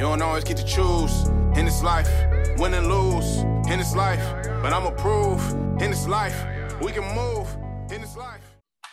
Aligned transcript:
You 0.00 0.06
don't 0.06 0.22
always 0.22 0.44
get 0.44 0.56
to 0.56 0.64
choose 0.64 1.28
in 1.58 1.66
this 1.66 1.82
life, 1.82 2.08
win 2.56 2.72
and 2.72 2.88
lose 2.88 3.44
in 3.70 3.76
this 3.76 3.94
life. 3.94 4.22
But 4.62 4.72
I'ma 4.72 4.92
prove 4.92 5.42
in 5.82 5.90
this 5.90 6.08
life, 6.08 6.42
we 6.80 6.90
can 6.90 7.04
move 7.14 7.46
in 7.92 8.00
this 8.00 8.16
life. 8.16 8.40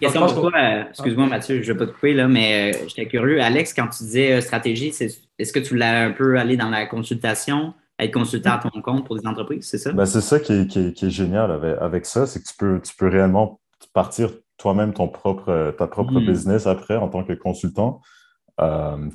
Question 0.01 0.25
pour 0.25 0.51
toi, 0.51 0.51
euh, 0.59 0.83
excuse-moi 0.89 1.27
Mathieu, 1.27 1.61
je 1.63 1.71
ne 1.71 1.77
vais 1.77 1.85
pas 1.85 1.85
te 1.85 1.95
couper, 1.95 2.13
là, 2.13 2.27
mais 2.27 2.73
euh, 2.73 2.87
j'étais 2.89 3.07
curieux. 3.07 3.41
Alex, 3.41 3.73
quand 3.73 3.87
tu 3.87 4.03
disais 4.03 4.33
euh, 4.33 4.41
stratégie, 4.41 4.89
est-ce 4.89 5.53
que 5.53 5.59
tu 5.59 5.69
voulais 5.69 5.85
un 5.85 6.11
peu 6.11 6.37
aller 6.37 6.57
dans 6.57 6.69
la 6.69 6.85
consultation, 6.85 7.73
être 7.97 8.13
consultant 8.13 8.55
à 8.55 8.69
ton 8.69 8.81
compte 8.81 9.05
pour 9.05 9.17
des 9.17 9.25
entreprises, 9.25 9.65
c'est 9.65 9.77
ça? 9.77 9.93
Ben, 9.93 10.05
c'est 10.05 10.19
ça 10.19 10.41
qui 10.41 10.51
est, 10.51 10.67
qui, 10.67 11.05
est, 11.05 11.09
génial 11.09 11.51
avec, 11.51 11.77
avec 11.79 12.05
ça, 12.05 12.27
c'est 12.27 12.43
que 12.43 12.47
tu 12.49 12.55
peux, 12.59 12.81
tu 12.81 12.93
peux 12.93 13.07
réellement 13.07 13.61
partir 13.93 14.31
toi-même 14.57 14.91
ton 14.91 15.07
propre, 15.07 15.73
ta 15.77 15.87
propre 15.87 16.19
mm. 16.19 16.25
business 16.25 16.67
après 16.67 16.97
en 16.97 17.07
tant 17.07 17.23
que 17.23 17.31
consultant, 17.31 18.01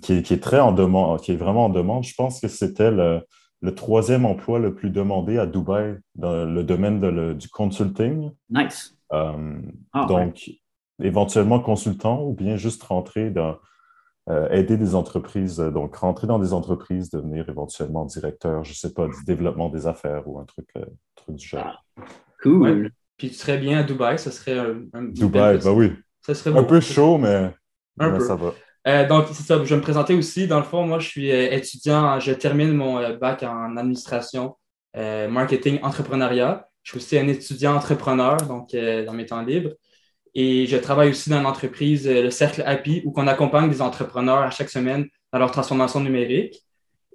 qui, 0.02 0.12
est, 0.12 0.23
qui, 0.23 0.34
est, 0.34 0.42
très 0.42 0.60
en 0.60 0.73
demande, 0.73 1.20
qui 1.20 1.32
est 1.32 1.37
vraiment 1.37 1.66
en 1.66 1.69
demande. 1.69 2.05
Je 2.05 2.14
pense 2.14 2.41
que 2.41 2.48
c'était 2.48 2.91
le, 2.91 3.20
le, 3.60 3.74
troisième 3.74 4.24
emploi 4.24 4.59
le 4.59 4.74
plus 4.74 4.91
demandé 4.91 5.38
à 5.38 5.46
Dubaï 5.46 5.96
dans 6.14 6.45
le 6.45 6.62
domaine 6.62 7.34
du 7.34 7.48
consulting. 7.48 8.30
Nice. 8.50 8.97
Ah, 9.10 9.36
donc, 10.09 10.50
éventuellement 11.02 11.60
consultant 11.60 12.24
ou 12.24 12.33
bien 12.33 12.56
juste 12.56 12.83
rentrer 12.83 13.30
dans, 13.30 13.56
euh, 14.30 14.48
aider 14.50 14.77
des 14.77 14.95
entreprises, 14.95 15.59
euh, 15.59 15.72
donc 15.72 15.97
rentrer 15.97 16.28
dans 16.28 16.38
des 16.38 16.52
entreprises, 16.52 17.11
devenir 17.11 17.48
éventuellement 17.48 18.05
directeur, 18.05 18.62
je 18.62 18.70
ne 18.70 18.74
sais 18.77 18.92
pas, 18.92 19.09
du 19.09 19.24
développement 19.27 19.69
des 19.69 19.88
affaires 19.88 20.28
ou 20.28 20.38
un 20.38 20.45
truc, 20.45 20.69
euh, 20.77 20.84
truc 21.16 21.34
du 21.34 21.45
genre. 21.45 21.84
Ah, 21.97 22.05
cool. 22.41 22.92
Puis 23.16 23.30
tu 23.30 23.34
serais 23.34 23.59
bien 23.59 23.80
à 23.80 23.83
Dubaï, 23.83 24.20
ça 24.20 24.30
serait 24.30 24.56
un, 24.92 25.02
Dubaï, 25.02 25.59
bah 25.59 25.72
oui. 25.72 25.92
Ça 26.20 26.34
serait 26.34 26.56
un 26.56 26.62
peu 26.62 26.78
chaud, 26.78 27.19
mais, 27.19 27.52
ça 27.98 28.36
va. 28.36 28.52
Donc, 28.84 29.27
c'est 29.33 29.42
ça, 29.42 29.58
je 29.58 29.69
vais 29.69 29.77
me 29.77 29.83
présenter 29.83 30.14
aussi. 30.14 30.47
Dans 30.47 30.58
le 30.58 30.64
fond, 30.64 30.86
moi, 30.86 30.98
je 30.98 31.08
suis 31.08 31.30
étudiant, 31.30 32.19
je 32.19 32.33
termine 32.33 32.72
mon 32.72 33.16
bac 33.16 33.42
en 33.42 33.77
administration, 33.77 34.56
marketing, 34.94 35.78
entrepreneuriat. 35.83 36.66
Je 36.83 36.91
suis 36.91 36.98
aussi 36.98 37.19
un 37.19 37.28
étudiant 37.28 37.77
entrepreneur, 37.77 38.36
donc 38.39 38.74
dans 38.74 39.12
mes 39.12 39.27
temps 39.27 39.42
libres. 39.42 39.70
Et 40.34 40.66
je 40.66 40.77
travaille 40.77 41.11
aussi 41.11 41.30
dans 41.30 41.42
l'entreprise, 41.42 42.08
euh, 42.08 42.22
le 42.22 42.30
Cercle 42.30 42.62
Happy, 42.64 43.02
où 43.05 43.12
on 43.16 43.27
accompagne 43.27 43.69
des 43.69 43.83
entrepreneurs 43.83 44.39
à 44.39 44.50
chaque 44.50 44.70
semaine 44.70 45.06
dans 45.33 45.39
leur 45.39 45.50
transformation 45.50 46.00
numérique. 46.00 46.62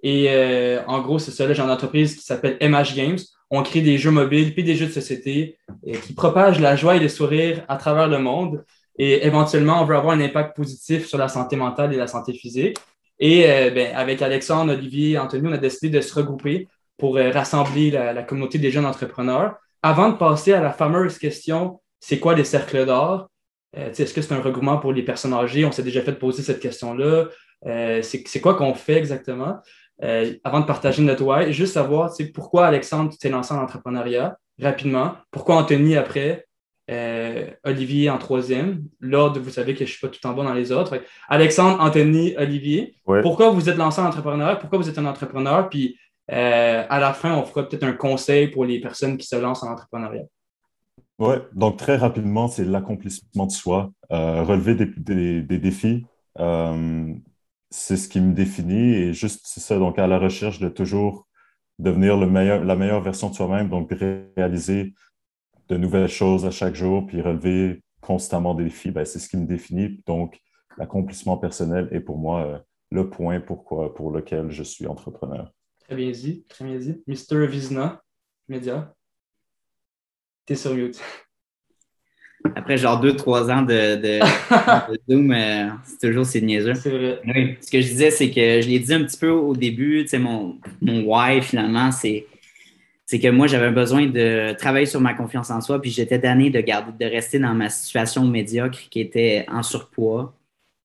Et 0.03 0.27
euh, 0.29 0.83
en 0.85 1.01
gros, 1.01 1.17
c'est 1.17 1.31
ça, 1.31 1.51
j'ai 1.51 1.61
une 1.61 1.71
entreprise 1.71 2.15
qui 2.15 2.23
s'appelle 2.23 2.57
MH 2.61 2.95
Games. 2.95 3.17
On 3.49 3.63
crée 3.63 3.81
des 3.81 3.97
jeux 3.97 4.11
mobiles 4.11 4.53
puis 4.53 4.63
des 4.63 4.75
jeux 4.75 4.85
de 4.85 4.91
société 4.91 5.57
euh, 5.87 5.95
qui 5.95 6.13
propagent 6.13 6.59
la 6.59 6.75
joie 6.75 6.95
et 6.95 6.99
le 6.99 7.09
sourire 7.09 7.65
à 7.67 7.77
travers 7.77 8.07
le 8.07 8.19
monde. 8.19 8.63
Et 8.97 9.25
éventuellement, 9.25 9.81
on 9.81 9.85
veut 9.85 9.95
avoir 9.95 10.15
un 10.15 10.21
impact 10.21 10.55
positif 10.55 11.05
sur 11.05 11.17
la 11.17 11.27
santé 11.27 11.55
mentale 11.55 11.93
et 11.93 11.97
la 11.97 12.07
santé 12.07 12.33
physique. 12.33 12.77
Et 13.19 13.43
ben, 13.71 13.95
avec 13.95 14.21
Alexandre, 14.21 14.73
Olivier, 14.73 15.17
Anthony, 15.17 15.47
on 15.47 15.51
a 15.53 15.57
décidé 15.57 15.89
de 15.89 16.01
se 16.01 16.13
regrouper 16.13 16.67
pour 16.97 17.15
rassembler 17.15 17.91
la, 17.91 18.23
communauté 18.23 18.57
des 18.57 18.71
jeunes 18.71 18.85
entrepreneurs. 18.85 19.55
Avant 19.83 20.09
de 20.09 20.15
passer 20.15 20.53
à 20.53 20.61
la 20.61 20.71
fameuse 20.71 21.17
question 21.17 21.79
c'est 21.99 22.19
quoi 22.19 22.35
les 22.35 22.43
cercles 22.43 22.85
d'or? 22.85 23.29
Euh, 23.75 23.91
est-ce 23.91 24.13
que 24.13 24.21
c'est 24.21 24.33
un 24.33 24.41
regroupement 24.41 24.77
pour 24.77 24.93
les 24.93 25.03
personnes 25.03 25.33
âgées? 25.33 25.65
On 25.65 25.71
s'est 25.71 25.83
déjà 25.83 26.01
fait 26.01 26.13
poser 26.13 26.43
cette 26.43 26.59
question-là. 26.59 27.25
Euh, 27.65 28.01
c'est 28.01 28.39
quoi 28.39 28.55
qu'on 28.55 28.73
fait 28.73 28.95
exactement? 28.95 29.57
Euh, 30.03 30.33
avant 30.43 30.59
de 30.59 30.65
partager 30.65 31.01
notre 31.01 31.23
why, 31.23 31.51
juste 31.51 31.73
savoir 31.73 32.11
pourquoi 32.33 32.67
Alexandre, 32.67 33.13
t'es 33.19 33.29
lancé 33.29 33.53
en 33.53 33.61
entrepreneuriat 33.61 34.37
rapidement? 34.61 35.15
Pourquoi 35.31 35.55
Anthony 35.55 35.97
après? 35.97 36.46
Olivier 37.63 38.09
en 38.09 38.17
troisième. 38.17 38.83
L'ordre, 38.99 39.39
vous 39.39 39.49
savez 39.49 39.73
que 39.73 39.79
je 39.79 39.83
ne 39.83 39.89
suis 39.89 39.99
pas 39.99 40.07
tout 40.07 40.25
en 40.25 40.33
bas 40.33 40.43
dans 40.43 40.53
les 40.53 40.71
autres. 40.71 41.01
Alexandre, 41.27 41.81
Anthony, 41.81 42.35
Olivier. 42.37 42.95
Pourquoi 43.21 43.49
vous 43.49 43.69
êtes 43.69 43.77
lancé 43.77 44.01
en 44.01 44.05
entrepreneuriat? 44.05 44.55
Pourquoi 44.55 44.79
vous 44.79 44.89
êtes 44.89 44.97
un 44.97 45.05
entrepreneur? 45.05 45.69
Puis 45.69 45.97
à 46.29 46.99
la 46.99 47.13
fin, 47.13 47.35
on 47.35 47.43
fera 47.43 47.67
peut-être 47.67 47.83
un 47.83 47.93
conseil 47.93 48.47
pour 48.47 48.65
les 48.65 48.79
personnes 48.79 49.17
qui 49.17 49.27
se 49.27 49.35
lancent 49.35 49.63
en 49.63 49.71
entrepreneuriat. 49.71 50.23
Oui, 51.19 51.35
donc 51.53 51.77
très 51.77 51.97
rapidement, 51.97 52.47
c'est 52.47 52.63
l'accomplissement 52.63 53.47
de 53.47 53.51
soi, 53.51 53.91
euh, 54.11 54.43
relever 54.43 54.75
des, 54.75 55.41
défis. 55.41 56.05
Euh, 56.39 57.13
c'est 57.71 57.97
ce 57.97 58.07
qui 58.07 58.21
me 58.21 58.33
définit 58.33 58.93
et 58.93 59.13
juste 59.13 59.41
c'est 59.45 59.59
ça, 59.59 59.79
donc 59.79 59.97
à 59.97 60.05
la 60.05 60.19
recherche 60.19 60.59
de 60.59 60.69
toujours 60.69 61.27
devenir 61.79 62.17
le 62.17 62.27
meilleur, 62.27 62.63
la 62.63 62.75
meilleure 62.75 63.01
version 63.01 63.29
de 63.29 63.35
soi-même, 63.35 63.67
donc 63.67 63.91
réaliser 64.37 64.93
de 65.69 65.77
nouvelles 65.77 66.09
choses 66.09 66.45
à 66.45 66.51
chaque 66.51 66.75
jour, 66.75 67.05
puis 67.05 67.21
relever 67.21 67.81
constamment 68.01 68.53
des 68.53 68.65
défis, 68.65 68.91
ben, 68.91 69.05
c'est 69.05 69.19
ce 69.19 69.27
qui 69.27 69.37
me 69.37 69.45
définit. 69.45 70.01
Donc, 70.05 70.39
l'accomplissement 70.77 71.37
personnel 71.37 71.89
est 71.91 71.99
pour 71.99 72.17
moi 72.17 72.45
euh, 72.45 72.57
le 72.91 73.09
point 73.09 73.39
pourquoi, 73.39 73.93
pour 73.93 74.11
lequel 74.11 74.49
je 74.49 74.63
suis 74.63 74.87
entrepreneur. 74.87 75.51
Très 75.85 75.95
bien 75.95 76.11
dit, 76.11 76.45
très 76.47 76.65
bien 76.65 76.77
dit. 76.77 77.01
Mr. 77.07 77.47
Vizna, 77.47 78.01
média. 78.47 78.93
T'es 80.45 80.55
sur 80.55 80.77
YouTube. 80.77 81.03
Après 82.55 82.77
genre 82.77 82.99
deux, 82.99 83.15
trois 83.15 83.49
ans 83.51 83.63
de, 83.63 83.95
de, 84.01 84.99
Zoom, 85.09 85.31
euh, 85.31 85.69
c'est 85.83 86.07
toujours 86.07 86.25
c'est 86.25 86.39
niaiseux. 86.39 86.75
C'est 86.75 86.89
vrai. 86.89 87.19
Oui. 87.25 87.57
Ce 87.59 87.69
que 87.69 87.81
je 87.81 87.87
disais, 87.87 88.11
c'est 88.11 88.29
que 88.29 88.61
je 88.61 88.67
l'ai 88.67 88.79
dit 88.79 88.93
un 88.93 89.03
petit 89.03 89.17
peu 89.17 89.29
au 89.29 89.55
début, 89.55 90.03
tu 90.03 90.09
sais, 90.09 90.19
mon, 90.19 90.57
mon 90.81 91.03
why 91.03 91.41
finalement, 91.41 91.91
c'est 91.91 92.25
c'est 93.07 93.19
que 93.19 93.29
moi, 93.29 93.47
j'avais 93.47 93.71
besoin 93.71 94.05
de 94.05 94.53
travailler 94.57 94.85
sur 94.85 94.99
ma 94.99 95.13
confiance 95.13 95.49
en 95.49 95.61
soi, 95.61 95.81
puis 95.81 95.89
j'étais 95.89 96.19
damné 96.19 96.49
de 96.49 97.05
rester 97.05 97.39
dans 97.39 97.53
ma 97.53 97.69
situation 97.69 98.25
médiocre 98.25 98.77
qui 98.89 98.99
était 98.99 99.45
en 99.47 99.63
surpoids, 99.63 100.33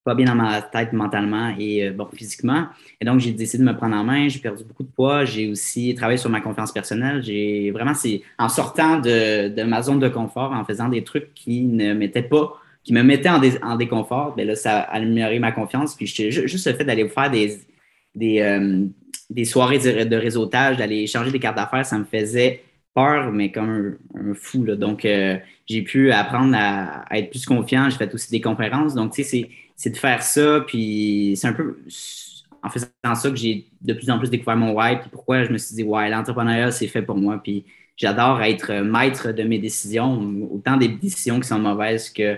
pas 0.05 0.15
bien 0.15 0.27
dans 0.27 0.37
ma 0.37 0.63
tête 0.63 0.93
mentalement 0.93 1.53
et 1.59 1.89
euh, 1.89 2.05
physiquement. 2.15 2.67
Et 3.01 3.05
donc, 3.05 3.19
j'ai 3.19 3.33
décidé 3.33 3.65
de 3.65 3.69
me 3.69 3.77
prendre 3.77 3.97
en 3.97 4.05
main. 4.05 4.29
J'ai 4.29 4.39
perdu 4.39 4.63
beaucoup 4.63 4.85
de 4.85 4.89
poids. 4.89 5.25
J'ai 5.25 5.51
aussi 5.51 5.97
travaillé 5.97 6.17
sur 6.17 6.31
ma 6.31 6.41
confiance 6.41 6.71
personnelle. 6.71 7.25
J'ai 7.25 7.73
vraiment, 7.73 7.95
c'est 7.95 8.23
en 8.39 8.49
sortant 8.49 9.01
de, 9.01 9.49
de, 9.49 9.63
ma 9.65 9.83
zone 9.83 9.99
de 9.99 10.09
confort, 10.09 10.53
en 10.53 10.65
faisant 10.65 10.89
des 10.89 11.03
trucs 11.03 11.35
qui 11.35 11.63
ne 11.63 11.93
m'étaient 11.93 12.23
pas, 12.23 12.53
qui 12.85 12.93
me 12.93 13.03
mettaient 13.03 13.31
en, 13.31 13.41
en 13.63 13.77
déconfort, 13.77 14.37
bien 14.37 14.45
là, 14.45 14.55
ça 14.55 14.81
a 14.83 14.97
amélioré 14.97 15.41
ma 15.41 15.51
confiance. 15.51 15.97
Puis 15.97 16.07
juste 16.07 16.69
le 16.69 16.75
fait 16.75 16.85
d'aller 16.85 17.09
faire 17.09 17.33
des, 17.33 17.59
des, 18.15 18.41
euh, 18.41 18.87
des 19.33 19.45
soirées 19.45 19.79
de, 19.79 20.17
réseautage, 20.17 20.77
d'aller 20.77 21.07
changer 21.07 21.31
des 21.31 21.39
cartes 21.39 21.57
d'affaires, 21.57 21.87
ça 21.87 21.99
me 21.99 22.05
faisait 22.05 22.63
peur, 22.95 23.33
mais 23.33 23.51
comme 23.51 23.97
un, 24.15 24.35
fou. 24.35 24.65
Donc, 24.65 25.05
euh, 25.05 25.39
j'ai 25.67 25.83
pu 25.83 26.13
apprendre 26.13 26.55
à, 26.57 27.05
être 27.13 27.31
plus 27.31 27.47
confiant. 27.47 27.89
J'ai 27.89 27.97
fait 27.97 28.13
aussi 28.15 28.31
des 28.31 28.41
conférences. 28.41 28.95
Donc, 28.95 29.15
tu 29.15 29.25
sais, 29.25 29.49
c'est 29.75 29.91
de 29.91 29.97
faire 29.97 30.23
ça. 30.23 30.61
Puis 30.67 31.35
c'est 31.37 31.49
un 31.49 31.55
peu 31.55 31.79
en 32.63 32.69
faisant 32.69 32.87
ça 33.15 33.31
que 33.31 33.37
j'ai 33.37 33.67
de 33.81 33.93
plus 33.95 34.11
en 34.11 34.19
plus 34.19 34.31
découvert 34.31 34.57
mon 34.57 34.73
why. 34.75 34.99
Puis 35.01 35.09
pourquoi 35.11 35.45
je 35.45 35.51
me 35.51 35.59
suis 35.59 35.75
dit, 35.75 35.83
ouais, 35.83 36.11
l'entrepreneuriat, 36.11 36.71
c'est 36.71 36.87
fait 36.87 37.03
pour 37.03 37.17
moi. 37.17 37.41
Puis 37.43 37.65
j'adore 37.97 38.43
être 38.43 38.73
maître 38.83 39.33
de 39.33 39.43
mes 39.43 39.59
décisions, 39.59 40.49
autant 40.51 40.77
des 40.77 40.89
décisions 40.89 41.41
qui 41.41 41.49
sont 41.49 41.59
mauvaises 41.59 42.11
que, 42.11 42.37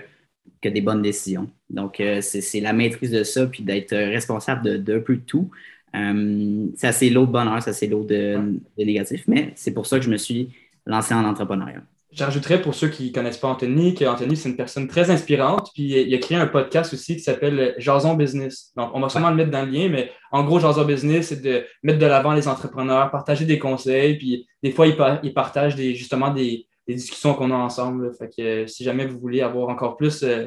que 0.61 0.69
des 0.69 0.81
bonnes 0.81 1.01
décisions. 1.01 1.49
Donc, 1.69 1.99
euh, 1.99 2.21
c'est 2.21 2.59
la 2.61 2.73
maîtrise 2.73 3.11
de 3.11 3.23
ça, 3.23 3.45
puis 3.47 3.63
d'être 3.63 3.95
responsable 3.95 4.83
peu 5.03 5.15
de 5.15 5.21
tout. 5.21 5.51
Euh, 5.95 6.67
ça, 6.75 6.91
c'est 6.91 7.09
l'autre 7.09 7.31
bonheur, 7.31 7.61
ça, 7.61 7.73
c'est 7.73 7.87
l'autre 7.87 8.07
de, 8.07 8.59
de, 8.77 8.83
négatif. 8.83 9.23
Mais 9.27 9.53
c'est 9.55 9.73
pour 9.73 9.85
ça 9.85 9.97
que 9.97 10.05
je 10.05 10.09
me 10.09 10.17
suis 10.17 10.49
lancé 10.85 11.13
en 11.13 11.23
entrepreneuriat. 11.25 11.81
J'ajouterais 12.11 12.61
pour 12.61 12.73
ceux 12.73 12.87
qui 12.87 13.09
ne 13.09 13.13
connaissent 13.13 13.37
pas 13.37 13.49
Anthony 13.49 13.93
qu'Anthony, 13.93 14.37
c'est 14.37 14.47
une 14.47 14.55
personne 14.55 14.87
très 14.87 15.09
inspirante. 15.09 15.71
Puis 15.73 15.83
il 15.83 16.15
a 16.15 16.17
créé 16.17 16.37
un 16.37 16.47
podcast 16.47 16.93
aussi 16.93 17.17
qui 17.17 17.21
s'appelle 17.21 17.75
Jason 17.77 18.13
Business. 18.13 18.71
Donc, 18.77 18.91
on 18.93 19.01
va 19.01 19.09
sûrement 19.09 19.31
le 19.31 19.35
mettre 19.35 19.51
dans 19.51 19.65
le 19.65 19.71
lien, 19.71 19.89
mais 19.89 20.11
en 20.31 20.45
gros, 20.45 20.59
Jason 20.59 20.85
Business, 20.85 21.27
c'est 21.27 21.41
de 21.41 21.65
mettre 21.83 21.99
de 21.99 22.05
l'avant 22.05 22.33
les 22.33 22.47
entrepreneurs, 22.47 23.11
partager 23.11 23.43
des 23.43 23.59
conseils. 23.59 24.17
Puis 24.17 24.47
des 24.63 24.71
fois, 24.71 24.87
il, 24.87 24.95
il 25.23 25.33
partage 25.33 25.75
des, 25.75 25.93
justement 25.93 26.33
des, 26.33 26.67
discussions 26.87 27.33
qu'on 27.33 27.51
a 27.51 27.55
ensemble. 27.55 28.13
Fait 28.15 28.29
que 28.29 28.67
si 28.67 28.83
jamais 28.83 29.05
vous 29.05 29.19
voulez 29.19 29.41
avoir 29.41 29.67
encore 29.69 29.97
plus 29.97 30.23
euh, 30.23 30.45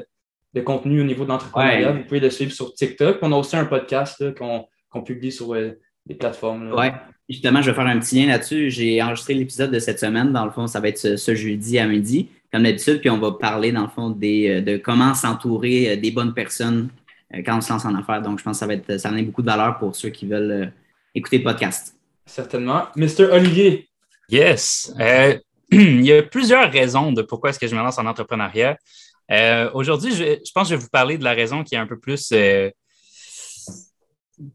de 0.53 0.61
contenu 0.61 1.01
au 1.01 1.03
niveau 1.03 1.23
de 1.23 1.29
l'entrepreneuriat, 1.29 1.91
vous 1.91 2.03
pouvez 2.03 2.19
le 2.19 2.29
suivre 2.31 2.51
sur 2.51 2.73
TikTok. 2.73 3.19
On 3.21 3.31
a 3.31 3.35
aussi 3.35 3.55
un 3.55 3.65
podcast 3.65 4.33
qu'on 4.35 4.65
publie 4.97 5.31
sur 5.31 5.53
euh, 5.53 5.79
des 6.05 6.15
plateformes. 6.15 6.73
Oui, 6.75 6.87
justement, 7.27 7.61
je 7.61 7.69
vais 7.69 7.75
faire 7.75 7.85
un 7.85 7.99
petit 7.99 8.19
lien 8.19 8.27
là-dessus. 8.27 8.69
J'ai 8.69 9.01
enregistré 9.01 9.33
l'épisode 9.33 9.71
de 9.71 9.79
cette 9.79 9.99
semaine. 9.99 10.33
Dans 10.33 10.45
le 10.45 10.51
fond, 10.51 10.67
ça 10.67 10.79
va 10.79 10.89
être 10.89 11.17
ce, 11.17 11.35
jeudi 11.35 11.77
à 11.79 11.87
midi, 11.87 12.29
comme 12.51 12.63
d'habitude. 12.63 12.99
Puis 12.99 13.09
on 13.09 13.19
va 13.19 13.31
parler, 13.31 13.71
dans 13.71 13.83
le 13.83 13.89
fond, 13.89 14.09
des, 14.09 14.49
euh, 14.49 14.61
de 14.61 14.77
comment 14.77 15.13
s'entourer 15.13 15.91
euh, 15.91 15.95
des 15.95 16.11
bonnes 16.11 16.33
personnes 16.33 16.89
quand 17.45 17.57
on 17.57 17.61
se 17.61 17.71
lance 17.71 17.85
en 17.85 17.93
affaires. 17.93 18.23
Donc, 18.23 18.39
je 18.39 18.43
pense 18.43 18.57
que 18.57 18.59
ça 18.59 18.67
va 18.67 18.73
être, 18.73 18.97
ça 18.97 19.11
en 19.11 19.15
a 19.15 19.21
beaucoup 19.21 19.43
de 19.43 19.47
valeur 19.47 19.77
pour 19.77 19.95
ceux 19.95 20.09
qui 20.09 20.25
veulent 20.25 20.73
écouter 21.13 21.37
le 21.37 21.43
podcast. 21.43 21.95
Certainement. 22.25 22.87
Mr. 22.95 23.29
Olivier. 23.31 23.87
Yes. 24.29 24.91
il 25.71 26.03
y 26.03 26.11
a 26.11 26.23
plusieurs 26.23 26.71
raisons 26.71 27.11
de 27.11 27.21
pourquoi 27.21 27.51
est-ce 27.51 27.59
que 27.59 27.67
je 27.67 27.75
me 27.75 27.81
lance 27.81 27.99
en 27.99 28.07
entrepreneuriat. 28.07 28.77
Aujourd'hui, 29.75 30.11
je, 30.11 30.39
je, 30.43 30.51
pense 30.51 30.69
que 30.69 30.73
je 30.73 30.75
vais 30.75 30.81
vous 30.81 30.89
parler 30.89 31.19
de 31.19 31.23
la 31.23 31.33
raison 31.33 31.63
qui 31.63 31.75
est 31.75 31.77
un 31.77 31.85
peu 31.85 31.99
plus 31.99 32.33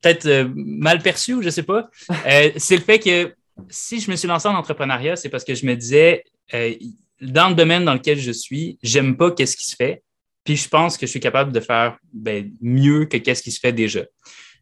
peut-être 0.01 0.27
euh, 0.27 0.49
mal 0.55 1.01
perçu, 1.01 1.41
je 1.41 1.47
ne 1.47 1.51
sais 1.51 1.63
pas. 1.63 1.89
Euh, 2.27 2.51
c'est 2.57 2.77
le 2.77 2.83
fait 2.83 2.99
que 2.99 3.35
si 3.69 4.01
je 4.01 4.11
me 4.11 4.17
suis 4.17 4.27
lancé 4.27 4.49
en 4.49 4.55
entrepreneuriat, 4.55 5.17
c'est 5.17 5.29
parce 5.29 5.45
que 5.45 5.55
je 5.55 5.67
me 5.67 5.75
disais, 5.75 6.25
euh, 6.55 6.73
dans 7.21 7.49
le 7.49 7.55
domaine 7.55 7.85
dans 7.85 7.95
lequel 7.95 8.19
je 8.19 8.33
suis, 8.33 8.79
j'aime 8.83 9.17
pas 9.17 9.31
qu'est-ce 9.31 9.57
qui 9.57 9.67
se 9.67 9.77
fait, 9.77 10.03
puis 10.43 10.57
je 10.57 10.69
pense 10.69 10.97
que 10.97 11.07
je 11.07 11.11
suis 11.11 11.21
capable 11.21 11.53
de 11.53 11.61
faire 11.61 11.99
ben, 12.13 12.51
mieux 12.61 13.05
que 13.05 13.19
qu'est-ce 13.19 13.43
qui 13.43 13.53
se 13.53 13.61
fait 13.61 13.73
déjà. 13.73 14.05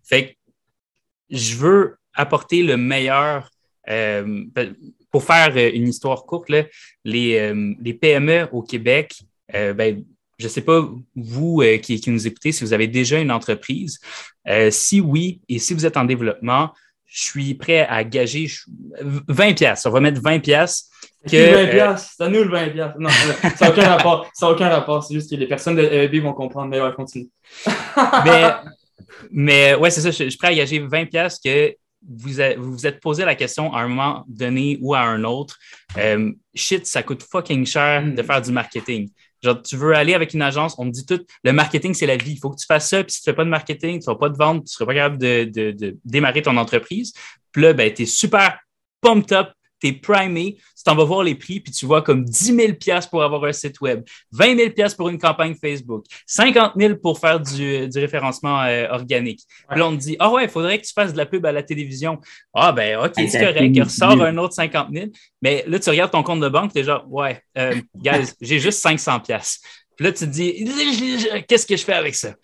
Fait 0.04 0.36
je 1.30 1.54
veux 1.56 1.96
apporter 2.14 2.62
le 2.62 2.76
meilleur. 2.76 3.48
Pour 5.10 5.25
faire 5.25 5.56
une 5.56 5.88
histoire 5.88 6.25
courte, 6.25 6.48
là, 6.48 6.64
les, 7.04 7.52
les, 7.80 7.94
PME 7.94 8.48
au 8.52 8.62
Québec, 8.62 9.20
ben, 9.52 10.04
je 10.42 10.48
ne 10.48 10.52
sais 10.52 10.60
pas, 10.60 10.88
vous 11.14 11.62
qui, 11.82 12.00
qui, 12.00 12.10
nous 12.10 12.26
écoutez, 12.26 12.52
si 12.52 12.64
vous 12.64 12.72
avez 12.72 12.88
déjà 12.88 13.18
une 13.20 13.30
entreprise. 13.30 14.00
si 14.70 15.00
oui, 15.00 15.40
et 15.48 15.58
si 15.58 15.72
vous 15.72 15.86
êtes 15.86 15.96
en 15.96 16.04
développement, 16.04 16.72
je 17.12 17.22
suis 17.24 17.54
prêt 17.54 17.86
à 17.86 18.04
gager 18.04 18.46
20 19.00 19.52
pièces. 19.54 19.84
On 19.84 19.90
va 19.90 20.00
mettre 20.00 20.20
20 20.22 20.40
pièces. 20.40 20.88
Que, 21.30 21.66
20 21.66 21.70
pièces, 21.70 22.14
c'est 22.16 22.24
à 22.24 22.28
nous 22.28 22.42
le 22.42 22.50
20 22.50 22.70
pièces. 22.70 22.92
Non, 22.98 23.10
ça 23.10 23.66
n'a 23.66 23.70
aucun 23.70 23.88
rapport. 23.88 24.30
Ça 24.32 24.50
aucun 24.50 24.68
rapport. 24.70 25.04
C'est 25.04 25.14
juste 25.14 25.30
que 25.30 25.36
les 25.36 25.46
personnes 25.46 25.76
de 25.76 25.82
EB 25.82 26.22
vont 26.22 26.32
comprendre. 26.32 26.68
Mais 26.68 26.80
ouais, 26.80 26.92
continue. 26.94 27.28
mais, 28.24 28.50
mais 29.30 29.74
ouais, 29.74 29.90
c'est 29.90 30.00
ça. 30.00 30.10
Je, 30.10 30.30
suis 30.30 30.38
prêt 30.38 30.48
à 30.48 30.54
gager 30.54 30.78
20 30.78 31.04
pièces 31.06 31.38
que 31.38 31.76
vous, 32.08 32.32
vous 32.56 32.86
êtes 32.86 32.98
posé 33.00 33.26
la 33.26 33.34
question 33.34 33.74
à 33.74 33.82
un 33.82 33.88
moment 33.88 34.24
donné 34.26 34.78
ou 34.80 34.94
à 34.94 35.00
un 35.00 35.22
autre. 35.24 35.58
Euh, 35.98 36.32
shit, 36.54 36.86
ça 36.86 37.02
coûte 37.02 37.22
fucking 37.22 37.66
cher 37.66 38.02
de 38.02 38.22
hmm. 38.22 38.24
faire 38.24 38.40
du 38.40 38.52
marketing. 38.52 39.10
Genre, 39.42 39.60
tu 39.60 39.76
veux 39.76 39.94
aller 39.94 40.14
avec 40.14 40.34
une 40.34 40.42
agence, 40.42 40.74
on 40.78 40.84
me 40.84 40.90
dit 40.90 41.04
tout, 41.04 41.20
le 41.42 41.52
marketing, 41.52 41.94
c'est 41.94 42.06
la 42.06 42.16
vie. 42.16 42.32
Il 42.32 42.38
faut 42.38 42.50
que 42.50 42.60
tu 42.60 42.66
fasses 42.66 42.88
ça, 42.88 43.02
puis 43.02 43.12
si 43.12 43.20
tu 43.20 43.24
fais 43.24 43.34
pas 43.34 43.44
de 43.44 43.50
marketing, 43.50 44.00
tu 44.00 44.08
ne 44.08 44.14
pas 44.14 44.28
de 44.28 44.36
vente, 44.36 44.58
tu 44.58 44.64
ne 44.64 44.68
seras 44.68 44.86
pas 44.86 44.94
capable 44.94 45.18
de, 45.18 45.44
de, 45.44 45.70
de, 45.72 45.98
démarrer 46.04 46.42
ton 46.42 46.56
entreprise. 46.56 47.12
Puis 47.50 47.62
là, 47.62 47.72
ben, 47.72 47.92
tu 47.92 48.02
es 48.02 48.06
super 48.06 48.58
pumped 49.00 49.32
up 49.32 49.48
tu 49.82 49.88
es 49.88 49.93
primé, 49.93 50.56
tu 50.76 50.84
t'en 50.84 50.94
vas 50.94 51.05
voir 51.05 51.23
les 51.23 51.34
prix, 51.34 51.61
puis 51.61 51.73
tu 51.73 51.87
vois 51.87 52.02
comme 52.02 52.25
10 52.25 52.56
000 52.56 52.73
pour 53.11 53.23
avoir 53.23 53.44
un 53.44 53.52
site 53.52 53.81
web, 53.81 54.05
20 54.32 54.75
000 54.76 54.88
pour 54.96 55.08
une 55.08 55.19
campagne 55.19 55.55
Facebook, 55.55 56.05
50 56.26 56.73
000 56.79 56.96
pour 56.96 57.19
faire 57.19 57.40
du, 57.40 57.88
du 57.88 57.99
référencement 57.99 58.62
euh, 58.62 58.88
organique. 58.90 59.40
Puis 59.69 59.79
là, 59.79 59.87
on 59.87 59.96
te 59.96 60.00
dit, 60.00 60.17
ah 60.19 60.31
ouais, 60.31 60.44
il 60.44 60.50
faudrait 60.50 60.79
que 60.79 60.87
tu 60.87 60.93
fasses 60.93 61.12
de 61.12 61.19
la 61.19 61.26
pub 61.26 61.44
à 61.46 61.52
la 61.52 61.62
télévision. 61.62 62.20
Ah 62.55 62.73
ben, 62.73 62.99
OK, 62.99 63.12
c'est 63.17 63.40
correct, 63.40 63.70
il 63.75 63.82
ressort 63.82 64.23
un 64.23 64.37
autre 64.38 64.55
50 64.55 64.88
000. 64.93 65.06
Mais 65.40 65.64
là, 65.67 65.79
tu 65.79 65.90
regardes 65.90 66.12
ton 66.12 66.23
compte 66.23 66.40
de 66.40 66.49
banque, 66.49 66.73
tu 66.73 66.81
es 66.81 66.85
genre, 66.85 67.05
ouais, 67.11 67.40
euh, 67.58 67.75
guys, 67.96 68.32
j'ai 68.40 68.58
juste 68.58 68.81
500 68.81 69.20
puis 69.96 70.06
là, 70.06 70.12
tu 70.12 70.24
te 70.24 70.30
dis, 70.30 70.64
qu'est-ce 71.48 71.66
que 71.66 71.76
je 71.76 71.84
fais 71.84 71.92
avec 71.92 72.14
ça? 72.14 72.34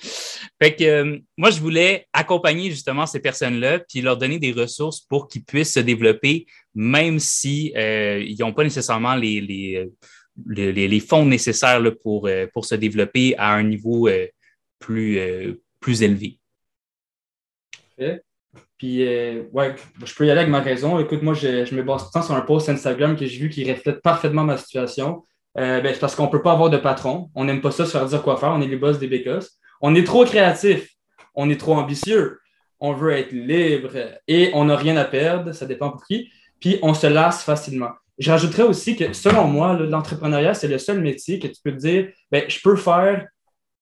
Fait 0.61 0.75
que 0.75 0.85
euh, 0.85 1.19
moi, 1.37 1.51
je 1.51 1.61
voulais 1.61 2.07
accompagner 2.13 2.71
justement 2.71 3.07
ces 3.07 3.21
personnes-là, 3.21 3.81
puis 3.81 4.03
leur 4.03 4.17
donner 4.17 4.39
des 4.39 4.53
ressources 4.53 5.01
pour 5.01 5.29
qu'ils 5.29 5.45
puissent 5.45 5.73
se 5.73 5.81
développer, 5.81 6.47
même 6.75 7.19
si 7.19 7.73
euh, 7.77 8.23
ils 8.27 8.39
n'ont 8.41 8.53
pas 8.53 8.65
nécessairement 8.65 9.15
les, 9.15 9.41
les, 9.41 10.89
les, 10.89 11.01
fonds 11.01 11.25
nécessaires 11.25 11.83
pour, 12.03 12.27
euh, 12.27 12.47
pour 12.53 12.65
se 12.65 12.75
développer 12.75 13.35
à 13.39 13.55
un 13.55 13.63
niveau 13.63 14.09
plus, 14.79 15.19
plus 15.81 16.03
élevé. 16.03 16.39
Puis, 18.77 19.03
ouais, 19.53 19.75
je 20.05 20.15
peux 20.15 20.27
y 20.27 20.31
aller 20.31 20.41
avec 20.41 20.51
ma 20.51 20.61
raison. 20.61 21.01
Écoute, 21.01 21.23
moi, 21.23 21.35
je, 21.35 21.65
je 21.65 21.75
me 21.75 21.83
base 21.83 22.03
tout 22.03 22.09
le 22.15 22.21
temps 22.21 22.27
sur 22.27 22.35
un 22.35 22.43
post 22.43 22.69
Instagram 22.69 23.17
que 23.17 23.27
j'ai 23.27 23.39
vu 23.39 23.49
qui 23.49 23.69
reflète 23.71 24.01
parfaitement 24.03 24.45
ma 24.45 24.57
situation. 24.57 25.25
Euh, 25.59 25.81
ben, 25.81 25.93
c'est 25.93 26.01
parce 26.01 26.15
qu'on 26.15 26.27
ne 26.27 26.31
peut 26.31 26.43
pas 26.43 26.53
avoir 26.53 26.71
de 26.71 26.77
patron. 26.77 27.31
On 27.35 27.45
n'aime 27.45 27.61
pas 27.61 27.71
ça 27.71 27.85
se 27.85 27.91
faire 27.91 28.07
dire 28.07 28.23
quoi 28.23 28.37
faire. 28.37 28.51
On 28.51 28.61
est 28.61 28.69
les 28.69 28.77
boss 28.77 28.99
des 28.99 29.09
bécosses. 29.09 29.59
On 29.81 29.95
est 29.95 30.05
trop 30.05 30.25
créatif. 30.25 30.89
On 31.35 31.51
est 31.51 31.59
trop 31.59 31.75
ambitieux. 31.75 32.39
On 32.81 32.93
veut 32.93 33.13
être 33.13 33.33
libre 33.33 33.91
et 34.29 34.51
on 34.55 34.67
n'a 34.67 34.77
rien 34.77 34.97
à 34.97 35.05
perdre. 35.05 35.53
Ça 35.53 35.67
dépend 35.67 35.91
pour 35.91 36.05
qui. 36.05 36.31
Puis 36.61 36.79
on 36.83 36.95
se 36.95 37.07
lasse 37.09 37.43
facilement. 37.43 37.91
Je 38.19 38.31
rajouterais 38.31 38.65
aussi 38.65 38.97
que 38.97 39.13
selon 39.13 39.47
moi, 39.47 39.75
l'entrepreneuriat, 39.75 40.55
c'est 40.55 40.69
le 40.69 40.79
seul 40.79 41.01
métier 41.01 41.39
que 41.39 41.49
tu 41.49 41.61
peux 41.63 41.73
te 41.73 41.79
dire 41.79 42.09
ben, 42.31 42.45
je 42.49 42.61
peux 42.61 42.77
faire 42.77 43.27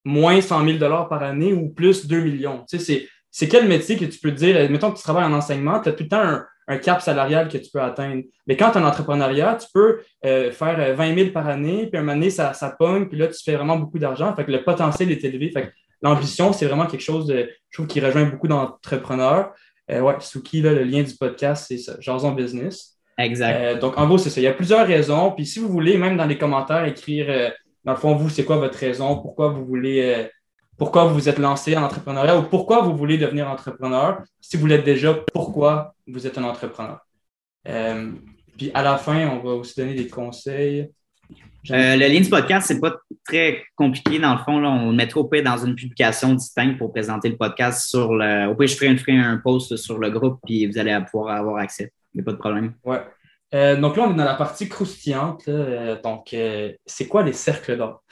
moins 0.04 0.40
100 0.40 0.78
000 0.78 0.78
par 0.78 1.22
année 1.22 1.52
ou 1.52 1.68
plus 1.68 2.06
2 2.06 2.20
millions. 2.20 2.64
Tu 2.68 2.78
sais, 2.78 3.08
c'est 3.30 3.48
quel 3.48 3.68
métier 3.68 3.96
que 3.96 4.04
tu 4.04 4.18
peux 4.18 4.30
te 4.30 4.36
dire, 4.36 4.70
mettons 4.70 4.90
que 4.92 4.96
tu 4.96 5.02
travailles 5.02 5.24
en 5.24 5.32
enseignement, 5.32 5.80
tu 5.80 5.88
as 5.88 5.92
tout 5.92 6.04
le 6.04 6.08
temps 6.08 6.22
un, 6.22 6.46
un 6.68 6.78
cap 6.78 7.00
salarial 7.00 7.48
que 7.48 7.58
tu 7.58 7.70
peux 7.70 7.80
atteindre. 7.80 8.22
Mais 8.46 8.56
quand 8.56 8.72
tu 8.72 8.78
es 8.78 8.80
en 8.80 8.86
entrepreneuriat, 8.86 9.56
tu 9.56 9.68
peux 9.72 10.00
euh, 10.24 10.50
faire 10.50 10.94
20 10.96 11.10
euh, 11.10 11.14
000 11.14 11.30
par 11.30 11.46
année, 11.48 11.86
puis 11.86 11.98
un 11.98 12.02
moment 12.02 12.14
donné, 12.14 12.30
ça, 12.30 12.52
ça 12.54 12.74
pogne, 12.76 13.06
puis 13.06 13.18
là, 13.18 13.28
tu 13.28 13.42
fais 13.42 13.54
vraiment 13.54 13.76
beaucoup 13.76 13.98
d'argent. 13.98 14.34
Fait 14.34 14.44
que 14.44 14.50
le 14.50 14.64
potentiel 14.64 15.10
est 15.10 15.22
élevé. 15.24 15.50
Fait 15.50 15.62
que 15.62 15.72
l'ambition, 16.02 16.52
c'est 16.52 16.66
vraiment 16.66 16.86
quelque 16.86 17.02
chose 17.02 17.26
de, 17.26 17.48
je 17.70 17.76
trouve, 17.76 17.86
qui 17.86 18.00
rejoint 18.00 18.24
beaucoup 18.24 18.48
d'entrepreneurs. 18.48 19.52
Euh, 19.90 20.00
ouais, 20.00 20.14
Suki, 20.20 20.60
là, 20.60 20.72
le 20.72 20.82
lien 20.82 21.02
du 21.02 21.14
podcast, 21.14 21.66
c'est 21.68 21.78
ça, 21.78 21.96
Jason 22.00 22.32
Business. 22.32 22.98
Exact. 23.18 23.56
Euh, 23.60 23.78
donc, 23.78 23.96
en 23.96 24.06
gros, 24.06 24.18
c'est 24.18 24.30
ça. 24.30 24.40
Il 24.40 24.44
y 24.44 24.48
a 24.48 24.52
plusieurs 24.52 24.86
raisons. 24.86 25.30
Puis 25.32 25.46
si 25.46 25.60
vous 25.60 25.68
voulez, 25.68 25.96
même 25.96 26.16
dans 26.16 26.26
les 26.26 26.36
commentaires, 26.36 26.84
écrire, 26.84 27.52
dans 27.84 27.92
le 27.92 27.98
fond, 27.98 28.14
vous, 28.16 28.28
c'est 28.28 28.44
quoi 28.44 28.56
votre 28.56 28.78
raison, 28.78 29.16
pourquoi 29.18 29.48
vous 29.48 29.64
voulez 29.64 30.28
pourquoi 30.78 31.04
vous 31.04 31.14
vous 31.14 31.28
êtes 31.28 31.38
lancé 31.38 31.76
en 31.76 31.82
entrepreneuriat 31.82 32.38
ou 32.38 32.42
pourquoi 32.42 32.82
vous 32.82 32.94
voulez 32.94 33.18
devenir 33.18 33.48
entrepreneur. 33.48 34.22
Si 34.40 34.56
vous 34.56 34.66
l'êtes 34.66 34.84
déjà, 34.84 35.14
pourquoi 35.32 35.94
vous 36.06 36.26
êtes 36.26 36.36
un 36.38 36.44
entrepreneur? 36.44 37.00
Euh, 37.68 38.12
puis 38.56 38.70
à 38.74 38.82
la 38.82 38.98
fin, 38.98 39.28
on 39.28 39.38
va 39.42 39.54
aussi 39.54 39.74
donner 39.78 39.94
des 39.94 40.08
conseils. 40.08 40.90
Euh, 41.70 41.96
le 41.96 42.06
lien 42.06 42.20
du 42.20 42.28
podcast, 42.28 42.68
c'est 42.68 42.78
pas 42.78 42.94
très 43.24 43.64
compliqué 43.74 44.18
dans 44.18 44.34
le 44.34 44.38
fond. 44.38 44.60
Là. 44.60 44.68
On 44.68 44.90
le 44.90 44.96
mettra 44.96 45.20
au 45.20 45.24
pire 45.24 45.42
dans 45.42 45.56
une 45.56 45.74
publication 45.74 46.34
distincte 46.34 46.78
pour 46.78 46.92
présenter 46.92 47.28
le 47.28 47.36
podcast 47.36 47.88
sur 47.88 48.14
le. 48.14 48.46
Au 48.46 48.54
pire, 48.54 48.68
je 48.68 48.76
ferai, 48.76 49.16
un 49.16 49.38
post 49.38 49.76
sur 49.76 49.98
le 49.98 50.10
groupe 50.10 50.38
puis 50.44 50.66
vous 50.66 50.78
allez 50.78 50.96
pouvoir 51.10 51.36
avoir 51.36 51.56
accès. 51.56 51.92
Il 52.14 52.18
n'y 52.18 52.22
a 52.22 52.24
pas 52.24 52.32
de 52.32 52.38
problème. 52.38 52.74
Ouais. 52.84 53.00
Euh, 53.54 53.76
donc 53.76 53.96
là, 53.96 54.04
on 54.04 54.12
est 54.12 54.16
dans 54.16 54.24
la 54.24 54.34
partie 54.34 54.68
croustillante. 54.68 55.48
donc, 56.04 56.36
c'est 56.86 57.08
quoi 57.08 57.22
les 57.22 57.32
cercles 57.32 57.76
d'or? 57.76 58.02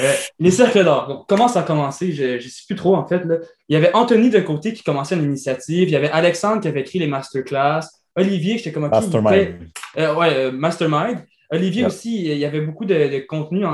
Euh, 0.00 0.12
les 0.38 0.50
cercles 0.50 0.84
d'or. 0.84 1.24
comment 1.28 1.48
ça 1.48 1.60
a 1.60 1.62
commencé? 1.62 2.12
Je 2.12 2.34
ne 2.34 2.40
sais 2.40 2.64
plus 2.66 2.76
trop, 2.76 2.96
en 2.96 3.06
fait. 3.06 3.22
Il 3.68 3.74
y 3.74 3.76
avait 3.76 3.94
Anthony 3.94 4.30
de 4.30 4.40
côté 4.40 4.72
qui 4.72 4.82
commençait 4.82 5.14
une 5.14 5.24
initiative. 5.24 5.88
Il 5.88 5.92
y 5.92 5.96
avait 5.96 6.10
Alexandre 6.10 6.60
qui 6.60 6.68
avait 6.68 6.80
écrit 6.80 6.98
les 6.98 7.06
masterclass. 7.06 7.82
Olivier, 8.16 8.58
j'étais 8.58 8.72
comme... 8.72 8.88
Mastermind. 8.88 9.70
Euh, 9.98 10.14
ouais, 10.14 10.34
euh, 10.36 10.52
Mastermind. 10.52 11.18
Olivier 11.50 11.86
aussi, 11.86 12.24
il 12.24 12.38
y 12.38 12.44
avait 12.44 12.60
beaucoup 12.60 12.84
de, 12.84 13.24
contenu 13.26 13.64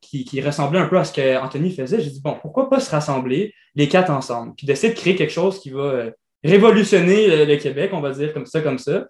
qui, 0.00 0.40
ressemblait 0.40 0.78
un 0.78 0.86
peu 0.86 0.98
à 0.98 1.04
ce 1.04 1.12
qu'Anthony 1.12 1.74
faisait. 1.74 2.00
J'ai 2.00 2.10
dit, 2.10 2.20
bon, 2.22 2.36
pourquoi 2.40 2.68
pas 2.68 2.80
se 2.80 2.90
rassembler 2.90 3.54
les 3.74 3.88
quatre 3.88 4.10
ensemble, 4.10 4.54
puis 4.56 4.66
d'essayer 4.66 4.92
de 4.92 4.98
créer 4.98 5.16
quelque 5.16 5.32
chose 5.32 5.58
qui 5.58 5.70
va 5.70 6.10
révolutionner 6.44 7.46
le, 7.46 7.56
Québec, 7.56 7.90
on 7.92 8.00
va 8.00 8.10
dire 8.10 8.32
comme 8.32 8.46
ça, 8.46 8.60
comme 8.60 8.78
ça. 8.78 9.08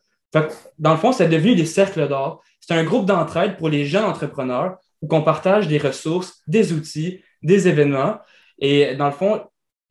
dans 0.78 0.92
le 0.92 0.96
fond, 0.96 1.12
c'est 1.12 1.28
devenu 1.28 1.54
des 1.54 1.66
cercles 1.66 2.08
d'or. 2.08 2.42
C'est 2.60 2.74
un 2.74 2.84
groupe 2.84 3.04
d'entraide 3.04 3.56
pour 3.56 3.68
les 3.68 3.84
jeunes 3.84 4.04
entrepreneurs 4.04 4.76
où 5.02 5.06
qu'on 5.06 5.22
partage 5.22 5.68
des 5.68 5.78
ressources, 5.78 6.42
des 6.46 6.72
outils, 6.72 7.22
des 7.42 7.68
événements. 7.68 8.18
Et 8.58 8.94
dans 8.96 9.06
le 9.06 9.12
fond, 9.12 9.42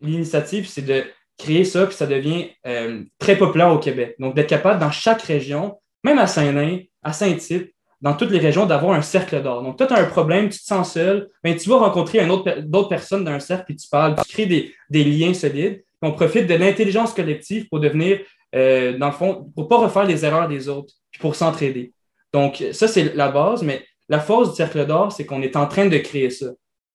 l'initiative, 0.02 0.68
c'est 0.68 0.86
de 0.86 1.04
créer 1.38 1.64
ça, 1.64 1.86
puis 1.86 1.96
ça 1.96 2.08
devient 2.08 2.50
euh, 2.66 3.04
très 3.20 3.38
populaire 3.38 3.72
au 3.72 3.80
Québec. 3.80 4.16
Donc, 4.20 4.36
d'être 4.36 4.50
capable 4.50 4.80
dans 4.80 4.92
chaque 4.92 5.22
région, 5.22 5.80
même 6.04 6.20
à 6.20 6.28
Saint-Nain, 6.28 6.80
à 7.04 7.14
Saint-Tite, 7.14 7.74
dans 8.02 8.14
toutes 8.14 8.32
les 8.32 8.40
régions, 8.40 8.66
d'avoir 8.66 8.94
un 8.94 9.02
cercle 9.02 9.42
d'or. 9.42 9.64
Donc, 9.64 9.78
toi, 9.78 9.88
tu 9.88 9.94
as 9.94 10.00
un 10.00 10.06
problème, 10.06 10.50
tu 10.50 10.60
te 10.60 10.66
sens 10.66 10.94
seul, 10.94 11.30
mais 11.44 11.54
ben, 11.54 11.60
tu 11.60 11.70
vas 11.70 11.78
rencontrer 11.78 12.26
d'autres 12.64 12.90
personnes 12.90 13.24
dans 13.24 13.32
un 13.32 13.40
cercle, 13.40 13.66
puis 13.66 13.76
tu 13.76 13.88
parles, 13.90 14.16
tu 14.16 14.32
crées 14.32 14.46
des, 14.90 15.04
liens 15.04 15.34
solides. 15.34 15.84
on 16.02 16.12
profite 16.12 16.48
de 16.48 16.54
l'intelligence 16.54 17.14
collective 17.14 17.68
pour 17.70 17.80
devenir, 17.80 18.20
euh, 18.56 18.98
dans 18.98 19.08
le 19.08 19.14
fond, 19.14 19.52
pour 19.56 19.64
ne 19.64 19.70
pas 19.70 19.78
refaire 19.78 20.06
les 20.06 20.26
erreurs 20.26 20.48
des 20.48 20.70
autres, 20.70 20.94
puis 21.12 21.20
pour 21.20 21.36
s'entraider. 21.36 21.94
Donc, 22.34 22.64
ça, 22.72 22.88
c'est 22.88 23.16
la 23.16 23.30
base, 23.30 23.64
mais 23.64 23.84
la 24.10 24.20
force 24.20 24.52
du 24.52 24.56
cercle 24.56 24.86
d'or, 24.86 25.12
c'est 25.12 25.26
qu'on 25.26 25.42
est 25.42 25.56
en 25.56 25.68
train 25.68 25.88
de 25.88 25.98
créer 25.98 26.30
ça. 26.30 26.48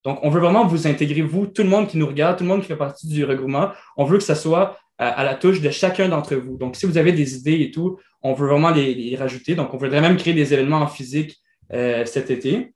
Donc, 0.03 0.19
on 0.21 0.29
veut 0.29 0.41
vraiment 0.41 0.65
vous 0.65 0.87
intégrer, 0.87 1.21
vous, 1.21 1.47
tout 1.47 1.63
le 1.63 1.69
monde 1.69 1.87
qui 1.87 1.97
nous 1.97 2.07
regarde, 2.07 2.37
tout 2.37 2.43
le 2.43 2.49
monde 2.49 2.61
qui 2.61 2.67
fait 2.67 2.75
partie 2.75 3.07
du 3.07 3.23
regroupement. 3.23 3.69
On 3.95 4.03
veut 4.03 4.17
que 4.17 4.23
ça 4.23 4.35
soit 4.35 4.77
à, 4.97 5.23
la 5.23 5.35
touche 5.35 5.61
de 5.61 5.69
chacun 5.69 6.09
d'entre 6.09 6.35
vous. 6.35 6.57
Donc, 6.57 6.75
si 6.75 6.85
vous 6.85 6.97
avez 6.97 7.13
des 7.13 7.35
idées 7.35 7.61
et 7.61 7.71
tout, 7.71 7.99
on 8.21 8.33
veut 8.33 8.47
vraiment 8.47 8.71
les, 8.71 9.15
rajouter. 9.15 9.55
Donc, 9.55 9.73
on 9.73 9.77
voudrait 9.77 10.01
même 10.01 10.17
créer 10.17 10.33
des 10.33 10.53
événements 10.53 10.81
en 10.81 10.87
physique 10.87 11.37
euh, 11.71 12.05
cet 12.05 12.31
été. 12.31 12.73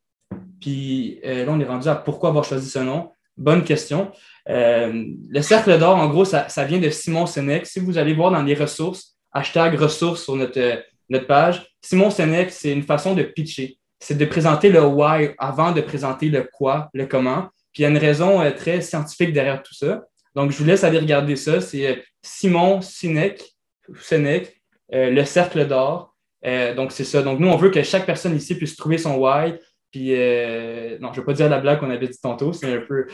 Puis 0.62 1.20
euh, 1.25 1.46
là, 1.46 1.51
on 1.51 1.60
est 1.60 1.65
rendu 1.65 1.88
à 1.88 1.96
pourquoi 1.96 2.29
avoir 2.29 2.46
choisi 2.46 2.70
ce 2.70 2.79
nom? 2.79 3.12
Bonne 3.36 3.63
question. 3.63 4.12
Euh, 4.50 5.06
le 5.29 5.41
cercle 5.41 5.77
d'or, 5.77 5.98
en 5.98 6.08
gros, 6.08 6.25
ça, 6.25 6.48
vient 6.65 6.79
de 6.79 6.89
Simon 6.89 7.25
Sénèque. 7.25 7.65
Si 7.65 7.79
vous 7.79 7.98
allez 7.98 8.13
voir 8.13 8.32
dans 8.32 8.41
les 8.41 8.56
ressources, 8.56 9.17
hashtag 9.32 9.75
ressources 9.75 10.24
sur 10.24 10.36
notre, 10.36 10.82
notre 11.10 11.27
page, 11.27 11.67
Simon 11.82 12.10
Sénèque, 12.10 12.51
c'est 12.51 12.72
une 12.72 12.84
façon 12.84 13.13
de 13.13 13.24
pitcher 13.24 13.77
c'est 13.99 14.17
de 14.17 14.25
présenter 14.25 14.69
le 14.69 14.85
why 14.85 15.31
avant 15.37 15.71
de 15.71 15.81
présenter 15.81 16.29
le 16.29 16.47
quoi, 16.51 16.89
le 16.93 17.05
comment. 17.05 17.49
Puis 17.73 17.83
il 17.83 17.83
y 17.83 17.85
a 17.85 17.89
une 17.89 17.97
raison 17.97 18.41
euh, 18.41 18.51
très 18.51 18.81
scientifique 18.81 19.33
derrière 19.33 19.61
tout 19.63 19.73
ça. 19.73 20.03
Donc, 20.35 20.51
je 20.51 20.57
vous 20.57 20.65
laisse 20.65 20.83
aller 20.83 20.99
regarder 20.99 21.35
ça. 21.35 21.61
C'est 21.61 21.87
euh, 21.87 21.95
Simon 22.21 22.81
Sinek, 22.81 23.43
Sinek 23.99 24.61
euh, 24.93 25.09
le 25.09 25.25
cercle 25.25 25.67
d'or. 25.67 26.15
donc, 26.75 26.91
c'est 26.91 27.03
ça. 27.03 27.21
Donc, 27.21 27.39
nous, 27.39 27.47
on 27.47 27.57
veut 27.57 27.71
que 27.71 27.81
chaque 27.83 28.05
personne 28.05 28.35
ici 28.35 28.55
puisse 28.55 28.75
trouver 28.75 28.97
son 28.97 29.15
why. 29.15 29.55
Puis, 29.91 30.09
non, 30.09 31.13
je 31.13 31.19
ne 31.19 31.21
vais 31.21 31.25
pas 31.25 31.33
dire 31.33 31.49
la 31.49 31.59
blague 31.59 31.79
qu'on 31.79 31.89
avait 31.89 32.07
dit 32.07 32.19
tantôt. 32.21 32.53
C'est 32.53 32.71
un 32.71 32.81
peu. 32.81 33.07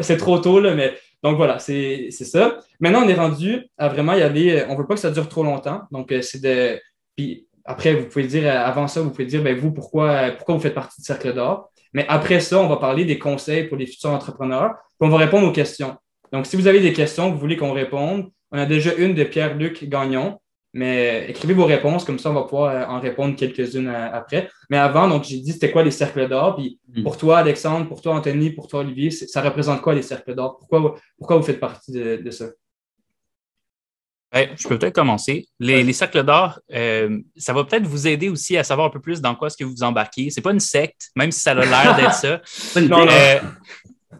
C'est 0.00 0.16
trop 0.16 0.38
tôt, 0.38 0.60
là, 0.60 0.74
mais. 0.74 0.94
Donc, 1.22 1.36
voilà, 1.36 1.58
c'est 1.58 2.10
ça. 2.10 2.58
Maintenant, 2.80 3.04
on 3.04 3.08
est 3.08 3.14
rendu 3.14 3.66
à 3.76 3.88
vraiment 3.88 4.14
y 4.14 4.22
aller. 4.22 4.64
On 4.68 4.72
ne 4.72 4.78
veut 4.78 4.86
pas 4.86 4.94
que 4.94 5.00
ça 5.00 5.10
dure 5.10 5.28
trop 5.28 5.42
longtemps. 5.42 5.82
Donc, 5.90 6.14
c'est 6.22 6.40
de. 6.40 6.80
Puis, 7.16 7.43
après, 7.64 7.94
vous 7.94 8.06
pouvez 8.06 8.26
dire, 8.26 8.44
euh, 8.44 8.64
avant 8.64 8.88
ça, 8.88 9.00
vous 9.00 9.10
pouvez 9.10 9.24
dire, 9.24 9.42
ben, 9.42 9.56
vous, 9.56 9.72
pourquoi, 9.72 10.10
euh, 10.10 10.32
pourquoi 10.32 10.54
vous 10.54 10.60
faites 10.60 10.74
partie 10.74 11.00
du 11.00 11.06
Cercle 11.06 11.32
d'Or? 11.32 11.70
Mais 11.92 12.04
après 12.08 12.40
ça, 12.40 12.58
on 12.60 12.68
va 12.68 12.76
parler 12.76 13.04
des 13.04 13.18
conseils 13.18 13.64
pour 13.64 13.76
les 13.78 13.86
futurs 13.86 14.10
entrepreneurs, 14.10 14.74
puis 14.98 15.08
on 15.08 15.08
va 15.08 15.16
répondre 15.16 15.46
aux 15.48 15.52
questions. 15.52 15.96
Donc, 16.32 16.46
si 16.46 16.56
vous 16.56 16.66
avez 16.66 16.80
des 16.80 16.92
questions 16.92 17.28
que 17.28 17.34
vous 17.34 17.40
voulez 17.40 17.56
qu'on 17.56 17.72
réponde, 17.72 18.30
On 18.52 18.58
a 18.58 18.66
déjà 18.66 18.94
une 18.94 19.14
de 19.14 19.24
Pierre-Luc 19.24 19.88
Gagnon. 19.88 20.38
Mais 20.76 21.30
écrivez 21.30 21.54
vos 21.54 21.66
réponses, 21.66 22.04
comme 22.04 22.18
ça, 22.18 22.30
on 22.30 22.34
va 22.34 22.42
pouvoir 22.42 22.90
en 22.90 22.98
répondre 22.98 23.36
quelques-unes 23.36 23.88
après. 23.88 24.48
Mais 24.70 24.76
avant, 24.76 25.06
donc, 25.06 25.22
j'ai 25.22 25.38
dit 25.38 25.52
c'était 25.52 25.70
quoi 25.70 25.84
les 25.84 25.92
cercles 25.92 26.28
d'or? 26.28 26.56
Puis 26.56 26.80
mm. 26.88 27.02
pour 27.04 27.16
toi, 27.16 27.38
Alexandre, 27.38 27.86
pour 27.86 28.02
toi, 28.02 28.14
Anthony, 28.14 28.50
pour 28.50 28.66
toi, 28.66 28.80
Olivier, 28.80 29.12
ça 29.12 29.40
représente 29.40 29.82
quoi 29.82 29.94
les 29.94 30.02
cercles 30.02 30.34
d'or? 30.34 30.56
Pourquoi, 30.58 30.96
pourquoi 31.16 31.36
vous 31.36 31.44
faites 31.44 31.60
partie 31.60 31.92
de 31.92 32.30
ça? 32.30 32.46
Je 34.34 34.68
peux 34.68 34.78
peut-être 34.78 34.94
commencer. 34.94 35.46
Les, 35.60 35.92
cercles 35.92 36.24
d'or, 36.24 36.58
euh, 36.72 37.20
ça 37.36 37.52
va 37.52 37.64
peut-être 37.64 37.86
vous 37.86 38.08
aider 38.08 38.28
aussi 38.28 38.56
à 38.56 38.64
savoir 38.64 38.88
un 38.88 38.90
peu 38.90 39.00
plus 39.00 39.20
dans 39.20 39.34
quoi 39.34 39.46
est-ce 39.46 39.56
que 39.56 39.64
vous 39.64 39.82
embarquez. 39.82 40.30
C'est 40.30 40.40
pas 40.40 40.52
une 40.52 40.60
secte, 40.60 41.10
même 41.14 41.30
si 41.30 41.40
ça 41.40 41.52
a 41.52 41.54
l'air 41.54 41.96
d'être 41.96 42.14
ça. 42.14 42.40
euh, 42.76 43.40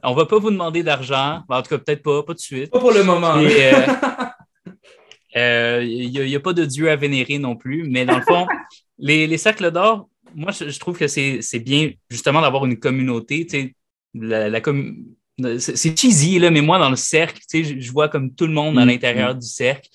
on 0.04 0.14
va 0.14 0.26
pas 0.26 0.38
vous 0.38 0.50
demander 0.50 0.83
d'argent. 0.83 1.42
En 1.49 1.62
tout 1.62 1.71
cas, 1.71 1.78
peut-être 1.78 2.02
pas, 2.02 2.23
pas 2.23 2.33
tout 2.33 2.35
de 2.35 2.40
suite. 2.40 2.71
Pas 2.71 2.78
pour 2.78 2.92
le 2.92 3.02
moment. 3.02 3.40
Il 3.40 3.49
n'y 3.49 3.54
euh, 3.54 3.73
euh, 6.30 6.37
a, 6.37 6.40
pas 6.40 6.52
de 6.52 6.64
Dieu 6.64 6.90
à 6.90 6.97
vénérer 6.97 7.38
non 7.38 7.56
plus. 7.56 7.88
Mais 7.88 8.04
dans 8.04 8.16
le 8.16 8.23
fond, 8.23 8.47
les, 8.99 9.37
cercles 9.38 9.73
d'or, 9.73 10.09
moi, 10.35 10.52
je, 10.52 10.78
trouve 10.78 10.97
que 10.97 11.09
c'est 11.09 11.61
bien 11.61 11.90
justement 12.09 12.40
d'avoir 12.40 12.66
une 12.66 12.78
communauté. 12.78 13.75
La, 14.14 14.49
la, 14.49 14.61
c'est 15.59 15.99
cheesy, 15.99 16.38
là, 16.38 16.50
mais 16.50 16.61
moi, 16.61 16.79
dans 16.79 16.91
le 16.91 16.97
cercle, 16.97 17.41
je, 17.53 17.93
vois 17.93 18.09
comme 18.09 18.35
tout 18.35 18.47
le 18.47 18.53
monde 18.53 18.79
à 18.79 18.85
mm, 18.85 18.88
l'intérieur 18.88 19.35
du 19.35 19.47
cercle. 19.47 19.88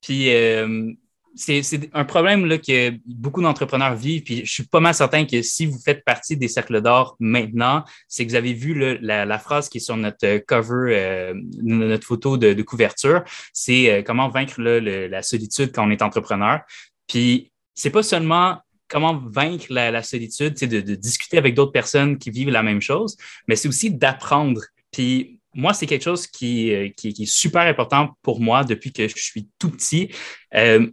Puis 0.00 0.32
euh, 0.32 0.92
c'est 1.34 1.90
un 1.92 2.04
problème 2.04 2.46
là, 2.46 2.58
que 2.58 2.92
beaucoup 3.06 3.42
d'entrepreneurs 3.42 3.94
vivent. 3.94 4.22
Puis 4.22 4.44
je 4.44 4.52
suis 4.52 4.64
pas 4.64 4.80
mal 4.80 4.94
certain 4.94 5.24
que 5.24 5.42
si 5.42 5.66
vous 5.66 5.78
faites 5.84 6.04
partie 6.04 6.36
des 6.36 6.48
cercles 6.48 6.80
d'or 6.80 7.16
maintenant, 7.20 7.84
c'est 8.08 8.24
que 8.24 8.30
vous 8.30 8.36
avez 8.36 8.54
vu 8.54 8.74
la, 9.00 9.38
phrase 9.38 9.68
qui 9.68 9.78
est 9.78 9.80
sur 9.80 9.96
notre 9.96 10.38
cover, 10.38 10.96
euh, 10.96 11.34
notre 11.62 12.06
photo 12.06 12.36
de, 12.36 12.62
couverture. 12.62 13.22
C'est 13.52 13.90
euh, 13.90 14.02
comment 14.02 14.28
vaincre 14.28 14.60
la 14.60 15.22
solitude 15.22 15.72
quand 15.72 15.86
on 15.86 15.90
est 15.90 16.02
entrepreneur. 16.02 16.60
Puis 17.06 17.52
c'est 17.74 17.90
pas 17.90 18.02
seulement 18.02 18.58
comment 18.88 19.22
vaincre 19.26 19.66
la, 19.70 20.02
solitude, 20.02 20.54
de, 20.54 20.80
de 20.80 20.94
discuter 20.94 21.38
avec 21.38 21.54
d'autres 21.54 21.72
personnes 21.72 22.18
qui 22.18 22.30
vivent 22.30 22.50
la 22.50 22.62
même 22.62 22.80
chose, 22.80 23.16
mais 23.46 23.56
c'est 23.56 23.68
aussi 23.68 23.90
d'apprendre. 23.90 24.62
Puis 24.90 25.38
moi, 25.54 25.74
c'est 25.74 25.86
quelque 25.86 26.04
chose 26.04 26.26
qui, 26.26 26.72
euh, 26.72 26.88
est 27.04 27.24
super 27.24 27.62
important 27.62 28.16
pour 28.22 28.40
moi 28.40 28.64
depuis 28.64 28.92
que 28.92 29.08
je 29.08 29.14
suis 29.16 29.48
tout 29.58 29.70
petit. 29.70 30.10
Euh, 30.54 30.86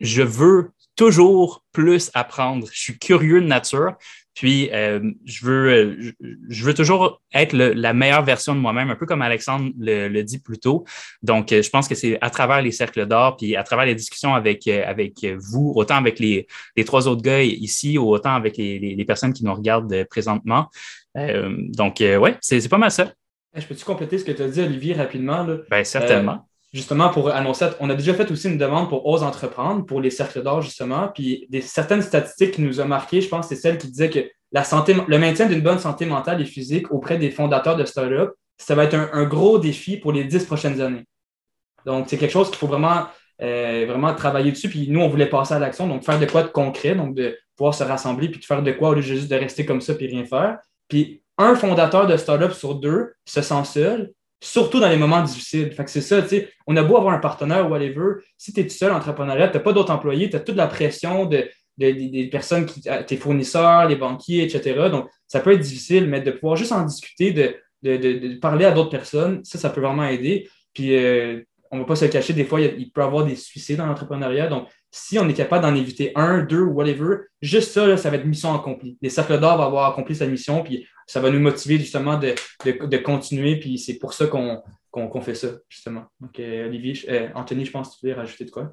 je 0.00 0.22
veux 0.22 0.72
toujours 0.96 1.64
plus 1.72 2.10
apprendre. 2.14 2.68
Je 2.70 2.78
suis 2.78 2.98
curieux 2.98 3.40
de 3.40 3.46
nature. 3.46 3.94
Puis, 4.34 4.70
euh, 4.72 5.12
je, 5.24 5.46
veux, 5.46 5.72
euh, 5.72 6.12
je 6.48 6.64
veux 6.64 6.74
toujours 6.74 7.22
être 7.32 7.52
la 7.54 7.92
meilleure 7.94 8.24
version 8.24 8.54
de 8.54 8.60
moi-même, 8.60 8.90
un 8.90 8.96
peu 8.96 9.06
comme 9.06 9.22
Alexandre 9.22 9.70
le, 9.78 10.22
dit 10.22 10.38
plus 10.38 10.58
tôt. 10.58 10.84
Donc, 11.22 11.52
euh, 11.52 11.62
je 11.62 11.70
pense 11.70 11.86
que 11.86 11.94
c'est 11.94 12.18
à 12.20 12.30
travers 12.30 12.60
les 12.60 12.72
cercles 12.72 13.06
d'or, 13.06 13.36
puis 13.36 13.54
à 13.56 13.62
travers 13.62 13.86
les 13.86 13.94
discussions 13.94 14.34
avec, 14.34 14.66
avec 14.66 15.24
vous, 15.38 15.72
autant 15.76 15.96
avec 15.96 16.18
les, 16.18 16.46
les 16.76 16.84
trois 16.84 17.06
autres 17.06 17.22
gars 17.22 17.42
ici, 17.42 17.96
ou 17.98 18.10
autant 18.10 18.34
avec 18.34 18.56
les, 18.56 18.78
les, 18.78 19.04
personnes 19.04 19.32
qui 19.32 19.44
nous 19.44 19.54
regardent 19.54 20.04
présentement. 20.10 20.68
donc, 21.14 21.96
ouais, 22.00 22.36
c'est 22.40 22.68
pas 22.68 22.78
mal 22.78 22.90
ça. 22.90 23.12
Je 23.54 23.64
peux-tu 23.66 23.84
compléter 23.84 24.18
ce 24.18 24.24
que 24.24 24.32
tu 24.32 24.42
as 24.42 24.48
dit, 24.48 24.60
Olivier, 24.60 24.94
rapidement? 24.94 25.44
Là? 25.44 25.58
Bien, 25.70 25.84
certainement 25.84 26.44
justement 26.74 27.08
pour 27.08 27.30
annoncer, 27.30 27.66
on 27.78 27.88
a 27.88 27.94
déjà 27.94 28.12
fait 28.14 28.28
aussi 28.32 28.48
une 28.48 28.58
demande 28.58 28.88
pour 28.88 29.06
Ose 29.06 29.22
Entreprendre, 29.22 29.86
pour 29.86 30.00
les 30.00 30.10
cercles 30.10 30.42
d'or, 30.42 30.60
justement. 30.60 31.08
Puis 31.14 31.48
certaines 31.62 32.02
statistiques 32.02 32.50
qui 32.50 32.62
nous 32.62 32.80
ont 32.80 32.84
marqué, 32.86 33.20
je 33.20 33.28
pense, 33.28 33.46
c'est 33.46 33.56
celle 33.56 33.78
qui 33.78 33.86
disait 33.86 34.10
que 34.10 34.18
le 34.50 35.18
maintien 35.18 35.46
d'une 35.46 35.60
bonne 35.60 35.78
santé 35.78 36.04
mentale 36.04 36.42
et 36.42 36.44
physique 36.44 36.90
auprès 36.90 37.16
des 37.16 37.30
fondateurs 37.30 37.76
de 37.76 37.84
start-up, 37.84 38.32
ça 38.58 38.74
va 38.74 38.84
être 38.84 38.94
un, 38.94 39.24
gros 39.24 39.58
défi 39.58 39.96
pour 39.96 40.12
les 40.12 40.24
dix 40.24 40.44
prochaines 40.44 40.80
années. 40.80 41.04
Donc, 41.86 42.06
c'est 42.08 42.18
quelque 42.18 42.32
chose 42.32 42.48
qu'il 42.48 42.58
faut 42.58 42.66
vraiment, 42.66 43.06
euh, 43.40 43.86
vraiment 43.88 44.12
travailler 44.12 44.50
dessus. 44.50 44.68
Puis 44.68 44.88
nous, 44.88 45.00
on 45.00 45.08
voulait 45.08 45.28
passer 45.28 45.54
à 45.54 45.60
l'action, 45.60 45.86
donc 45.86 46.04
faire 46.04 46.18
de 46.18 46.26
quoi 46.26 46.42
de 46.42 46.48
concret, 46.48 46.96
donc 46.96 47.14
de 47.14 47.38
pouvoir 47.56 47.74
se 47.74 47.84
rassembler, 47.84 48.28
puis 48.28 48.40
de 48.40 48.44
faire 48.44 48.62
de 48.62 48.72
quoi 48.72 48.90
au 48.90 48.94
lieu 48.94 49.00
juste 49.00 49.30
de 49.30 49.36
rester 49.36 49.64
comme 49.64 49.80
ça 49.80 49.94
puis 49.94 50.08
rien 50.08 50.24
faire. 50.24 50.58
Puis 50.88 51.22
un 51.38 51.54
fondateur 51.54 52.08
de 52.08 52.16
start-up 52.16 52.52
sur 52.52 52.74
deux 52.74 53.12
se 53.24 53.42
sent 53.42 53.64
seul, 53.64 54.12
surtout 54.44 54.78
dans 54.78 54.88
les 54.88 54.96
moments 54.96 55.22
difficiles. 55.22 55.72
Fait 55.72 55.84
que 55.84 55.90
c'est 55.90 56.00
ça, 56.00 56.22
tu 56.22 56.28
sais, 56.28 56.48
on 56.66 56.76
a 56.76 56.82
beau 56.82 56.96
avoir 56.96 57.14
un 57.14 57.18
partenaire 57.18 57.70
whatever, 57.70 58.16
si 58.36 58.52
tu 58.52 58.60
es 58.60 58.64
tout 58.64 58.74
seul 58.74 58.92
entrepreneuriat, 58.92 59.48
tu 59.48 59.56
n'as 59.56 59.62
pas 59.62 59.72
d'autres 59.72 59.92
employés, 59.92 60.28
tu 60.28 60.36
as 60.36 60.40
toute 60.40 60.56
la 60.56 60.66
pression 60.66 61.24
de, 61.24 61.48
des 61.78 62.28
personnes, 62.30 62.66
qui, 62.66 62.82
euh, 62.88 63.02
tes 63.02 63.16
fournisseurs, 63.16 63.88
les 63.88 63.96
banquiers, 63.96 64.44
etc. 64.44 64.88
Donc, 64.90 65.08
ça 65.26 65.40
peut 65.40 65.52
être 65.52 65.60
difficile, 65.60 66.08
mais 66.08 66.20
de 66.20 66.30
pouvoir 66.30 66.56
juste 66.56 66.72
en 66.72 66.84
discuter, 66.84 67.32
de, 67.32 68.38
parler 68.40 68.64
à 68.64 68.70
d'autres 68.70 68.90
personnes, 68.90 69.44
ça, 69.44 69.58
ça 69.58 69.70
peut 69.70 69.80
vraiment 69.80 70.04
aider. 70.04 70.48
Puis, 70.72 70.96
euh, 70.96 71.42
on 71.70 71.76
ne 71.76 71.80
va 71.80 71.86
pas 71.86 71.96
se 71.96 72.04
cacher, 72.04 72.32
des 72.32 72.44
fois, 72.44 72.60
il, 72.60 72.90
peut 72.92 73.00
y 73.00 73.04
avoir 73.04 73.24
des 73.24 73.36
suicides 73.36 73.78
dans 73.78 73.86
l'entrepreneuriat. 73.86 74.48
Si 74.96 75.18
on 75.18 75.28
est 75.28 75.34
capable 75.34 75.62
d'en 75.62 75.74
éviter 75.74 76.12
un, 76.14 76.44
deux 76.44 76.62
whatever, 76.62 77.16
juste 77.42 77.72
ça, 77.72 77.96
ça 77.96 78.10
va 78.10 78.16
être 78.16 78.26
mission 78.26 78.54
accomplie. 78.54 78.96
Les 79.02 79.10
cercles 79.10 79.40
d'or 79.40 79.56
vont 79.56 79.64
avoir 79.64 79.90
accompli 79.90 80.14
sa 80.14 80.24
mission, 80.24 80.62
puis 80.62 80.86
ça 81.08 81.18
va 81.18 81.30
nous 81.30 81.40
motiver 81.40 81.78
justement 81.78 82.16
de, 82.16 82.32
de, 82.64 82.96
continuer, 82.98 83.58
puis 83.58 83.76
c'est 83.76 83.98
pour 83.98 84.12
ça 84.12 84.28
qu'on 84.28 85.20
fait 85.20 85.34
ça, 85.34 85.48
justement. 85.68 86.04
Donc, 86.20 86.38
euh, 86.38 86.68
Olivier, 86.68 86.94
euh, 87.08 87.28
Anthony, 87.34 87.64
je 87.64 87.72
pense 87.72 87.88
que 87.88 87.94
tu 87.94 88.00
voulais 88.02 88.14
rajouter 88.14 88.44
de 88.44 88.52
quoi? 88.52 88.72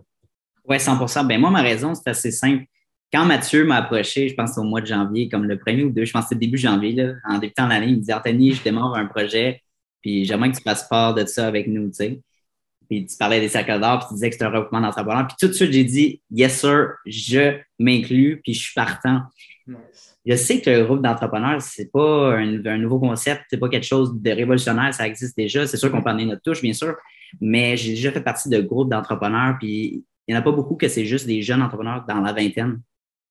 Oui, 0.65 0.77
100% 0.77 1.25
Ben 1.25 1.41
moi, 1.41 1.49
ma 1.49 1.63
raison, 1.63 1.95
c'est 1.95 2.07
assez 2.11 2.29
simple. 2.29 2.65
Quand 3.11 3.25
Mathieu 3.25 3.65
m'a 3.65 3.77
approché, 3.77 4.29
je 4.29 4.35
pense 4.35 4.55
au 4.59 4.63
mois 4.63 4.81
de 4.81 4.85
janvier, 4.85 5.27
comme 5.27 5.45
le 5.45 5.57
premier 5.57 5.85
ou 5.85 5.89
deux, 5.89 6.05
je 6.05 6.13
pense 6.13 6.25
que 6.25 6.29
c'était 6.29 6.45
début 6.45 6.59
janvier, 6.59 7.13
en 7.27 7.39
débutant 7.39 7.67
l'année, 7.67 7.87
il 7.87 7.97
me 7.97 8.03
dit 8.03 8.13
Anthony, 8.13 8.53
je 8.53 8.61
démarre 8.61 8.93
un 8.93 9.07
projet, 9.07 9.63
puis 10.01 10.23
j'aimerais 10.25 10.51
que 10.51 10.57
tu 10.57 10.63
passes 10.63 10.87
part 10.87 11.15
de 11.15 11.25
ça 11.25 11.47
avec 11.47 11.65
nous, 11.65 11.87
tu 11.87 11.95
sais. 11.95 12.21
Puis 12.91 13.05
tu 13.05 13.15
parlais 13.15 13.39
des 13.39 13.47
cercles 13.47 13.79
d'or, 13.79 13.99
puis 13.99 14.09
tu 14.09 14.13
disais 14.15 14.29
que 14.29 14.35
c'était 14.35 14.45
un 14.45 14.49
regroupement 14.49 14.81
d'entrepreneurs. 14.81 15.25
Puis 15.25 15.37
tout 15.39 15.47
de 15.47 15.53
suite, 15.53 15.71
j'ai 15.71 15.85
dit 15.85 16.21
Yes, 16.29 16.59
sir, 16.59 16.89
je 17.05 17.57
m'inclus, 17.79 18.41
puis 18.43 18.53
je 18.53 18.59
suis 18.59 18.73
partant 18.73 19.21
je 20.25 20.35
sais 20.35 20.61
que 20.61 20.69
le 20.69 20.85
groupe 20.85 21.01
d'entrepreneurs, 21.01 21.61
c'est 21.61 21.91
pas 21.91 22.35
un, 22.37 22.77
nouveau 22.77 22.99
concept, 22.99 23.43
c'est 23.49 23.57
pas 23.57 23.69
quelque 23.69 23.85
chose 23.85 24.13
de 24.21 24.31
révolutionnaire, 24.31 24.93
ça 24.93 25.07
existe 25.07 25.35
déjà. 25.35 25.65
C'est 25.65 25.77
sûr 25.77 25.91
qu'on 25.91 26.01
peut 26.01 26.09
amener 26.09 26.25
notre 26.25 26.41
touche, 26.41 26.61
bien 26.61 26.73
sûr, 26.73 26.95
mais 27.39 27.75
j'ai 27.77 27.91
déjà 27.91 28.11
fait 28.11 28.21
partie 28.21 28.49
de 28.49 28.61
groupes 28.61 28.89
d'entrepreneurs, 28.89 29.57
puis 29.59 30.05
il 30.27 30.33
n'y 30.33 30.35
en 30.35 30.39
a 30.39 30.43
pas 30.43 30.51
beaucoup 30.51 30.75
que 30.75 30.87
c'est 30.87 31.05
juste 31.05 31.25
des 31.25 31.41
jeunes 31.41 31.61
entrepreneurs 31.61 32.05
dans 32.07 32.21
la 32.21 32.33
vingtaine 32.33 32.81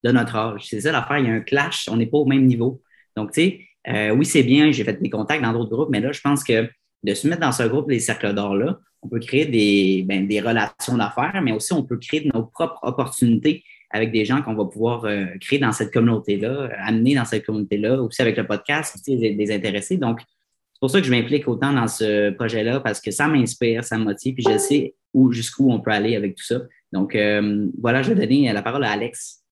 de 0.02 0.11
notre 0.11 0.35
âge. 0.35 0.67
C'est 0.69 0.81
ça 0.81 0.93
l'affaire, 0.93 1.19
il 1.19 1.26
y 1.26 1.31
a 1.31 1.35
un 1.35 1.40
clash, 1.40 1.88
on 1.90 1.97
n'est 1.97 2.07
pas 2.07 2.19
au 2.19 2.26
même 2.26 2.47
niveau. 2.47 2.83
Donc, 3.17 3.33
tu 3.33 3.43
sais, 3.43 3.61
euh, 3.88 4.11
oui, 4.11 4.25
c'est 4.25 4.43
bien, 4.43 4.73
j'ai 4.73 4.85
fait 4.85 5.00
des 5.00 5.11
contacts 5.11 5.43
dans 5.43 5.52
d'autres 5.52 5.71
groupes, 5.71 5.90
mais 5.90 6.00
là, 6.00 6.11
je 6.12 6.21
pense 6.21 6.43
que 6.43 6.69
de 7.02 7.14
se 7.14 7.29
mettre 7.29 7.40
dans 7.40 7.52
ce 7.52 7.62
groupe, 7.62 7.88
les 7.88 8.00
cercles 8.00 8.35
d'or-là, 8.35 8.79
on 9.02 9.09
peut 9.09 9.21
créer 9.21 9.47
des, 9.47 10.04
ben, 10.07 10.26
des 10.26 10.40
relations 10.40 10.97
d'affaires, 10.97 11.40
mais 11.42 11.52
aussi 11.52 11.73
on 11.73 11.83
peut 11.83 11.97
créer 11.97 12.30
nos 12.33 12.45
propres 12.45 12.78
opportunités 12.83 13.64
avec 13.90 14.12
des 14.12 14.25
gens 14.25 14.42
qu'on 14.42 14.54
va 14.54 14.66
pouvoir 14.66 15.04
euh, 15.04 15.26
créer 15.40 15.59
dans 15.59 15.73
cette 15.73 15.92
communauté-là, 15.92 16.71
amener 16.85 17.14
dans 17.16 17.25
cette 17.25 17.45
communauté-là, 17.45 18.00
aussi 18.00 18.23
avec 18.23 18.37
le 18.37 18.47
podcast, 18.47 18.95
aussi 18.95 19.16
les, 19.16 19.52
intéressés. 19.52 19.97
Donc, 19.97 20.21
c'est 20.21 20.80
pour 20.80 20.90
ça 20.90 21.00
que 21.00 21.07
je 21.07 21.11
m'implique 21.11 21.49
autant 21.49 21.73
dans 21.73 21.88
ce 21.88 22.30
projet-là 22.30 22.80
parce 22.80 23.00
que 23.00 23.11
ça 23.11 23.26
m'inspire, 23.26 23.83
ça 23.83 23.99
me 23.99 24.04
motive, 24.04 24.35
puis 24.35 24.45
je 24.49 24.59
sais 24.59 24.95
où, 25.12 25.33
jusqu'où 25.33 25.73
on 25.73 25.80
peut 25.80 25.90
aller 25.90 26.14
avec 26.14 26.37
tout 26.37 26.45
ça. 26.45 26.61
Donc, 26.92 27.16
euh, 27.16 27.66
voilà, 27.80 28.02
je 28.02 28.12
vais 28.12 28.26
donner 28.26 28.52
la 28.52 28.62
parole 28.62 28.85
à 28.85 28.92
Alex. 28.92 29.42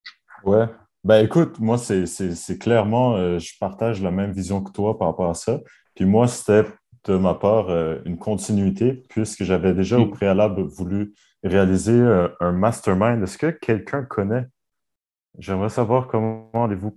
Ouais. 0.45 0.67
Ben 1.05 1.25
écoute, 1.25 1.59
moi, 1.59 1.79
c'est 1.79 2.59
clairement, 2.59 3.17
euh, 3.17 3.39
je 3.39 3.53
partage 3.59 4.03
la 4.03 4.11
même 4.11 4.33
vision 4.33 4.63
que 4.63 4.73
toi 4.73 4.99
par 4.99 5.09
rapport 5.09 5.31
à 5.31 5.35
ça. 5.35 5.61
Puis 5.95 6.05
moi, 6.05 6.29
c'était 6.29 6.65
de 7.05 7.17
ma 7.17 7.35
part 7.35 7.71
une 8.05 8.19
continuité 8.19 8.93
puisque 9.09 9.45
j'avais 9.45 9.73
déjà 9.73 9.99
au 9.99 10.07
mm. 10.07 10.11
préalable 10.11 10.63
voulu 10.63 11.15
réaliser 11.45 11.93
euh, 11.93 12.29
un 12.41 12.53
mastermind. 12.53 13.23
Est-ce 13.23 13.39
que 13.39 13.51
quelqu'un 13.51 14.03
connaît? 14.03 14.47
J'aimerais 15.39 15.69
savoir 15.69 16.09
comment 16.09 16.51
allez-vous 16.53 16.93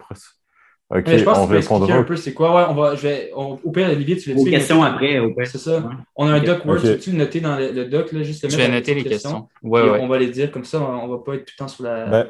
OK, 0.94 1.08
je 1.08 1.24
pense 1.24 1.38
on 1.38 1.48
que 1.48 1.54
répondra. 1.54 1.96
un 1.96 2.04
peu 2.04 2.18
c'est 2.18 2.34
quoi. 2.34 2.54
Ouais, 2.54 2.64
on 2.68 2.74
va, 2.74 2.96
je 2.96 3.02
vais, 3.04 3.32
on, 3.34 3.58
au 3.64 3.72
pire, 3.72 3.88
Olivier, 3.90 4.18
tu 4.18 4.34
veux 4.34 4.44
questions 4.44 4.84
après, 4.84 5.20
au 5.20 5.34
C'est 5.46 5.58
ça. 5.58 5.90
On 6.18 6.28
a 6.28 6.34
un 6.34 6.42
doc 6.42 6.66
Word. 6.66 6.80
Okay. 6.80 6.98
Tu 6.98 7.12
veux 7.12 7.18
noter 7.18 7.40
dans 7.40 7.56
le, 7.58 7.86
doc, 7.86 8.12
là, 8.12 8.24
juste 8.24 8.44
le 8.44 8.50
Je 8.50 8.58
vais 8.58 8.68
noter 8.68 8.94
les 8.96 9.06
questions. 9.06 9.48
Ouais, 9.64 9.82
ouais. 9.82 10.00
On 10.02 10.10
va 10.10 10.20
les 10.20 10.28
dire 10.28 10.52
comme 10.52 10.66
ça, 10.66 10.82
on 10.82 11.08
ne 11.08 11.14
va 11.14 11.20
pas 11.20 11.36
être 11.36 11.46
tout 11.46 11.54
le 11.58 11.60
temps 11.60 11.70
sur 11.70 11.86
la. 11.86 12.08
Ben, 12.08 12.28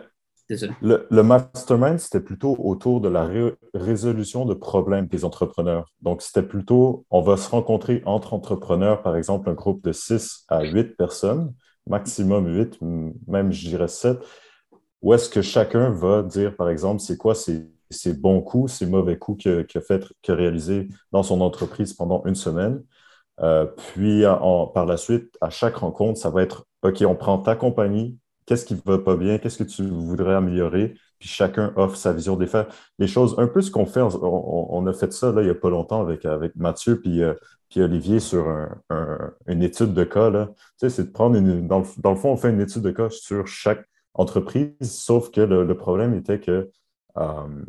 Le, 0.82 1.08
le, 1.10 1.24
mastermind, 1.24 2.00
c'était 2.00 2.20
plutôt 2.20 2.56
autour 2.60 3.02
de 3.02 3.10
la 3.10 3.30
résolution 3.74 4.46
de 4.46 4.54
problèmes 4.54 5.08
des 5.08 5.26
entrepreneurs. 5.26 5.92
Donc, 6.02 6.22
c'était 6.22 6.44
plutôt, 6.44 7.06
on 7.10 7.22
va 7.22 7.38
se 7.38 7.50
rencontrer 7.50 8.02
entre 8.06 8.34
entrepreneurs, 8.34 9.02
par 9.02 9.16
exemple, 9.16 9.50
un 9.50 9.54
groupe 9.54 9.84
de 9.84 9.92
6 9.92 10.46
à 10.50 10.64
8 10.64 10.98
personnes 10.98 11.54
maximum 11.88 12.48
8, 12.48 12.80
même 13.28 13.52
je 13.52 13.70
dirais 13.70 13.88
7, 13.88 14.20
où 15.02 15.14
est-ce 15.14 15.30
que 15.30 15.42
chacun 15.42 15.90
va 15.90 16.24
dire, 16.24 16.56
par 16.56 16.70
exemple, 16.70 17.02
c'est 17.02 17.18
quoi 17.18 17.34
ses, 17.36 17.68
bons 18.14 18.42
coups, 18.42 18.72
ses 18.72 18.86
mauvais 18.86 19.18
coups 19.18 19.44
qu'il 19.44 19.66
a, 19.76 19.82
fait, 19.82 20.06
réalisé 20.28 20.90
dans 21.12 21.24
son 21.24 21.42
entreprise 21.42 21.94
pendant 21.94 22.24
une 22.26 22.36
semaine? 22.36 22.84
Euh, 23.40 23.66
puis, 23.66 24.24
par 24.74 24.86
la 24.86 24.98
suite, 24.98 25.36
à 25.42 25.50
chaque 25.50 25.78
rencontre, 25.78 26.20
ça 26.20 26.30
va 26.30 26.44
être 26.44 26.68
OK, 26.84 27.04
on 27.06 27.16
prend 27.16 27.40
ta 27.40 27.56
compagnie, 27.56 28.18
qu'est-ce 28.46 28.66
qui 28.66 28.76
ne 28.76 28.80
va 28.86 28.98
pas 28.98 29.16
bien, 29.16 29.38
qu'est-ce 29.38 29.58
que 29.58 29.64
tu 29.64 29.84
voudrais 29.88 30.36
améliorer, 30.36 30.96
puis 31.20 31.30
chacun 31.30 31.74
offre 31.76 31.96
sa 31.96 32.14
vision 32.14 32.36
des 32.36 32.48
faits. 32.48 32.68
Les 33.00 33.08
choses, 33.08 33.36
un 33.38 33.48
peu 33.48 33.62
ce 33.62 33.72
qu'on 33.72 33.86
fait, 33.86 34.02
on, 34.02 34.88
a 34.88 34.94
fait 34.94 35.14
ça 35.14 35.32
là, 35.32 35.42
il 35.42 35.46
n'y 35.46 35.52
a 35.52 35.56
pas 35.56 35.70
longtemps 35.70 36.02
avec, 36.02 36.26
avec 36.26 36.56
Mathieu 36.56 37.00
puis, 37.00 37.24
euh, 37.24 37.34
puis 37.70 37.82
Olivier 37.82 38.20
sur 38.20 38.46
une 39.48 39.64
étude 39.64 39.94
de 39.94 40.04
cas. 40.04 40.30
Là. 40.30 40.50
Tu 40.56 40.56
sais, 40.78 40.90
c'est 40.90 41.04
de 41.06 41.12
prendre 41.12 41.38
une. 41.38 41.68
Dans 41.68 41.80
le, 41.80 42.16
fond, 42.16 42.32
on 42.32 42.38
fait 42.38 42.50
une 42.50 42.60
étude 42.60 42.82
de 42.82 42.92
cas 42.92 43.10
sur 43.10 43.48
chaque 43.48 43.86
entreprise, 44.14 44.76
sauf 44.82 45.32
que 45.32 45.42
le, 45.42 45.78
problème 45.78 46.14
était 46.14 46.40
que 46.40 46.70
euh, 47.18 47.64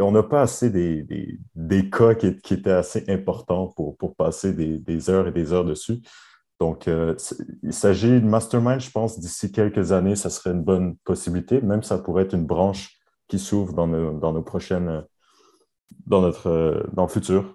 on 0.00 0.12
n'a 0.12 0.22
pas 0.22 0.42
assez 0.42 0.70
des, 0.70 1.06
des, 1.54 1.90
cas 1.90 2.14
qui, 2.14 2.36
qui, 2.38 2.54
étaient 2.54 2.70
assez 2.70 3.04
importants 3.08 3.68
pour, 3.68 3.96
pour 3.96 4.14
passer 4.14 4.52
des, 4.52 5.10
heures 5.10 5.28
et 5.28 5.32
des 5.32 5.52
heures 5.52 5.64
dessus. 5.64 6.00
Donc, 6.60 6.88
euh, 6.88 7.14
il 7.62 7.72
s'agit 7.72 8.20
de 8.20 8.26
mastermind, 8.26 8.80
je 8.80 8.90
pense, 8.90 9.18
d'ici 9.20 9.52
quelques 9.52 9.92
années, 9.92 10.16
ça 10.16 10.28
serait 10.28 10.50
une 10.50 10.64
bonne 10.64 10.96
possibilité. 11.04 11.60
Même 11.60 11.82
ça 11.82 11.98
pourrait 11.98 12.24
être 12.24 12.34
une 12.34 12.46
branche 12.46 12.98
qui 13.28 13.38
s'ouvre 13.38 13.72
dans 13.74 13.86
nos, 13.86 14.18
dans 14.18 14.32
nos 14.32 14.42
prochaines, 14.42 15.04
dans 16.06 16.20
notre, 16.20 16.88
dans 16.92 17.04
le 17.04 17.08
futur. 17.08 17.54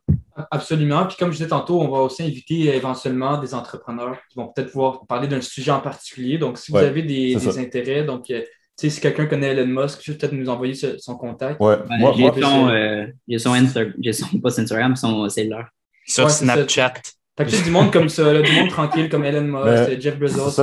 Absolument. 0.51 1.05
Puis 1.05 1.17
comme 1.17 1.31
je 1.31 1.37
disais 1.37 1.49
tantôt, 1.49 1.81
on 1.81 1.89
va 1.89 1.99
aussi 1.99 2.23
inviter 2.23 2.75
éventuellement 2.75 3.39
des 3.39 3.53
entrepreneurs 3.53 4.17
qui 4.29 4.37
vont 4.37 4.47
peut-être 4.47 4.71
pouvoir 4.71 5.05
parler 5.05 5.27
d'un 5.27 5.41
sujet 5.41 5.71
en 5.71 5.81
particulier. 5.81 6.37
Donc, 6.37 6.57
si 6.57 6.71
vous 6.71 6.77
avez 6.77 7.01
des, 7.01 7.35
des 7.35 7.59
intérêts, 7.59 8.03
donc 8.05 8.29
euh, 8.29 8.41
si 8.77 9.01
quelqu'un 9.01 9.25
connaît 9.25 9.49
Elon 9.49 9.67
Musk, 9.67 10.01
juste 10.01 10.21
peut-être 10.21 10.33
nous 10.33 10.49
envoyer 10.49 10.73
son 10.73 11.15
contact. 11.15 11.59
Ouais. 11.59 11.77
moi, 11.99 12.13
j'ai 12.15 12.41
son, 12.41 12.69
euh, 12.69 13.07
son, 13.37 13.53
Instagram, 13.53 13.93
j'ai 13.99 14.13
son 14.13 14.39
post 14.39 14.59
Instagram, 14.59 14.95
son 14.95 15.27
cellulaire. 15.29 15.69
Sur 16.05 16.29
Snapchat. 16.29 16.93
T'as 17.35 17.45
que 17.45 17.63
du 17.63 17.71
monde 17.71 17.91
comme 17.91 18.09
ça, 18.09 18.41
du 18.41 18.51
monde 18.51 18.69
tranquille 18.69 19.09
comme 19.09 19.23
Elon 19.25 19.41
Musk, 19.41 19.99
Jeff 19.99 20.19
Bezos. 20.19 20.61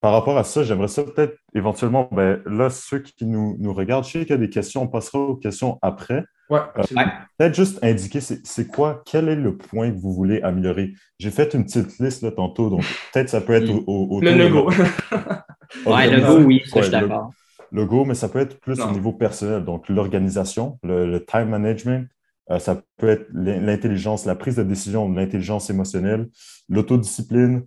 Par 0.00 0.12
rapport 0.12 0.36
à 0.36 0.44
ça, 0.44 0.62
j'aimerais 0.62 0.88
ça 0.88 1.02
peut-être 1.02 1.36
éventuellement, 1.54 2.08
ben, 2.12 2.40
là, 2.46 2.70
ceux 2.70 3.00
qui 3.00 3.24
nous, 3.24 3.56
nous 3.58 3.72
regardent, 3.72 4.04
je 4.04 4.10
sais 4.10 4.20
qu'il 4.20 4.30
y 4.30 4.34
a 4.34 4.36
des 4.36 4.50
questions, 4.50 4.82
on 4.82 4.88
passera 4.88 5.18
aux 5.18 5.36
questions 5.36 5.78
après. 5.82 6.22
Ouais, 6.48 6.60
euh, 6.78 7.04
peut-être 7.38 7.54
juste 7.54 7.82
indiquer 7.82 8.20
c'est 8.20 8.68
quoi, 8.68 9.02
quel 9.04 9.28
est 9.28 9.34
le 9.34 9.56
point 9.56 9.90
que 9.90 9.96
vous 9.96 10.12
voulez 10.12 10.40
améliorer? 10.42 10.92
J'ai 11.18 11.30
fait 11.30 11.54
une 11.54 11.64
petite 11.64 11.98
liste 11.98 12.22
là, 12.22 12.30
tantôt, 12.30 12.70
donc 12.70 12.84
peut-être 13.12 13.30
ça 13.30 13.40
peut 13.40 13.54
être 13.54 13.68
au, 13.88 14.20
Le 14.20 14.30
logo. 14.36 14.70
ouais, 15.86 16.08
le 16.08 16.18
logo, 16.18 16.44
oui, 16.44 16.62
je 16.64 16.80
suis 16.80 16.90
d'accord. 16.90 17.32
Le 17.72 17.80
logo, 17.80 18.04
mais 18.04 18.14
ça 18.14 18.28
peut 18.28 18.38
être 18.38 18.60
plus 18.60 18.80
au 18.80 18.90
niveau 18.92 19.12
personnel, 19.12 19.64
donc 19.64 19.88
l'organisation, 19.88 20.78
le, 20.84 21.18
time 21.18 21.48
management, 21.48 22.06
euh, 22.50 22.58
ça 22.58 22.82
peut 22.96 23.08
être 23.08 23.26
l'intelligence, 23.32 24.24
la 24.24 24.36
prise 24.36 24.56
de 24.56 24.62
décision, 24.62 25.10
l'intelligence 25.12 25.70
émotionnelle, 25.70 26.28
l'autodiscipline, 26.68 27.66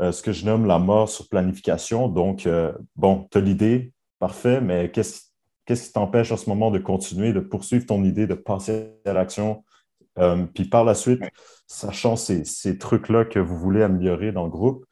euh, 0.00 0.12
ce 0.12 0.22
que 0.22 0.32
je 0.32 0.44
nomme 0.44 0.66
la 0.66 0.78
mort 0.78 1.08
sur 1.08 1.28
planification. 1.28 2.08
Donc, 2.08 2.46
euh, 2.46 2.72
bon, 2.96 3.28
tu 3.30 3.38
as 3.38 3.40
l'idée, 3.40 3.92
parfait, 4.18 4.60
mais 4.60 4.90
qu'est-ce 4.90 5.22
qui 5.66 5.92
t'empêche 5.92 6.32
en 6.32 6.36
ce 6.36 6.48
moment 6.48 6.70
de 6.70 6.78
continuer, 6.78 7.32
de 7.32 7.40
poursuivre 7.40 7.86
ton 7.86 8.04
idée, 8.04 8.26
de 8.26 8.34
passer 8.34 8.90
à 9.04 9.12
l'action? 9.12 9.64
puis 10.54 10.64
par 10.64 10.82
la 10.82 10.94
suite, 10.94 11.20
sachant 11.66 12.16
ces, 12.16 12.46
ces 12.46 12.78
trucs-là 12.78 13.26
que 13.26 13.38
vous 13.38 13.58
voulez 13.58 13.82
améliorer 13.82 14.32
dans 14.32 14.44
le 14.44 14.50
groupe, 14.50 14.86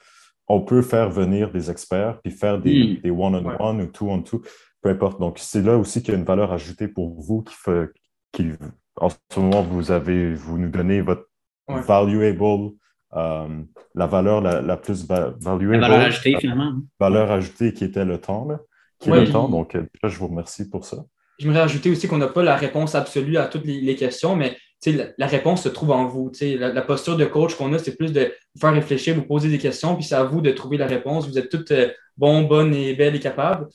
on 0.48 0.60
peut 0.60 0.82
faire 0.82 1.10
venir 1.10 1.50
des 1.50 1.70
experts, 1.70 2.20
puis 2.22 2.32
faire 2.32 2.60
des, 2.60 3.00
hmm. 3.02 3.10
one-on-one 3.10 3.80
ou 3.80 3.86
two-on-two, 3.86 4.42
peu 4.82 4.90
importe. 4.90 5.18
Donc, 5.20 5.38
c'est 5.38 5.62
là 5.62 5.78
aussi 5.78 6.02
qu'il 6.02 6.12
y 6.12 6.16
a 6.16 6.18
une 6.18 6.26
valeur 6.26 6.52
ajoutée 6.52 6.88
pour 6.88 7.18
vous 7.20 7.42
qui 7.42 7.54
fait, 7.54 7.88
qui, 8.32 8.50
en 8.96 9.08
ce 9.08 9.40
moment, 9.40 9.62
vous 9.62 9.90
avez, 9.90 10.34
vous 10.34 10.58
nous 10.58 10.68
donnez 10.68 11.00
votre 11.00 11.28
valuable, 11.68 12.70
euh, 13.14 13.62
la 13.94 14.06
valeur 14.06 14.40
la, 14.40 14.76
plus 14.76 15.06
valuable. 15.06 15.76
La 15.76 15.88
valeur 15.88 16.06
ajoutée, 16.06 16.36
finalement. 16.38 16.64
Hein. 16.64 16.82
Valeur 16.98 17.30
ajoutée 17.30 17.72
qui 17.72 17.84
était 17.84 18.04
le 18.04 18.18
temps, 18.18 18.46
là, 18.46 18.60
qui 18.98 19.10
est 19.10 19.20
le 19.20 19.30
temps. 19.30 19.48
Donc, 19.48 19.74
euh, 19.74 19.84
je 20.02 20.16
vous 20.18 20.28
remercie 20.28 20.68
pour 20.68 20.84
ça. 20.84 21.04
J'aimerais 21.38 21.60
ajouter 21.60 21.90
aussi 21.90 22.06
qu'on 22.06 22.18
n'a 22.18 22.28
pas 22.28 22.44
la 22.44 22.56
réponse 22.56 22.94
absolue 22.94 23.38
à 23.38 23.46
toutes 23.46 23.64
les, 23.64 23.96
questions, 23.96 24.36
mais 24.36 24.56
la, 24.86 25.26
réponse 25.26 25.64
se 25.64 25.68
trouve 25.68 25.90
en 25.90 26.06
vous. 26.06 26.30
La, 26.40 26.72
la, 26.72 26.82
posture 26.82 27.16
de 27.16 27.24
coach 27.24 27.56
qu'on 27.56 27.72
a, 27.72 27.78
c'est 27.78 27.96
plus 27.96 28.12
de 28.12 28.32
vous 28.54 28.60
faire 28.60 28.72
réfléchir, 28.72 29.16
vous 29.16 29.22
poser 29.22 29.48
des 29.48 29.58
questions, 29.58 29.96
puis 29.96 30.04
c'est 30.04 30.14
à 30.14 30.22
vous 30.22 30.40
de 30.40 30.52
trouver 30.52 30.76
la 30.76 30.86
réponse. 30.86 31.26
Vous 31.26 31.36
êtes 31.36 31.48
toutes 31.48 31.72
euh, 31.72 31.88
bons, 32.16 32.42
bonnes 32.42 32.72
et 32.72 32.94
belles 32.94 33.16
et 33.16 33.20
capables 33.20 33.66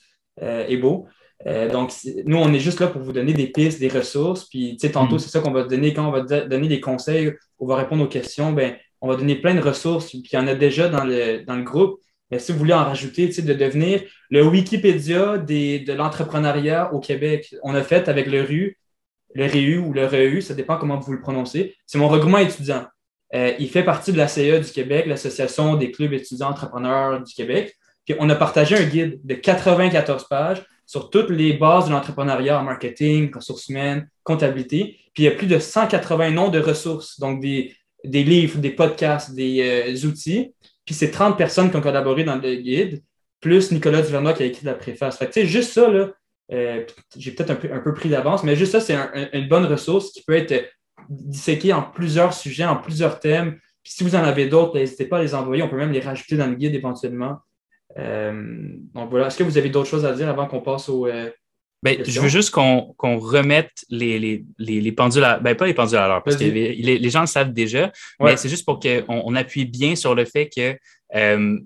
et 0.42 0.78
beaux. 0.78 1.06
Euh, 1.48 1.70
donc, 1.70 1.94
nous, 2.26 2.38
on 2.38 2.54
est 2.54 2.60
juste 2.60 2.80
là 2.80 2.88
pour 2.88 3.02
vous 3.02 3.14
donner 3.14 3.34
des 3.34 3.48
pistes, 3.48 3.80
des 3.80 3.88
ressources. 3.88 4.46
Puis, 4.46 4.78
tu 4.80 4.88
sais, 4.88 4.94
tantôt, 4.94 5.16
mm. 5.16 5.20
c'est 5.20 5.30
ça 5.30 5.40
qu'on 5.40 5.52
va 5.52 5.64
donner. 5.64 5.94
Quand 5.94 6.08
on 6.08 6.12
va 6.12 6.22
donner 6.22 6.68
des 6.68 6.82
conseils, 6.82 7.34
on 7.60 7.66
va 7.66 7.78
répondre 7.78 8.04
aux 8.04 8.08
questions, 8.08 8.52
ben, 8.52 8.76
on 9.02 9.08
va 9.08 9.16
donner 9.16 9.36
plein 9.36 9.56
de 9.56 9.62
ressources. 9.62 10.10
Puis, 10.10 10.24
il 10.32 10.36
y 10.36 10.38
en 10.38 10.48
a 10.48 10.56
déjà 10.56 10.90
dans 10.90 11.04
le, 11.04 11.44
dans 11.46 11.56
le 11.56 11.64
groupe. 11.64 12.00
Mais 12.32 12.40
si 12.40 12.52
vous 12.52 12.60
voulez 12.60 12.74
en 12.74 12.84
rajouter, 12.84 13.28
tu 13.28 13.34
sais, 13.34 13.42
de 13.42 13.54
devenir 13.54 14.02
le 14.30 14.46
Wikipédia 14.46 15.38
des, 15.38 15.80
de 15.80 15.94
l'entrepreneuriat 15.94 16.94
au 16.94 17.00
Québec, 17.00 17.56
on 17.64 17.74
a 17.74 17.82
fait 17.82 18.08
avec 18.08 18.28
le 18.28 18.44
RU, 18.44 18.78
le 19.34 19.46
REU 19.46 19.80
ou 19.80 19.94
le 19.94 20.06
REU, 20.06 20.42
ça 20.42 20.54
dépend 20.54 20.78
comment 20.78 21.00
vous 21.00 21.14
le 21.14 21.22
prononcez. 21.22 21.76
C'est 21.86 21.98
mon 21.98 22.08
regroupement 22.08 22.38
étudiant. 22.40 22.86
Euh, 23.36 23.54
il 23.60 23.70
fait 23.70 23.84
partie 23.84 24.12
de 24.12 24.18
la 24.18 24.28
CA 24.28 24.60
du 24.60 24.72
Québec, 24.72 25.06
l'Association 25.08 25.76
des 25.76 25.92
clubs 25.92 26.14
étudiants 26.14 26.50
entrepreneurs 26.50 27.22
du 27.24 27.34
Québec. 27.34 27.76
Puis 28.06 28.16
on 28.20 28.30
a 28.30 28.36
partagé 28.36 28.76
un 28.76 28.86
guide 28.86 29.20
de 29.24 29.36
94 29.36 30.28
pages 30.28 30.64
sur 30.90 31.12
toutes 31.12 31.30
les 31.30 31.54
bases 31.54 31.86
de 31.86 31.92
l'entrepreneuriat 31.92 32.60
en 32.60 32.64
marketing, 32.64 33.32
ressources 33.32 33.70
humaines, 33.70 34.10
comptabilité. 34.24 34.98
Puis 35.14 35.22
il 35.22 35.26
y 35.26 35.28
a 35.28 35.32
plus 35.32 35.46
de 35.46 35.60
180 35.60 36.32
noms 36.32 36.50
de 36.50 36.60
ressources, 36.60 37.20
donc 37.20 37.42
des, 37.42 37.76
des 38.04 38.24
livres, 38.24 38.58
des 38.58 38.72
podcasts, 38.72 39.36
des 39.36 39.62
euh, 39.62 40.08
outils. 40.08 40.56
Puis 40.86 40.96
c'est 40.96 41.12
30 41.12 41.38
personnes 41.38 41.70
qui 41.70 41.78
ont 41.78 41.82
collaboré 41.82 42.24
dans 42.24 42.38
le 42.38 42.56
guide, 42.56 43.04
plus 43.40 43.72
Nicolas 43.72 44.02
Duvernois 44.02 44.34
qui 44.34 44.42
a 44.42 44.48
écrit 44.48 44.66
la 44.66 44.74
préface. 44.74 45.20
Fait 45.20 45.30
que, 45.30 45.46
juste 45.46 45.74
ça, 45.74 45.88
là, 45.92 46.10
euh, 46.52 46.84
j'ai 47.16 47.34
peut-être 47.34 47.52
un 47.52 47.56
peu, 47.56 47.72
un 47.72 47.82
peu 47.82 47.94
pris 47.94 48.10
d'avance, 48.10 48.44
mais 48.44 48.56
juste 48.56 48.72
ça, 48.72 48.82
c'est 48.82 48.98
une 49.34 49.48
bonne 49.48 49.66
ressource 49.66 50.12
qui 50.12 50.24
peut 50.24 50.36
être 50.36 50.72
disséquée 51.08 51.72
en 51.72 51.84
plusieurs 51.84 52.34
sujets, 52.34 52.66
en 52.66 52.78
plusieurs 52.78 53.20
thèmes. 53.20 53.60
Puis 53.84 53.94
si 53.94 54.04
vous 54.04 54.16
en 54.16 54.24
avez 54.24 54.48
d'autres, 54.48 54.74
n'hésitez 54.74 55.06
pas 55.06 55.20
à 55.20 55.22
les 55.22 55.36
envoyer. 55.36 55.62
On 55.62 55.70
peut 55.70 55.78
même 55.78 55.92
les 55.92 56.00
rajouter 56.00 56.36
dans 56.36 56.48
le 56.48 56.56
guide 56.56 56.74
éventuellement. 56.74 57.38
Euh, 57.98 58.74
donc 58.94 59.10
voilà. 59.10 59.28
Est-ce 59.28 59.38
que 59.38 59.44
vous 59.44 59.58
avez 59.58 59.70
d'autres 59.70 59.90
choses 59.90 60.06
à 60.06 60.14
dire 60.14 60.30
avant 60.30 60.48
qu'on 60.48 60.62
passe 60.62 60.90
au. 60.90 61.08
Euh, 61.08 61.30
ben, 61.82 61.98
je 62.06 62.20
veux 62.20 62.28
juste 62.28 62.52
qu'on 62.52 62.94
remette 63.00 63.72
les, 63.90 64.20
les, 64.20 64.44
les, 64.58 64.92
pendules 64.92 65.24
à. 65.24 65.40
Ben, 65.40 65.56
pas 65.56 65.66
les 65.66 65.74
pendules 65.74 65.98
à 65.98 66.10
l'heure, 66.10 66.24
parce 66.24 66.36
que 66.36 66.44
les, 66.44 67.10
gens 67.10 67.22
le 67.22 67.28
savent 67.28 67.54
déjà, 67.54 67.92
mais 68.20 68.36
c'est 68.36 68.50
juste 68.50 68.66
pour 68.66 68.80
qu'on 68.80 69.04
on 69.08 69.36
appuie 69.36 69.66
bien 69.66 69.96
sur 69.96 70.14
le 70.14 70.26
fait 70.26 70.50
que 70.50 70.78
euh, 71.16 71.58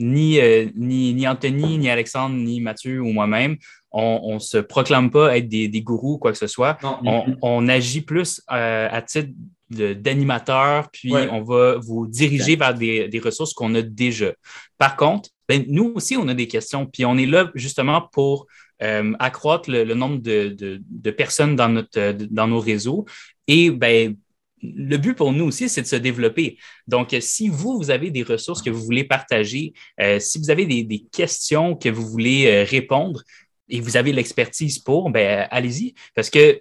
ni, 0.00 0.38
ni, 0.76 1.14
ni, 1.14 1.26
Anthony, 1.26 1.78
ni 1.78 1.88
Alexandre, 1.88 2.36
ni 2.36 2.60
Mathieu 2.60 3.00
ou 3.00 3.06
moi-même, 3.06 3.56
on 3.90 4.34
ne 4.34 4.38
se 4.38 4.58
proclame 4.58 5.10
pas 5.10 5.38
être 5.38 5.48
des, 5.48 5.66
des, 5.66 5.80
gourous 5.80 6.14
ou 6.14 6.18
quoi 6.18 6.32
que 6.32 6.38
ce 6.38 6.46
soit. 6.46 6.76
On, 6.82 7.34
on, 7.40 7.68
agit 7.68 8.02
plus 8.02 8.42
à 8.48 9.00
titre 9.00 9.30
d'animateur, 9.70 10.90
puis 10.92 11.14
on 11.14 11.42
va 11.42 11.78
vous 11.78 12.06
diriger 12.06 12.54
vers 12.56 12.74
des, 12.74 13.08
des 13.08 13.18
ressources 13.18 13.54
qu'on 13.54 13.74
a 13.74 13.80
déjà. 13.80 14.32
Par 14.76 14.94
contre, 14.94 15.30
ben, 15.48 15.64
nous 15.68 15.92
aussi, 15.94 16.16
on 16.16 16.28
a 16.28 16.34
des 16.34 16.48
questions, 16.48 16.86
puis 16.86 17.04
on 17.04 17.16
est 17.16 17.26
là 17.26 17.50
justement 17.54 18.02
pour 18.12 18.46
euh, 18.82 19.12
accroître 19.18 19.70
le, 19.70 19.94
nombre 19.94 20.18
de, 20.18 21.10
personnes 21.10 21.56
dans, 21.56 21.68
notre, 21.68 22.12
dans 22.12 22.46
nos 22.46 22.60
réseaux. 22.60 23.06
Et 23.46 23.70
ben, 23.70 24.16
le 24.62 24.96
but 24.96 25.14
pour 25.14 25.32
nous 25.32 25.44
aussi, 25.44 25.68
c'est 25.68 25.82
de 25.82 25.86
se 25.86 25.96
développer. 25.96 26.58
Donc, 26.86 27.16
si 27.20 27.48
vous, 27.48 27.76
vous 27.76 27.90
avez 27.90 28.10
des 28.10 28.22
ressources 28.22 28.62
que 28.62 28.70
vous 28.70 28.84
voulez 28.84 29.04
partager, 29.04 29.72
euh, 30.00 30.18
si 30.20 30.38
vous 30.38 30.50
avez 30.50 30.66
des, 30.66 31.06
questions 31.12 31.76
que 31.76 31.88
vous 31.88 32.06
voulez 32.06 32.46
euh, 32.46 32.64
répondre 32.64 33.22
et 33.68 33.80
vous 33.80 33.96
avez 33.96 34.12
l'expertise 34.12 34.78
pour, 34.78 35.10
ben, 35.10 35.46
allez-y. 35.50 35.94
Parce 36.14 36.30
que 36.30 36.60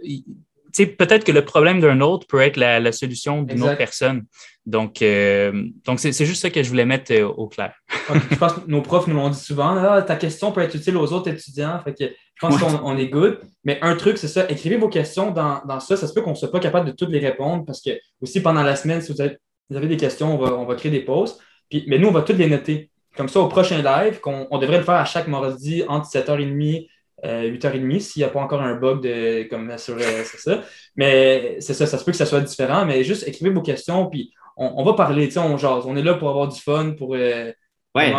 peut-être 0.86 1.24
que 1.24 1.32
le 1.32 1.46
problème 1.46 1.80
d'un 1.80 2.02
autre 2.02 2.28
peut 2.28 2.42
être 2.42 2.58
la, 2.58 2.92
solution 2.92 3.42
d'une 3.42 3.64
autre 3.64 3.78
personne. 3.78 4.26
Donc, 4.68 5.02
euh, 5.02 5.64
donc 5.86 6.02
c'est, 6.02 6.26
juste 6.26 6.42
ça 6.42 6.50
que 6.50 6.62
je 6.62 6.68
voulais 6.68 6.86
mettre 6.86 7.14
euh, 7.14 7.26
au 7.26 7.48
clair. 7.48 7.74
je 8.30 8.36
pense 8.36 8.52
que 8.52 8.60
nos 8.68 8.82
profs 8.82 9.08
nous 9.08 9.16
l'ont 9.16 9.30
dit 9.30 9.40
souvent. 9.40 9.78
Ah, 9.78 10.02
ta 10.02 10.18
question 10.18 10.52
peut 10.52 10.60
être 10.60 10.76
utile 10.76 10.98
aux 10.98 11.14
autres 11.14 11.30
étudiants. 11.32 11.80
Fait 11.86 11.94
que 11.94 12.04
je 12.04 12.46
pense 12.46 12.62
qu'on 12.62 12.98
est 12.98 13.08
good. 13.08 13.40
Mais 13.64 13.80
un 13.82 13.96
truc, 13.96 14.18
c'est 14.18 14.28
ça. 14.28 14.46
Écrivez 14.50 14.76
vos 14.76 14.90
questions 14.90 15.32
dans, 15.32 15.80
ça. 15.80 15.96
Ça 15.96 16.06
se 16.06 16.14
peut 16.14 16.22
qu'on 16.22 16.32
ne 16.32 16.36
soit 16.36 16.52
pas 16.52 16.60
capable 16.60 16.86
de 16.86 16.92
toutes 16.92 17.12
les 17.12 17.20
répondre 17.20 17.64
parce 17.66 17.82
que 17.82 17.92
aussi 18.22 18.42
pendant 18.42 18.62
la 18.62 18.76
semaine, 18.76 19.02
si 19.02 19.14
vous 19.14 19.22
avez, 19.22 19.88
des 19.88 19.96
questions, 19.96 20.38
on 20.38 20.66
va, 20.66 20.76
créer 20.76 20.92
des 20.92 21.00
pauses. 21.00 21.40
Puis, 21.70 21.86
mais 21.88 21.98
nous, 21.98 22.10
on 22.10 22.12
va 22.12 22.22
toutes 22.22 22.38
les 22.38 22.50
noter. 22.50 22.92
Comme 23.16 23.30
ça, 23.30 23.40
au 23.40 23.48
prochain 23.48 23.82
live, 23.82 24.20
qu'on, 24.20 24.48
on 24.52 24.58
devrait 24.58 24.80
le 24.80 24.84
faire 24.84 24.96
à 24.96 25.06
chaque 25.06 25.30
mardi 25.30 25.86
entre 25.88 26.10
7h30 26.10 26.88
8h30 27.24 27.96
euh, 27.96 28.00
s'il 28.00 28.22
n'y 28.22 28.26
a 28.26 28.30
pas 28.30 28.42
encore 28.42 28.62
un 28.62 28.76
bug 28.76 29.02
de, 29.02 29.44
comme 29.50 29.76
sur, 29.78 29.96
euh, 29.96 30.24
ça. 30.24 30.62
Mais 30.96 31.58
c'est 31.62 31.74
ça, 31.74 31.88
ça 31.88 31.98
se 31.98 32.06
peut 32.06 32.12
que 32.12 32.18
ça 32.18 32.26
soit 32.26 32.42
différent, 32.42 32.86
mais 32.86 33.04
juste 33.04 33.28
écrivez 33.28 33.50
vos 33.50 33.62
questions, 33.62 34.06
puis 34.08 34.34
on, 34.58 34.84
va 34.84 34.94
parler, 34.94 35.30
on 35.38 35.58
jase. 35.58 35.86
On 35.86 35.96
est 35.96 36.04
là 36.04 36.16
pour 36.16 36.30
avoir 36.30 36.48
du 36.48 36.60
fun, 36.60 36.94
pour, 36.98 37.16
euh, 37.16 37.52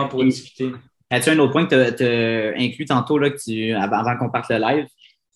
pour 0.09 0.25
discuter. 0.25 0.73
As-tu 1.11 1.31
un 1.31 1.39
autre 1.39 1.53
point 1.53 1.67
que 1.67 1.91
tu 1.91 2.05
as, 2.05 2.61
inclus 2.61 2.85
tantôt, 2.85 3.19
là, 3.19 3.31
que 3.31 3.39
tu, 3.43 3.73
avant 3.73 4.17
qu'on 4.17 4.31
parte 4.31 4.51
le 4.51 4.59
live? 4.59 4.87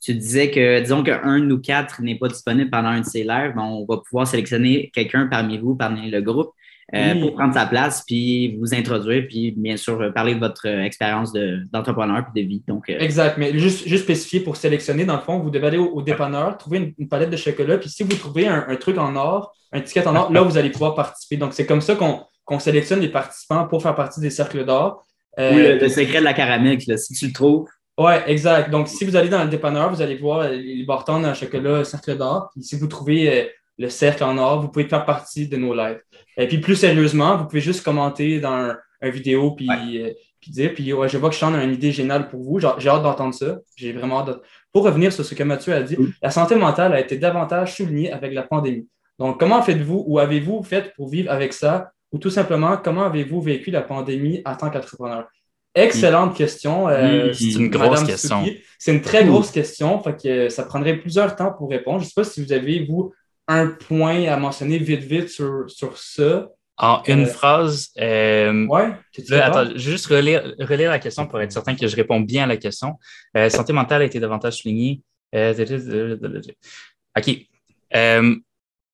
Tu 0.01 0.15
disais 0.15 0.51
que, 0.51 0.81
disons 0.81 1.03
qu'un 1.03 1.49
ou 1.51 1.59
quatre 1.59 2.03
n'est 2.03 2.19
pas 2.19 2.29
disponible 2.29 2.71
pendant 2.71 2.89
un 2.89 3.01
de 3.01 3.07
ces 3.07 3.23
lives, 3.23 3.55
on 3.57 3.85
va 3.89 3.99
pouvoir 3.99 4.27
sélectionner 4.27 4.91
quelqu'un 4.93 5.29
parmi 5.29 5.59
vous, 5.59 5.77
parmi 5.77 6.11
le 6.11 6.21
groupe, 6.21 6.51
euh, 6.95 7.21
pour 7.21 7.35
prendre 7.35 7.55
sa 7.55 7.67
place, 7.67 8.05
puis 8.07 8.57
vous 8.59 8.75
introduire, 8.75 9.27
puis 9.29 9.53
bien 9.57 9.77
sûr 9.77 10.13
parler 10.15 10.35
de 10.35 10.41
votre 10.41 10.67
expérience 10.67 11.33
d'entrepreneur 11.73 12.25
puis 12.33 12.43
de 12.43 12.49
vie. 12.49 12.63
Donc, 12.69 12.85
Exact, 12.89 13.39
mais 13.39 13.59
juste, 13.59 13.89
juste 13.89 14.05
spécifier 14.05 14.41
pour 14.41 14.57
sélectionner, 14.57 15.05
dans 15.05 15.17
le 15.17 15.23
fond, 15.23 15.39
vous 15.39 15.51
devez 15.51 15.69
aller 15.69 15.79
au, 15.79 16.03
dépanneur, 16.03 16.57
trouver 16.59 16.95
une, 16.99 17.09
palette 17.09 17.31
de 17.31 17.37
chocolat, 17.37 17.79
puis 17.79 17.89
si 17.89 18.03
vous 18.03 18.15
trouvez 18.15 18.47
un, 18.47 18.77
truc 18.77 18.99
en 18.99 19.17
or, 19.17 19.55
un 19.73 19.81
ticket 19.81 20.07
en 20.07 20.15
or, 20.17 20.33
là, 20.33 20.43
vous 20.43 20.59
allez 20.59 20.71
pouvoir 20.71 20.95
participer. 20.95 21.37
Donc, 21.37 21.55
c'est 21.55 21.67
comme 21.67 21.81
ça 21.81 21.95
qu'on 21.95 22.59
sélectionne 22.59 23.01
les 23.01 23.09
participants 23.09 23.67
pour 23.67 23.83
faire 23.83 23.95
partie 23.95 24.21
des 24.21 24.31
cercles 24.31 24.65
d'or. 24.65 25.05
le, 25.39 25.89
secret 25.89 26.19
de 26.19 26.25
la 26.25 26.35
caramel, 26.35 26.79
si 26.81 27.15
tu 27.15 27.27
le 27.27 27.33
trouves. 27.33 27.69
Oui, 27.99 28.13
exact. 28.27 28.71
Donc, 28.71 28.89
si 28.89 29.05
vous 29.05 29.17
allez 29.17 29.29
dans 29.29 29.45
le 29.45 29.51
dépanneur, 29.51 29.91
vous 29.91 30.01
allez 30.01 30.17
voir 30.17 30.49
les 30.49 30.85
bartons 30.85 31.23
un 31.25 31.35
chocolat 31.35 31.85
cercle 31.85 32.17
d'or. 32.17 32.51
Puis 32.53 32.63
si 32.63 32.77
vous 32.77 32.87
trouvez 32.87 33.51
le 33.83 33.91
cercle 33.91 34.25
en 34.25 34.39
or, 34.39 34.63
vous 34.63 34.69
pouvez 34.69 34.87
faire 34.87 35.05
partie 35.05 35.49
de 35.49 35.57
nos 35.57 35.75
lives. 35.75 36.01
Et 36.37 36.47
puis 36.47 36.59
plus 36.59 36.77
sérieusement, 36.77 37.37
vous 37.37 37.47
pouvez 37.47 37.61
juste 37.61 37.83
commenter 37.83 38.41
dans 38.41 38.73
un, 39.01 39.11
vidéo 39.11 39.51
puis, 39.51 39.69
euh, 39.69 40.11
puis 40.41 40.53
dire. 40.53 40.73
Puis 40.75 40.89
je 40.89 41.17
vois 41.19 41.29
que 41.29 41.35
Sean 41.35 41.53
a 41.55 41.65
une 41.65 41.73
idée 41.73 41.91
géniale 41.91 42.29
pour 42.29 42.41
vous. 42.41 42.61
J'ai 42.61 42.89
hâte 42.89 43.03
d'entendre 43.03 43.35
ça. 43.35 43.59
J'ai 43.77 43.93
vraiment 43.93 44.21
hâte. 44.21 44.41
Pour 44.73 44.85
revenir 44.85 45.13
sur 45.13 45.25
ce 45.25 45.35
que 45.35 45.43
Mathieu 45.43 45.75
a 45.75 45.83
dit, 45.83 45.97
la 46.23 46.31
santé 46.31 46.55
mentale 46.55 46.95
a 46.95 47.01
été 47.01 47.19
davantage 47.19 47.77
soulignée 47.77 48.13
avec 48.13 48.33
la 48.33 48.45
pandémie. 48.45 48.87
Donc, 49.19 49.41
comment 49.41 49.61
faites-vous 49.61 50.05
ou 50.07 50.19
avez-vous 50.21 50.63
fait 50.63 50.93
pour 50.95 51.09
vivre 51.09 51.31
avec 51.31 51.53
ça? 51.53 51.91
Ou 52.13 52.19
tout 52.19 52.31
simplement, 52.31 52.77
comment 52.77 53.05
avez-vous 53.05 53.41
vécu 53.41 53.71
la 53.71 53.83
pandémie 53.83 54.41
en 54.45 54.55
tant 54.55 54.71
qu'entrepreneur? 54.71 55.27
Excellente 55.75 56.37
question. 56.37 56.89
Euh, 56.89 57.33
c'est 57.33 57.55
une 57.55 57.71
grosse 57.71 58.05
question. 58.05 58.45
C'est 58.79 58.93
une 58.93 59.01
très 59.01 59.25
grosse 59.25 59.51
question. 59.51 59.99
Fait 60.01 60.17
que 60.23 60.49
ça 60.49 60.65
prendrait 60.65 60.97
plusieurs 60.97 61.35
temps 61.35 61.53
pour 61.53 61.71
répondre. 61.71 62.01
Je 62.01 62.05
ne 62.05 62.09
sais 62.09 62.15
pas 62.15 62.25
si 62.25 62.45
vous 62.45 62.53
avez, 62.53 62.85
vous, 62.85 63.13
un 63.49 63.69
point 63.69 64.27
à 64.27 64.37
mentionner 64.37 64.79
vite, 64.79 65.03
vite 65.03 65.29
sur, 65.29 65.65
sur 65.69 65.99
ça. 65.99 66.49
En 66.79 67.03
une 67.07 67.25
euh, 67.25 67.27
phrase. 67.27 67.91
Euh, 68.01 68.67
ouais. 68.67 68.93
attends, 69.39 69.67
je 69.67 69.73
vais 69.73 69.79
juste 69.79 70.07
relire, 70.07 70.55
la 70.59 70.99
question 70.99 71.27
pour 71.27 71.41
être 71.41 71.53
certain 71.53 71.77
que 71.77 71.87
je 71.87 71.95
réponds 71.95 72.21
bien 72.21 72.45
à 72.45 72.47
la 72.47 72.57
question. 72.57 72.99
Euh, 73.37 73.51
santé 73.51 73.73
mentale 73.73 74.03
a 74.03 74.05
été 74.05 74.21
davantage 74.21 74.59
soulignée. 74.59 75.03
OK. 75.35 77.29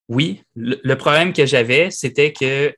oui, 0.09 0.43
le, 0.55 0.93
problème 0.95 1.33
que 1.33 1.45
j'avais, 1.45 1.89
c'était 1.89 2.33
que 2.33 2.73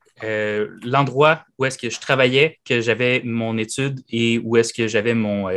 l'endroit 0.84 1.44
où 1.58 1.64
est-ce 1.64 1.78
que 1.78 1.90
je 1.90 2.00
travaillais, 2.00 2.58
que 2.64 2.80
j'avais 2.80 3.22
mon 3.24 3.58
étude 3.58 4.00
et 4.08 4.38
où 4.38 4.56
est-ce 4.56 4.72
que 4.72 4.88
j'avais 4.88 5.14
mon, 5.14 5.48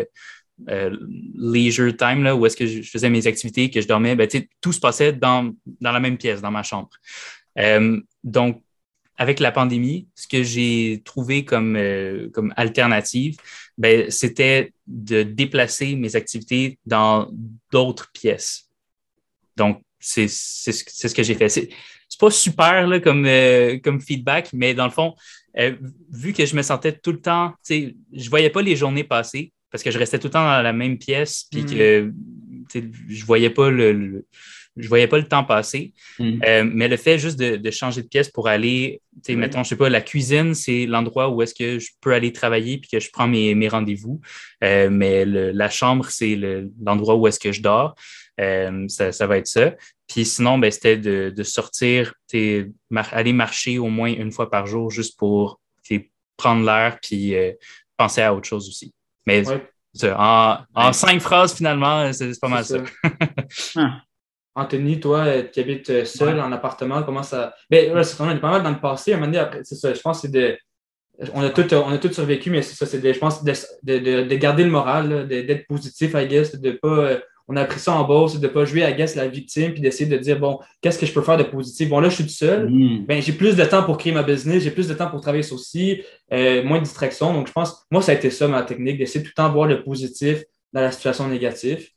euh, 0.69 0.95
leisure 1.35 1.95
time, 1.97 2.23
là, 2.23 2.35
où 2.35 2.45
est-ce 2.45 2.55
que 2.55 2.65
je 2.65 2.81
faisais 2.81 3.09
mes 3.09 3.27
activités, 3.27 3.69
que 3.69 3.81
je 3.81 3.87
dormais, 3.87 4.15
ben, 4.15 4.27
tout 4.61 4.71
se 4.71 4.79
passait 4.79 5.11
dans, 5.11 5.53
dans, 5.81 5.91
la 5.91 5.99
même 5.99 6.17
pièce, 6.17 6.41
dans 6.41 6.51
ma 6.51 6.63
chambre. 6.63 6.89
Euh, 7.59 7.99
donc, 8.23 8.61
avec 9.17 9.41
la 9.41 9.51
pandémie, 9.51 10.07
ce 10.15 10.27
que 10.27 10.43
j'ai 10.43 11.01
trouvé 11.03 11.43
comme, 11.43 11.75
euh, 11.75 12.29
comme 12.33 12.53
alternative, 12.55 13.37
ben, 13.77 14.09
c'était 14.09 14.73
de 14.87 15.23
déplacer 15.23 15.95
mes 15.95 16.15
activités 16.15 16.79
dans 16.85 17.29
d'autres 17.71 18.11
pièces. 18.13 18.69
Donc, 19.57 19.81
c'est 19.99 20.27
ce 20.29 21.13
que 21.13 21.23
j'ai 21.23 21.35
fait. 21.35 21.49
C'est 21.49 21.69
pas 22.19 22.31
super 22.31 22.87
là, 22.87 22.99
comme, 22.99 23.27
comme 23.83 23.99
feedback, 23.99 24.51
mais 24.53 24.73
dans 24.73 24.85
le 24.85 24.91
fond, 24.91 25.15
vu 26.11 26.31
que 26.31 26.45
je 26.45 26.55
me 26.55 26.61
sentais 26.61 26.93
tout 26.93 27.11
le 27.11 27.19
temps, 27.19 27.53
je 27.67 28.29
voyais 28.29 28.49
pas 28.49 28.61
les 28.61 28.75
journées 28.75 29.03
passer, 29.03 29.51
parce 29.75 29.83
que 29.83 29.91
je 29.91 29.99
restais 29.99 30.19
tout 30.19 30.27
le 30.27 30.31
temps 30.31 30.45
dans 30.45 30.61
la 30.61 30.71
même 30.71 30.97
pièce, 30.97 31.47
puis 31.51 31.65
que 31.65 32.03
mm. 32.03 32.91
je 33.09 33.25
voyais 33.25 33.49
pas 33.49 33.69
le, 33.69 34.25
je 34.77 34.87
voyais 34.87 35.09
pas 35.09 35.17
le 35.17 35.27
temps 35.27 35.43
passer. 35.43 35.91
Mm. 36.17 36.39
Euh, 36.45 36.63
mais 36.73 36.87
le 36.87 36.95
fait 36.95 37.19
juste 37.19 37.37
de, 37.37 37.71
changer 37.71 38.01
de 38.01 38.07
pièce 38.07 38.29
pour 38.29 38.47
aller, 38.47 39.01
tu 39.21 39.35
mettons, 39.35 39.65
je 39.65 39.67
sais 39.67 39.75
pas, 39.75 39.89
la 39.89 39.99
cuisine, 39.99 40.53
c'est 40.53 40.85
l'endroit 40.85 41.27
où 41.27 41.41
est-ce 41.41 41.53
que 41.53 41.77
je 41.77 41.89
peux 41.99 42.13
aller 42.13 42.31
travailler 42.31 42.77
puis 42.77 42.89
que 42.89 43.01
je 43.01 43.09
prends 43.11 43.27
mes, 43.27 43.53
mes 43.53 43.67
rendez-vous. 43.67 44.21
Euh, 44.63 44.89
mais 44.89 45.25
la 45.25 45.69
chambre, 45.69 46.05
c'est 46.09 46.39
l'endroit 46.81 47.15
où 47.15 47.27
est-ce 47.27 47.41
que 47.41 47.51
je 47.51 47.61
dors. 47.61 47.95
Euh, 48.39 48.87
ça, 48.87 49.11
ça, 49.11 49.27
va 49.27 49.39
être 49.39 49.47
ça. 49.47 49.75
Puis 50.07 50.23
sinon, 50.23 50.57
ben, 50.57 50.71
c'était 50.71 50.95
de, 50.95 51.33
de 51.35 51.43
sortir, 51.43 52.13
aller 52.31 53.33
marcher 53.33 53.77
au 53.77 53.89
moins 53.89 54.13
une 54.13 54.31
fois 54.31 54.49
par 54.49 54.67
jour 54.67 54.89
juste 54.89 55.19
pour 55.19 55.59
prendre 56.37 56.65
l'air 56.65 56.97
puis 57.01 57.33
penser 57.97 58.21
à 58.21 58.33
autre 58.33 58.47
chose 58.47 58.67
aussi. 58.67 58.93
Mais 59.25 59.43
en, 60.03 60.93
cinq 60.93 61.21
phrases, 61.21 61.55
finalement, 61.55 62.11
c'est 62.13 62.39
pas 62.39 62.49
mal 62.49 62.65
ça. 62.65 62.77
Ah. 63.77 64.01
Anthony, 64.57 65.01
toi, 65.01 65.43
tu 65.43 65.59
habites 65.59 65.89
euh, 65.89 66.05
seul 66.05 66.39
en 66.39 66.49
appartement, 66.53 67.03
comment 67.03 67.23
ça. 67.23 67.53
Ben, 67.69 67.93
là, 67.93 68.03
c'est 68.03 68.17
pas 68.17 68.25
mal 68.25 68.63
dans 68.63 68.69
le 68.69 68.79
passé. 68.79 69.11
À 69.11 69.17
un 69.17 69.19
moment 69.19 69.31
donné, 69.31 69.63
c'est 69.63 69.75
ça. 69.75 69.93
Je 69.93 69.99
pense 69.99 70.21
que 70.21 70.27
c'est 70.27 70.31
de. 70.31 70.57
On 71.33 71.43
a 71.43 71.49
tout, 71.49 71.73
on 71.73 71.91
a 71.91 71.97
tout 71.97 72.11
survécu, 72.11 72.49
mais 72.49 72.61
c'est 72.61 72.75
ça, 72.75 72.85
c'est 72.85 72.99
de, 72.99 73.11
je 73.11 73.19
pense, 73.19 73.43
de, 73.43 73.53
de, 73.83 74.23
de 74.23 74.35
garder 74.35 74.63
le 74.63 74.69
moral, 74.69 75.27
d'être 75.27 75.67
positif, 75.67 76.13
I 76.13 76.27
guess, 76.27 76.55
de 76.55 76.71
pas 76.71 76.87
euh, 76.87 77.19
on 77.47 77.55
a 77.55 77.61
appris 77.61 77.79
ça 77.79 77.93
en 77.93 78.03
bourse, 78.03 78.39
de 78.39 78.47
ne 78.47 78.51
pas 78.51 78.65
jouer 78.65 78.83
à 78.83 78.91
guess 78.91 79.15
la 79.15 79.27
victime, 79.27 79.71
puis 79.71 79.81
d'essayer 79.81 80.09
de 80.09 80.17
dire, 80.17 80.39
bon, 80.39 80.59
qu'est-ce 80.81 80.97
que 80.97 81.05
je 81.05 81.13
peux 81.13 81.21
faire 81.21 81.37
de 81.37 81.43
positif? 81.43 81.89
Bon, 81.89 81.99
là, 81.99 82.09
je 82.09 82.15
suis 82.15 82.23
tout 82.23 82.29
seul, 82.31 82.69
mm. 82.69 83.05
ben, 83.05 83.21
j'ai 83.21 83.33
plus 83.33 83.55
de 83.55 83.63
temps 83.65 83.83
pour 83.83 83.97
créer 83.97 84.13
ma 84.13 84.23
business, 84.23 84.63
j'ai 84.63 84.71
plus 84.71 84.87
de 84.87 84.93
temps 84.93 85.09
pour 85.09 85.21
travailler 85.21 85.43
sur 85.43 85.59
euh, 86.33 86.63
moins 86.63 86.79
de 86.79 86.83
distractions. 86.83 87.33
Donc, 87.33 87.47
je 87.47 87.53
pense, 87.53 87.85
moi, 87.91 88.01
ça 88.01 88.13
a 88.13 88.15
été 88.15 88.29
ça, 88.29 88.47
ma 88.47 88.63
technique, 88.63 88.97
d'essayer 88.97 89.23
tout 89.23 89.31
le 89.35 89.41
temps 89.41 89.49
de 89.49 89.53
voir 89.53 89.67
le 89.67 89.83
positif 89.83 90.43
dans 90.73 90.81
la 90.81 90.91
situation 90.91 91.27
négative. 91.27 91.87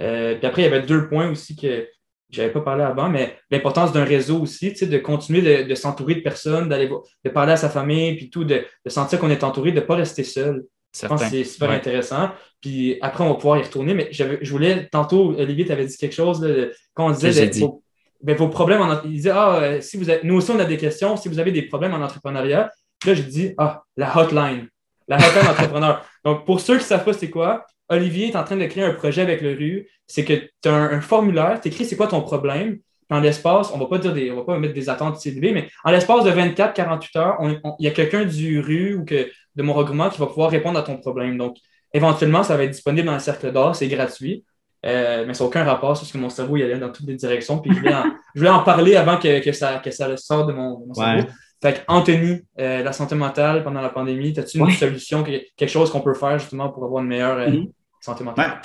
Euh, 0.00 0.36
puis 0.36 0.46
après, 0.46 0.62
il 0.62 0.64
y 0.66 0.68
avait 0.68 0.86
deux 0.86 1.08
points 1.08 1.30
aussi 1.30 1.56
que 1.56 1.88
je 2.30 2.40
n'avais 2.40 2.52
pas 2.52 2.62
parlé 2.62 2.82
avant, 2.82 3.10
mais 3.10 3.36
l'importance 3.50 3.92
d'un 3.92 4.04
réseau 4.04 4.40
aussi, 4.40 4.72
de 4.72 4.98
continuer 4.98 5.64
de, 5.64 5.74
s'entourer 5.74 6.14
de 6.14 6.20
personnes, 6.20 6.68
d'aller 6.68 6.88
de 7.24 7.30
parler 7.30 7.52
à 7.52 7.56
sa 7.56 7.68
famille, 7.68 8.16
puis 8.16 8.30
tout, 8.30 8.44
de, 8.44 8.64
de 8.84 8.90
sentir 8.90 9.18
qu'on 9.18 9.30
est 9.30 9.44
entouré, 9.44 9.70
de 9.70 9.80
ne 9.80 9.84
pas 9.84 9.96
rester 9.96 10.24
seul. 10.24 10.64
Je 11.00 11.06
pense 11.06 11.22
que 11.22 11.28
c'est 11.28 11.44
super 11.44 11.70
intéressant. 11.70 12.30
Puis 12.60 12.98
après, 13.00 13.24
on 13.24 13.28
va 13.28 13.34
pouvoir 13.34 13.58
y 13.58 13.62
retourner. 13.62 13.94
Mais 13.94 14.08
je 14.12 14.50
voulais, 14.50 14.88
tantôt, 14.90 15.34
Olivier, 15.38 15.64
tu 15.64 15.72
avais 15.72 15.86
dit 15.86 15.96
quelque 15.96 16.14
chose, 16.14 16.42
là, 16.42 16.66
quand 16.94 17.06
on 17.06 17.10
disait 17.10 17.50
vos, 17.60 17.82
ben, 18.22 18.36
vos, 18.36 18.48
problèmes 18.48 18.80
en 18.80 19.02
il 19.04 19.12
disait, 19.12 19.30
ah, 19.30 19.56
euh, 19.56 19.80
si 19.80 19.96
vous 19.96 20.06
nous 20.22 20.36
aussi, 20.36 20.50
on 20.52 20.58
a 20.60 20.64
des 20.64 20.76
questions, 20.76 21.16
si 21.16 21.28
vous 21.28 21.40
avez 21.40 21.50
des 21.50 21.62
problèmes 21.62 21.94
en 21.94 22.00
entrepreneuriat. 22.04 22.70
Là, 23.04 23.14
j'ai 23.14 23.22
dit, 23.22 23.54
ah, 23.58 23.82
la 23.96 24.16
hotline. 24.16 24.68
La 25.08 25.16
hotline 25.16 25.46
entrepreneur. 25.50 26.04
Donc, 26.24 26.44
pour 26.44 26.60
ceux 26.60 26.74
qui 26.74 26.84
ne 26.84 26.86
savent 26.86 27.04
pas 27.04 27.12
c'est 27.12 27.30
quoi, 27.30 27.66
Olivier 27.88 28.28
est 28.28 28.36
en 28.36 28.44
train 28.44 28.56
de 28.56 28.66
créer 28.66 28.84
un 28.84 28.94
projet 28.94 29.22
avec 29.22 29.40
le 29.40 29.54
RU. 29.54 29.88
C'est 30.06 30.24
que 30.24 30.34
tu 30.62 30.68
as 30.68 30.74
un, 30.74 31.00
formulaire, 31.00 31.60
tu 31.60 31.68
écris 31.68 31.84
c'est 31.84 31.96
quoi 31.96 32.06
ton 32.06 32.22
problème. 32.22 32.78
En 33.10 33.20
l'espace, 33.20 33.70
on 33.72 33.76
ne 33.76 33.82
va 33.82 33.88
pas 33.88 33.98
dire 33.98 34.14
des, 34.14 34.30
on 34.30 34.36
va 34.36 34.44
pas 34.44 34.58
mettre 34.58 34.72
des 34.72 34.88
attentes 34.88 35.26
élevées, 35.26 35.52
mais 35.52 35.68
en 35.84 35.90
l'espace 35.90 36.24
de 36.24 36.30
24-48 36.30 37.18
heures, 37.18 37.38
il 37.78 37.84
y 37.84 37.86
a 37.86 37.90
quelqu'un 37.90 38.24
du 38.24 38.58
RU 38.60 38.94
ou 38.94 39.04
que 39.04 39.28
de 39.54 39.62
mon 39.62 39.72
regroupement 39.72 40.08
qui 40.08 40.18
va 40.18 40.26
pouvoir 40.26 40.50
répondre 40.50 40.78
à 40.78 40.82
ton 40.82 40.96
problème. 40.96 41.36
Donc, 41.38 41.56
éventuellement, 41.92 42.42
ça 42.42 42.56
va 42.56 42.64
être 42.64 42.70
disponible 42.70 43.06
dans 43.06 43.14
le 43.14 43.20
cercle 43.20 43.52
d'or, 43.52 43.76
c'est 43.76 43.88
gratuit. 43.88 44.44
Euh, 44.84 45.24
mais 45.26 45.34
ça 45.34 45.44
n'a 45.44 45.48
aucun 45.48 45.64
rapport, 45.64 45.92
parce 45.92 46.10
que 46.10 46.18
mon 46.18 46.28
cerveau 46.28 46.56
il 46.56 46.64
allait 46.64 46.78
dans 46.78 46.90
toutes 46.90 47.06
les 47.06 47.14
directions. 47.14 47.58
Puis 47.58 47.72
je 47.72 47.78
voulais 47.78 47.94
en, 47.94 48.04
je 48.34 48.40
voulais 48.40 48.50
en 48.50 48.64
parler 48.64 48.96
avant 48.96 49.16
que, 49.16 49.40
que, 49.40 49.52
ça, 49.52 49.78
que 49.78 49.90
ça 49.90 50.16
sorte 50.16 50.48
de 50.48 50.52
mon, 50.52 50.92
cerveau. 50.92 51.28
Fait 51.62 51.84
Anthony, 51.86 52.40
euh, 52.58 52.82
la 52.82 52.92
santé 52.92 53.14
mentale 53.14 53.62
pendant 53.62 53.80
la 53.80 53.90
pandémie, 53.90 54.36
as-tu 54.36 54.58
une 54.58 54.70
solution, 54.72 55.22
quelque 55.22 55.70
chose 55.70 55.90
qu'on 55.90 56.00
peut 56.00 56.14
faire 56.14 56.36
justement 56.40 56.68
pour 56.70 56.84
avoir 56.84 57.02
une 57.02 57.08
meilleure 57.08 57.38
euh, 57.38 57.46
mm-hmm. 57.46 57.70
santé 58.00 58.24
mentale? 58.24 58.60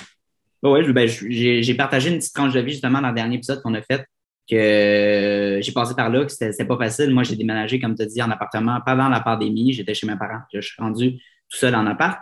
Oui, 0.64 0.92
ben, 0.92 1.08
j'ai 1.08 1.74
partagé 1.74 2.10
une 2.10 2.18
petite 2.18 2.34
tranche 2.34 2.52
de 2.52 2.60
vie 2.60 2.72
justement 2.72 3.00
dans 3.00 3.10
le 3.10 3.14
dernier 3.14 3.36
épisode 3.36 3.62
qu'on 3.62 3.74
a 3.74 3.82
fait 3.82 4.04
que 4.48 5.58
j'ai 5.60 5.72
passé 5.72 5.94
par 5.94 6.08
là, 6.10 6.24
que 6.24 6.32
c'était 6.32 6.64
pas 6.64 6.78
facile. 6.78 7.10
Moi, 7.10 7.22
j'ai 7.22 7.36
déménagé, 7.36 7.78
comme 7.78 7.94
tu 7.94 8.02
as 8.02 8.06
dit, 8.06 8.22
en 8.22 8.30
appartement 8.30 8.80
pendant 8.84 9.08
la 9.08 9.20
pandémie. 9.20 9.72
J'étais 9.72 9.94
chez 9.94 10.06
mes 10.06 10.16
parents. 10.16 10.40
Je 10.52 10.60
suis 10.60 10.80
rendu 10.82 11.18
tout 11.48 11.58
seul 11.58 11.74
en 11.74 11.86
appart 11.86 12.18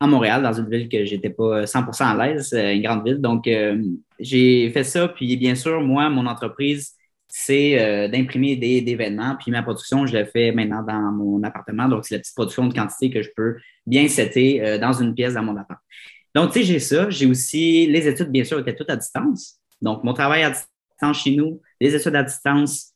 à 0.00 0.06
Montréal, 0.06 0.42
dans 0.42 0.52
une 0.52 0.68
ville 0.68 0.88
que 0.88 1.04
j'étais 1.04 1.30
pas 1.30 1.64
100% 1.66 2.04
à 2.04 2.26
l'aise, 2.26 2.52
une 2.52 2.82
grande 2.82 3.04
ville. 3.04 3.20
Donc, 3.20 3.46
euh, 3.46 3.82
j'ai 4.18 4.70
fait 4.70 4.84
ça. 4.84 5.08
Puis, 5.08 5.36
bien 5.36 5.54
sûr, 5.54 5.80
moi, 5.80 6.08
mon 6.10 6.26
entreprise, 6.26 6.92
c'est 7.28 7.80
euh, 7.80 8.08
d'imprimer 8.08 8.56
des, 8.56 8.84
événements. 8.86 9.36
Puis, 9.38 9.50
ma 9.50 9.62
production, 9.62 10.06
je 10.06 10.14
la 10.14 10.24
fais 10.24 10.52
maintenant 10.52 10.82
dans 10.82 11.12
mon 11.12 11.42
appartement. 11.42 11.88
Donc, 11.88 12.04
c'est 12.04 12.14
la 12.14 12.20
petite 12.20 12.34
production 12.34 12.66
de 12.66 12.74
quantité 12.74 13.10
que 13.10 13.22
je 13.22 13.30
peux 13.34 13.56
bien 13.86 14.08
setter 14.08 14.64
euh, 14.64 14.78
dans 14.78 14.92
une 14.92 15.14
pièce 15.14 15.34
dans 15.34 15.42
mon 15.42 15.56
appart. 15.56 15.80
Donc, 16.34 16.52
tu 16.52 16.60
sais, 16.60 16.64
j'ai 16.64 16.78
ça. 16.80 17.10
J'ai 17.10 17.26
aussi 17.26 17.86
les 17.86 18.08
études, 18.08 18.30
bien 18.30 18.44
sûr, 18.44 18.58
étaient 18.58 18.74
toutes 18.74 18.90
à 18.90 18.96
distance. 18.96 19.58
Donc, 19.80 20.04
mon 20.04 20.12
travail 20.12 20.42
à 20.42 20.50
distance 20.50 20.68
chez 21.12 21.36
nous, 21.36 21.60
les 21.80 21.94
études 21.94 22.16
à 22.16 22.22
distance, 22.22 22.94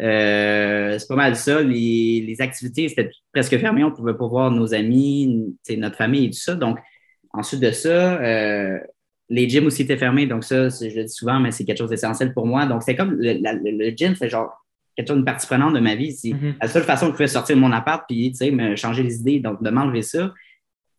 euh, 0.00 0.98
c'est 0.98 1.08
pas 1.08 1.16
mal 1.16 1.36
ça. 1.36 1.62
Les, 1.62 2.36
activités, 2.40 2.88
c'était 2.88 3.10
presque 3.32 3.56
fermé. 3.58 3.84
On 3.84 3.90
pouvait 3.90 4.14
pas 4.14 4.26
voir 4.26 4.50
nos 4.50 4.74
amis, 4.74 5.56
notre 5.76 5.96
famille 5.96 6.26
et 6.26 6.30
tout 6.30 6.38
ça. 6.38 6.54
Donc, 6.54 6.78
ensuite 7.32 7.60
de 7.60 7.70
ça, 7.70 8.20
euh, 8.20 8.78
les 9.28 9.48
gyms 9.48 9.66
aussi 9.66 9.82
étaient 9.82 9.96
fermés. 9.96 10.26
Donc, 10.26 10.44
ça, 10.44 10.68
je 10.68 10.94
le 10.94 11.04
dis 11.04 11.12
souvent, 11.12 11.40
mais 11.40 11.50
c'est 11.50 11.64
quelque 11.64 11.78
chose 11.78 11.90
d'essentiel 11.90 12.32
pour 12.32 12.46
moi. 12.46 12.66
Donc, 12.66 12.82
c'est 12.82 12.96
comme 12.96 13.16
le, 13.18 13.90
gym, 13.96 14.14
c'est 14.14 14.28
genre 14.28 14.52
quelque 14.96 15.08
chose, 15.08 15.18
une 15.18 15.24
partie 15.24 15.46
prenante 15.46 15.74
de 15.74 15.80
ma 15.80 15.94
vie. 15.94 16.12
C'est 16.12 16.30
mm-hmm. 16.30 16.54
la 16.60 16.68
seule 16.68 16.84
façon 16.84 17.06
que 17.06 17.12
je 17.12 17.16
pouvais 17.16 17.28
sortir 17.28 17.56
de 17.56 17.60
mon 17.60 17.72
appart 17.72 18.04
puis, 18.08 18.32
me 18.52 18.76
changer 18.76 19.02
les 19.02 19.16
idées. 19.16 19.40
Donc, 19.40 19.62
de 19.62 19.70
m'enlever 19.70 20.02
ça 20.02 20.32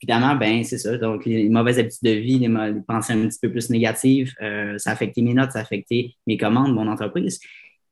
évidemment, 0.03 0.35
ben 0.35 0.63
c'est 0.63 0.77
ça. 0.77 0.97
Donc, 0.97 1.25
les, 1.25 1.49
mauvaises 1.49 1.79
habitudes 1.79 2.03
de 2.03 2.11
vie, 2.11 2.39
les, 2.39 2.49
pensées 2.85 3.13
un 3.13 3.27
petit 3.27 3.39
peu 3.41 3.49
plus 3.49 3.69
négatives, 3.69 4.33
euh, 4.41 4.77
ça 4.77 4.89
a 4.89 4.93
affecté 4.93 5.21
mes 5.21 5.33
notes, 5.33 5.51
ça 5.51 5.59
a 5.59 5.61
affecté 5.61 6.15
mes 6.27 6.37
commandes, 6.37 6.73
mon 6.73 6.87
entreprise. 6.87 7.39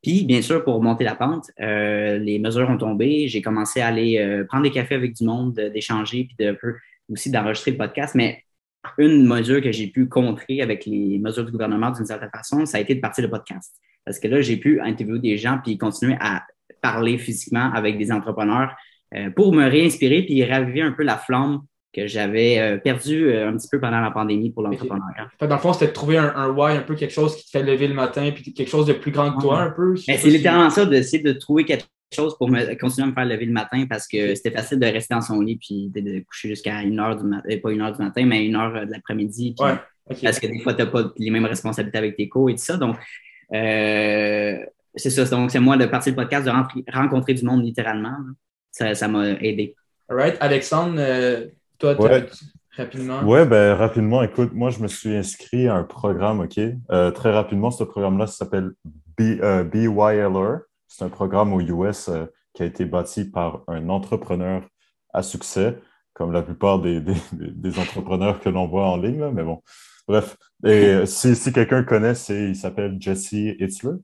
Puis, 0.04 0.26
bien 0.26 0.42
sûr, 0.42 0.64
pour 0.64 0.82
monter 0.84 1.06
la 1.06 1.16
pente, 1.16 1.46
euh, 1.62 2.18
les 2.18 2.38
mesures 2.40 2.70
ont 2.70 2.78
tombé. 2.78 3.28
J'ai 3.28 3.42
commencé 3.42 3.80
à 3.80 3.88
aller 3.88 4.18
euh, 4.18 4.44
prendre 4.46 4.64
des 4.64 4.72
cafés 4.72 4.96
avec 4.96 5.16
du 5.16 5.24
monde, 5.24 5.54
d'échanger, 5.54 6.26
puis 6.26 6.36
de, 6.46 6.58
aussi 7.10 7.32
d'enregistrer 7.32 7.72
le 7.72 7.78
podcast. 7.78 8.14
Mais 8.16 8.44
une 8.98 9.26
mesure 9.26 9.62
que 9.62 9.72
j'ai 9.72 9.88
pu 9.88 10.10
contrer 10.10 10.62
avec 10.62 10.86
les 10.86 11.18
mesures 11.20 11.46
du 11.46 11.52
gouvernement 11.52 11.92
d'une 11.92 12.06
certaine 12.06 12.32
façon, 12.32 12.66
ça 12.66 12.78
a 12.78 12.82
été 12.82 12.96
de 12.96 13.00
partir 13.00 13.24
le 13.24 13.30
podcast. 13.30 13.76
Parce 14.04 14.20
que 14.20 14.28
là, 14.28 14.42
j'ai 14.42 14.58
pu 14.58 14.82
interviewer 14.82 15.20
des 15.20 15.38
gens 15.38 15.60
puis 15.64 15.78
continuer 15.78 16.18
à 16.20 16.44
parler 16.82 17.20
physiquement 17.20 17.72
avec 17.74 18.00
des 18.00 18.12
entrepreneurs 18.12 18.76
pour 19.36 19.54
me 19.54 19.70
réinspirer 19.70 20.24
puis 20.24 20.44
raviver 20.44 20.82
un 20.82 20.94
peu 20.94 21.04
la 21.04 21.18
flamme 21.18 21.62
que 21.94 22.08
j'avais 22.08 22.60
euh, 22.60 22.78
perdu 22.78 23.30
euh, 23.30 23.50
un 23.50 23.58
petit 23.58 23.68
peu 23.70 23.80
pendant 23.80 24.00
la 24.00 24.12
pandémie 24.12 24.50
pour 24.50 24.64
l'entrepreneuriat. 24.64 25.30
Dans 25.40 25.48
le 25.48 25.58
fond, 25.58 25.74
c'était 25.74 25.88
de 25.88 25.92
trouver 25.92 26.18
un, 26.18 26.50
why, 26.50 26.78
un 26.78 26.82
peu 26.82 26.96
quelque 26.96 27.14
chose 27.14 27.36
qui 27.36 27.46
te 27.46 27.50
fait 27.50 27.64
lever 27.64 27.88
le 27.88 27.94
matin, 27.94 28.32
puis 28.34 28.54
quelque 28.54 28.70
chose 28.70 28.86
de 28.86 28.94
plus 28.94 29.12
grand 29.12 29.34
que 29.34 29.42
toi, 29.42 29.62
un 29.62 29.72
peu. 29.72 29.96
Mais 30.08 30.18
c'est 30.18 30.30
littéralement 30.30 30.70
ça, 30.70 30.86
d'essayer 30.86 31.22
de 31.22 31.34
trouver 31.34 31.66
quelque 31.66 31.86
chose 32.14 32.38
pour 32.38 32.50
me, 32.50 32.76
continuer 32.76 33.08
à 33.08 33.10
me 33.10 33.14
faire 33.14 33.26
lever 33.26 33.46
le 33.46 33.54
matin 33.54 33.86
parce 33.90 34.08
que 34.08 34.36
c'était 34.36 34.52
facile 34.52 34.80
de 34.80 34.86
rester 34.86 35.14
dans 35.14 35.22
son 35.22 35.42
lit 35.42 35.58
puis 35.58 35.90
de, 35.94 36.20
coucher 36.22 36.50
jusqu'à 36.50 36.82
une 36.82 37.00
heure 37.00 37.16
du 37.16 37.24
matin, 37.24 37.58
pas 37.62 37.72
une 37.72 37.82
heure 37.82 37.92
du 37.92 38.02
matin, 38.02 38.26
mais 38.26 38.46
une 38.46 38.56
heure 38.56 38.86
de 38.86 38.92
l'après-midi. 38.92 39.56
Parce 40.22 40.40
que 40.40 40.48
des 40.48 40.60
fois, 40.60 40.74
tu 40.74 40.82
n'as 40.82 40.88
pas 40.88 41.12
les 41.18 41.30
mêmes 41.30 41.46
responsabilités 41.46 41.98
avec 41.98 42.16
tes 42.16 42.28
co 42.28 42.50
et 42.50 42.56
tout 42.56 42.64
ça. 42.64 42.78
Donc, 42.78 42.98
euh, 43.54 44.58
c'est 44.96 45.10
ça. 45.10 45.26
Donc, 45.26 45.52
c'est 45.52 45.60
moi 45.60 45.78
de 45.78 45.86
partir 45.86 46.12
le 46.12 46.18
podcast, 46.18 46.46
de 46.46 46.92
rencontrer 46.92 47.34
du 47.34 47.46
monde 47.46 47.64
littéralement. 47.64 48.16
Ça 48.72 49.08
m'a 49.08 49.30
aidé. 49.42 49.76
All 50.10 50.18
right. 50.18 50.38
Alexandre, 50.42 50.96
euh, 50.98 51.48
toi, 51.82 52.10
rapidement. 52.78 53.22
Oui, 53.24 53.46
ben, 53.46 53.74
rapidement, 53.76 54.24
écoute, 54.24 54.54
moi, 54.54 54.70
je 54.70 54.80
me 54.80 54.88
suis 54.88 55.16
inscrit 55.16 55.68
à 55.68 55.76
un 55.76 55.84
programme, 55.84 56.42
OK? 56.42 56.60
Euh, 56.92 57.12
très 57.12 57.32
rapidement, 57.32 57.72
ce 57.72 57.84
programme-là 57.84 58.28
s'appelle 58.28 58.72
BYLR. 59.18 60.60
C'est 60.88 61.06
un 61.06 61.10
programme 61.10 61.54
aux 61.54 61.62
US 61.62 62.10
qui 62.54 62.64
a 62.64 62.66
été 62.66 62.86
bâti 62.86 63.26
par 63.26 63.64
un 63.68 63.90
entrepreneur 63.90 64.64
à 65.14 65.24
succès, 65.24 65.78
comme 66.14 66.32
la 66.32 66.42
plupart 66.42 66.80
des, 66.80 67.02
des, 67.32 67.80
entrepreneurs 67.80 68.40
que 68.40 68.50
l'on 68.50 68.68
voit 68.68 68.90
en 68.90 68.98
ligne, 68.98 69.30
mais 69.34 69.44
bon. 69.44 69.62
Bref, 70.08 70.38
et 70.66 71.06
si, 71.06 71.36
si 71.36 71.54
quelqu'un 71.54 71.84
connaît, 71.84 72.14
il 72.30 72.56
s'appelle 72.56 72.98
Jesse 73.00 73.34
Itzler. 73.34 73.98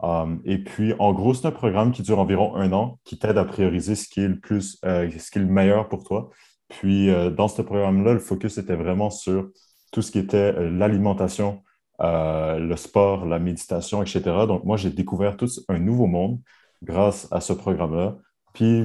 Um, 0.00 0.40
et 0.44 0.58
puis, 0.58 0.94
en 0.98 1.12
gros, 1.12 1.34
c'est 1.34 1.46
un 1.46 1.52
programme 1.52 1.90
qui 1.90 2.02
dure 2.02 2.18
environ 2.18 2.54
un 2.54 2.72
an, 2.72 3.00
qui 3.04 3.18
t'aide 3.18 3.36
à 3.36 3.44
prioriser 3.44 3.96
ce 3.96 4.08
qui 4.08 4.20
est 4.20 4.28
le 4.28 4.38
plus, 4.38 4.78
euh, 4.84 5.10
ce 5.10 5.30
qui 5.30 5.38
est 5.38 5.42
le 5.42 5.48
meilleur 5.48 5.88
pour 5.88 6.04
toi. 6.04 6.30
Puis, 6.68 7.10
euh, 7.10 7.30
dans 7.30 7.48
ce 7.48 7.62
programme-là, 7.62 8.12
le 8.12 8.18
focus 8.18 8.58
était 8.58 8.76
vraiment 8.76 9.10
sur 9.10 9.48
tout 9.92 10.02
ce 10.02 10.10
qui 10.12 10.18
était 10.18 10.54
euh, 10.54 10.70
l'alimentation, 10.70 11.62
le 12.00 12.76
sport, 12.76 13.26
la 13.26 13.38
méditation, 13.40 14.02
etc. 14.02 14.22
Donc, 14.46 14.64
moi, 14.64 14.76
j'ai 14.76 14.90
découvert 14.90 15.36
tout 15.36 15.48
un 15.68 15.78
nouveau 15.80 16.06
monde 16.06 16.40
grâce 16.82 17.26
à 17.32 17.40
ce 17.40 17.52
programme-là. 17.52 18.18
Puis, 18.54 18.84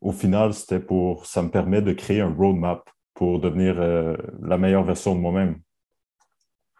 au 0.00 0.12
final, 0.12 0.54
c'était 0.54 0.80
pour, 0.80 1.26
ça 1.26 1.42
me 1.42 1.50
permet 1.50 1.82
de 1.82 1.92
créer 1.92 2.20
un 2.22 2.32
roadmap 2.32 2.88
pour 3.14 3.40
devenir 3.40 3.74
la 4.40 4.56
meilleure 4.56 4.84
version 4.84 5.14
de 5.14 5.20
moi-même. 5.20 5.60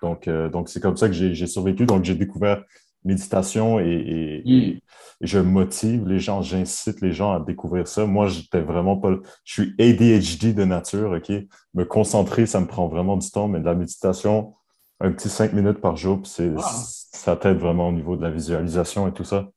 Donc, 0.03 0.27
donc 0.27 0.70
c'est 0.70 0.81
comme 0.81 0.96
ça 0.96 1.09
que 1.09 1.12
j'ai 1.12 1.46
survécu. 1.46 1.85
Donc, 1.85 2.05
j'ai 2.05 2.14
découvert 2.14 2.64
méditation 3.04 3.78
et, 3.80 4.42
hmm. 4.44 4.78
je 5.20 5.38
motive 5.38 6.06
les 6.06 6.18
gens, 6.18 6.42
j'incite 6.42 7.00
les 7.00 7.12
gens 7.12 7.32
à 7.32 7.40
découvrir 7.40 7.88
ça. 7.88 8.06
Moi, 8.06 8.28
j'étais 8.28 8.61
vraiment 8.61 8.96
pas. 8.96 9.14
Je 9.44 9.52
suis 9.52 9.74
ADHD 9.78 10.54
de 10.54 10.64
nature, 10.64 11.12
OK? 11.12 11.32
Me 11.74 11.84
concentrer, 11.84 12.46
ça 12.46 12.61
me 12.61 12.66
prend 12.66 12.88
vraiment 12.88 13.16
du 13.16 13.30
temps, 13.30 13.48
mais 13.48 13.61
de 13.61 13.64
la 13.64 13.74
méditation, 13.74 14.54
un 15.00 15.12
petit 15.12 15.28
cinq 15.28 15.52
minutes 15.52 15.80
par 15.80 15.96
jour, 15.96 16.20
c'est, 16.24 16.52
ça 16.58 17.37
t'aide 17.37 17.58
vraiment 17.58 17.88
au 17.88 17.92
niveau 17.92 18.16
de 18.16 18.22
la 18.22 18.30
visualisation 18.30 19.08
et 19.08 19.12
tout 19.12 19.24
ça. 19.24 19.48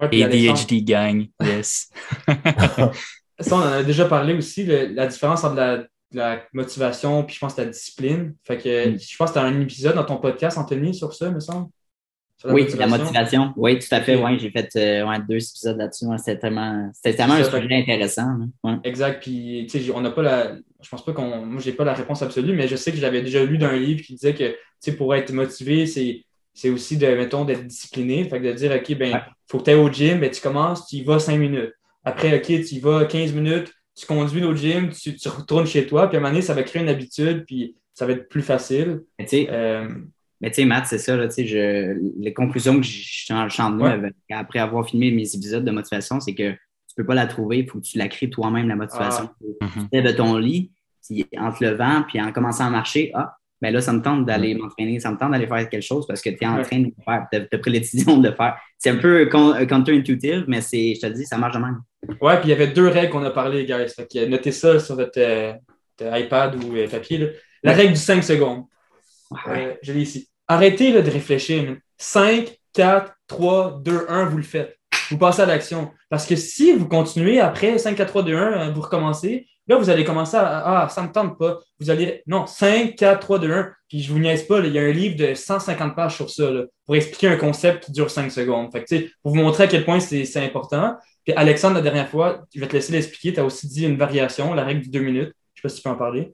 ADHD 0.00 0.82
gang, 0.82 1.26
yes. 1.42 1.90
ça, 2.26 2.90
on 3.52 3.56
en 3.56 3.72
a 3.72 3.82
déjà 3.82 4.06
parlé 4.06 4.32
aussi, 4.34 4.64
la 4.64 5.06
différence 5.06 5.44
entre 5.44 5.56
la, 6.12 6.42
motivation 6.52 7.22
puis 7.22 7.36
je 7.36 7.40
pense 7.40 7.56
la 7.56 7.66
discipline. 7.66 8.34
Fait 8.44 8.58
que 8.58 8.90
hmm. 8.90 8.98
je 8.98 9.16
pense 9.16 9.30
que 9.30 9.34
tu 9.34 9.38
as 9.40 9.44
un 9.44 9.60
épisode 9.60 9.94
dans 9.94 10.04
ton 10.04 10.16
podcast, 10.16 10.56
Anthony, 10.56 10.94
sur 10.94 11.12
ça, 11.12 11.30
me 11.30 11.40
semble? 11.40 11.68
Oui, 12.44 12.66
la 12.78 12.86
motivation. 12.86 13.52
Oui, 13.56 13.78
tout 13.78 13.94
à 13.94 14.00
fait. 14.00 14.16
Oui, 14.16 14.38
j'ai 14.38 14.50
fait 14.50 14.70
euh, 14.76 15.18
deux 15.28 15.36
épisodes 15.36 15.76
là-dessus. 15.76 16.06
C'était 16.18 16.38
tellement, 16.38 16.90
tellement 17.02 17.34
un 17.34 17.44
sujet 17.44 17.74
intéressant. 17.74 18.28
Exact. 18.84 19.22
Puis, 19.22 19.66
tu 19.70 19.80
sais, 19.80 19.90
on 19.94 20.00
n'a 20.00 20.10
pas 20.10 20.22
la. 20.22 20.56
Je 20.80 20.88
pense 20.88 21.04
pas 21.04 21.12
qu'on. 21.12 21.44
Moi, 21.44 21.60
j'ai 21.60 21.72
pas 21.72 21.84
la 21.84 21.94
réponse 21.94 22.22
absolue, 22.22 22.54
mais 22.54 22.68
je 22.68 22.76
sais 22.76 22.92
que 22.92 22.98
j'avais 22.98 23.22
déjà 23.22 23.44
lu 23.44 23.58
d'un 23.58 23.76
livre 23.76 24.02
qui 24.02 24.14
disait 24.14 24.34
que, 24.34 24.48
tu 24.48 24.56
sais, 24.80 24.92
pour 24.92 25.14
être 25.14 25.32
motivé, 25.32 25.86
c'est. 25.86 26.24
C'est 26.52 26.68
aussi 26.68 26.96
de, 26.96 27.06
mettons, 27.06 27.44
d'être 27.44 27.64
discipliné. 27.64 28.24
Fait 28.24 28.40
que 28.40 28.46
de 28.46 28.52
dire, 28.52 28.72
OK, 28.72 28.98
ben, 28.98 29.22
faut 29.48 29.58
que 29.58 29.64
tu 29.64 29.70
ailles 29.70 29.76
au 29.76 29.90
gym, 29.90 30.18
mais 30.18 30.30
tu 30.32 30.40
commences, 30.40 30.88
tu 30.88 30.96
y 30.96 31.04
vas 31.04 31.20
cinq 31.20 31.38
minutes. 31.38 31.72
Après, 32.04 32.36
OK, 32.36 32.46
tu 32.46 32.74
y 32.74 32.80
vas 32.80 33.04
15 33.04 33.32
minutes, 33.34 33.72
tu 33.94 34.06
conduis 34.06 34.44
au 34.44 34.54
gym, 34.54 34.90
tu, 34.90 35.14
retournes 35.28 35.66
chez 35.66 35.86
toi, 35.86 36.08
puis 36.08 36.16
à 36.16 36.20
un 36.20 36.22
moment 36.22 36.32
donné, 36.32 36.42
ça 36.42 36.54
va 36.54 36.62
créer 36.62 36.82
une 36.82 36.88
habitude, 36.88 37.44
puis 37.46 37.76
ça 37.94 38.06
va 38.06 38.12
être 38.12 38.28
plus 38.28 38.42
facile. 38.42 39.02
Tu 39.18 39.26
sais, 39.26 39.48
euh, 39.50 39.88
mais 40.40 40.50
tu 40.50 40.56
sais, 40.56 40.64
Matt, 40.64 40.86
c'est 40.86 40.98
ça, 40.98 41.16
là, 41.16 41.28
je, 41.28 41.96
les 42.18 42.32
conclusions 42.32 42.76
que 42.76 42.86
je 42.86 42.90
suis 42.90 43.34
en 43.34 43.48
champ 43.48 43.70
de 43.70 43.76
moi 43.76 43.96
après 44.30 44.58
avoir 44.58 44.88
filmé 44.88 45.10
mes 45.10 45.34
épisodes 45.34 45.64
de 45.64 45.70
motivation, 45.70 46.18
c'est 46.20 46.34
que 46.34 46.52
tu 46.52 46.94
peux 46.96 47.04
pas 47.04 47.14
la 47.14 47.26
trouver, 47.26 47.58
il 47.58 47.68
faut 47.68 47.78
que 47.78 47.84
tu 47.84 47.98
la 47.98 48.08
crées 48.08 48.30
toi-même, 48.30 48.66
la 48.68 48.76
motivation. 48.76 49.30
Ah. 49.60 49.66
Tu 49.74 49.88
te 49.90 50.06
de 50.06 50.12
ton 50.12 50.36
lit, 50.38 50.72
en 51.36 51.52
te 51.52 51.64
levant, 51.64 52.02
puis 52.08 52.20
en 52.20 52.32
commençant 52.32 52.66
à 52.66 52.70
marcher, 52.70 53.10
ah, 53.14 53.36
ben 53.60 53.72
là, 53.72 53.80
ça 53.80 53.92
me 53.92 54.00
tente 54.00 54.24
d'aller 54.24 54.54
m'entraîner, 54.54 54.98
ça 55.00 55.10
me 55.10 55.18
tente 55.18 55.32
d'aller 55.32 55.46
faire 55.46 55.68
quelque 55.68 55.82
chose 55.82 56.06
parce 56.06 56.22
que 56.22 56.30
tu 56.30 56.38
es 56.42 56.46
en 56.46 56.62
train 56.62 56.78
de 56.78 56.86
le 56.86 57.04
faire, 57.04 57.26
tu 57.30 57.38
as, 57.38 57.58
pris 57.58 57.70
la 57.70 57.78
décision 57.78 58.16
de 58.16 58.28
le 58.28 58.34
faire. 58.34 58.56
C'est 58.78 58.90
un 58.90 58.96
peu 58.96 59.26
contre-intuitive, 59.26 60.44
mais 60.48 60.62
c'est, 60.62 60.94
je 60.94 61.00
te 61.00 61.12
dis, 61.12 61.26
ça 61.26 61.36
marche 61.36 61.54
de 61.54 61.60
même. 61.60 61.80
Ouais, 62.22 62.38
puis 62.38 62.48
il 62.48 62.50
y 62.50 62.54
avait 62.54 62.68
deux 62.68 62.88
règles 62.88 63.10
qu'on 63.10 63.22
a 63.22 63.30
parlé, 63.30 63.66
guys. 63.66 64.28
notez 64.28 64.52
ça 64.52 64.80
sur 64.80 64.96
votre, 64.96 65.18
euh, 65.18 65.52
iPad 66.00 66.56
ou 66.64 66.74
euh, 66.74 66.88
papier. 66.88 67.30
La 67.62 67.74
règle 67.74 67.92
du 67.92 67.98
5 67.98 68.24
secondes. 68.24 68.64
Euh, 69.48 69.74
je 69.82 69.92
l'ai 69.92 70.02
ici. 70.02 70.28
Arrêtez 70.48 70.92
de 70.92 71.10
réfléchir. 71.10 71.76
5, 71.98 72.56
4, 72.72 73.12
3, 73.26 73.80
2, 73.82 74.06
1, 74.08 74.24
vous 74.26 74.36
le 74.38 74.42
faites. 74.42 74.76
Vous 75.10 75.18
passez 75.18 75.42
à 75.42 75.46
l'action. 75.46 75.90
Parce 76.08 76.26
que 76.26 76.36
si 76.36 76.72
vous 76.72 76.88
continuez 76.88 77.40
après 77.40 77.78
5, 77.78 77.96
4, 77.96 78.08
3, 78.08 78.22
2, 78.22 78.36
1, 78.36 78.70
vous 78.70 78.80
recommencez, 78.80 79.46
là, 79.66 79.76
vous 79.76 79.90
allez 79.90 80.04
commencer 80.04 80.36
à 80.36 80.82
Ah, 80.82 80.88
ça 80.88 81.02
ne 81.02 81.08
me 81.08 81.12
tente 81.12 81.38
pas. 81.38 81.58
Vous 81.78 81.90
allez 81.90 82.22
Non, 82.26 82.46
5, 82.46 82.96
4, 82.96 83.20
3, 83.20 83.38
2, 83.38 83.52
1. 83.52 83.72
Puis 83.88 84.02
je 84.02 84.12
vous 84.12 84.18
niaise 84.18 84.44
pas, 84.44 84.60
il 84.60 84.72
y 84.72 84.78
a 84.78 84.82
un 84.82 84.92
livre 84.92 85.16
de 85.16 85.34
150 85.34 85.96
pages 85.96 86.16
sur 86.16 86.30
ça 86.30 86.48
pour 86.86 86.96
expliquer 86.96 87.28
un 87.28 87.36
concept 87.36 87.84
qui 87.84 87.92
dure 87.92 88.10
5 88.10 88.30
secondes. 88.30 88.70
Fait 88.72 88.84
que, 88.84 89.08
pour 89.22 89.32
vous 89.32 89.38
montrer 89.38 89.64
à 89.64 89.66
quel 89.66 89.84
point 89.84 90.00
c'est 90.00 90.44
important. 90.44 90.96
Puis 91.24 91.34
Alexandre, 91.34 91.76
la 91.76 91.82
dernière 91.82 92.08
fois, 92.08 92.44
je 92.54 92.60
vais 92.60 92.68
te 92.68 92.72
laisser 92.72 92.92
l'expliquer. 92.92 93.32
Tu 93.32 93.40
as 93.40 93.44
aussi 93.44 93.68
dit 93.68 93.84
une 93.84 93.96
variation, 93.96 94.54
la 94.54 94.64
règle 94.64 94.82
du 94.82 94.90
2 94.90 95.00
minutes. 95.00 95.32
Je 95.54 95.60
ne 95.60 95.62
sais 95.62 95.62
pas 95.62 95.68
si 95.68 95.76
tu 95.76 95.82
peux 95.82 95.90
en 95.90 95.96
parler. 95.96 96.32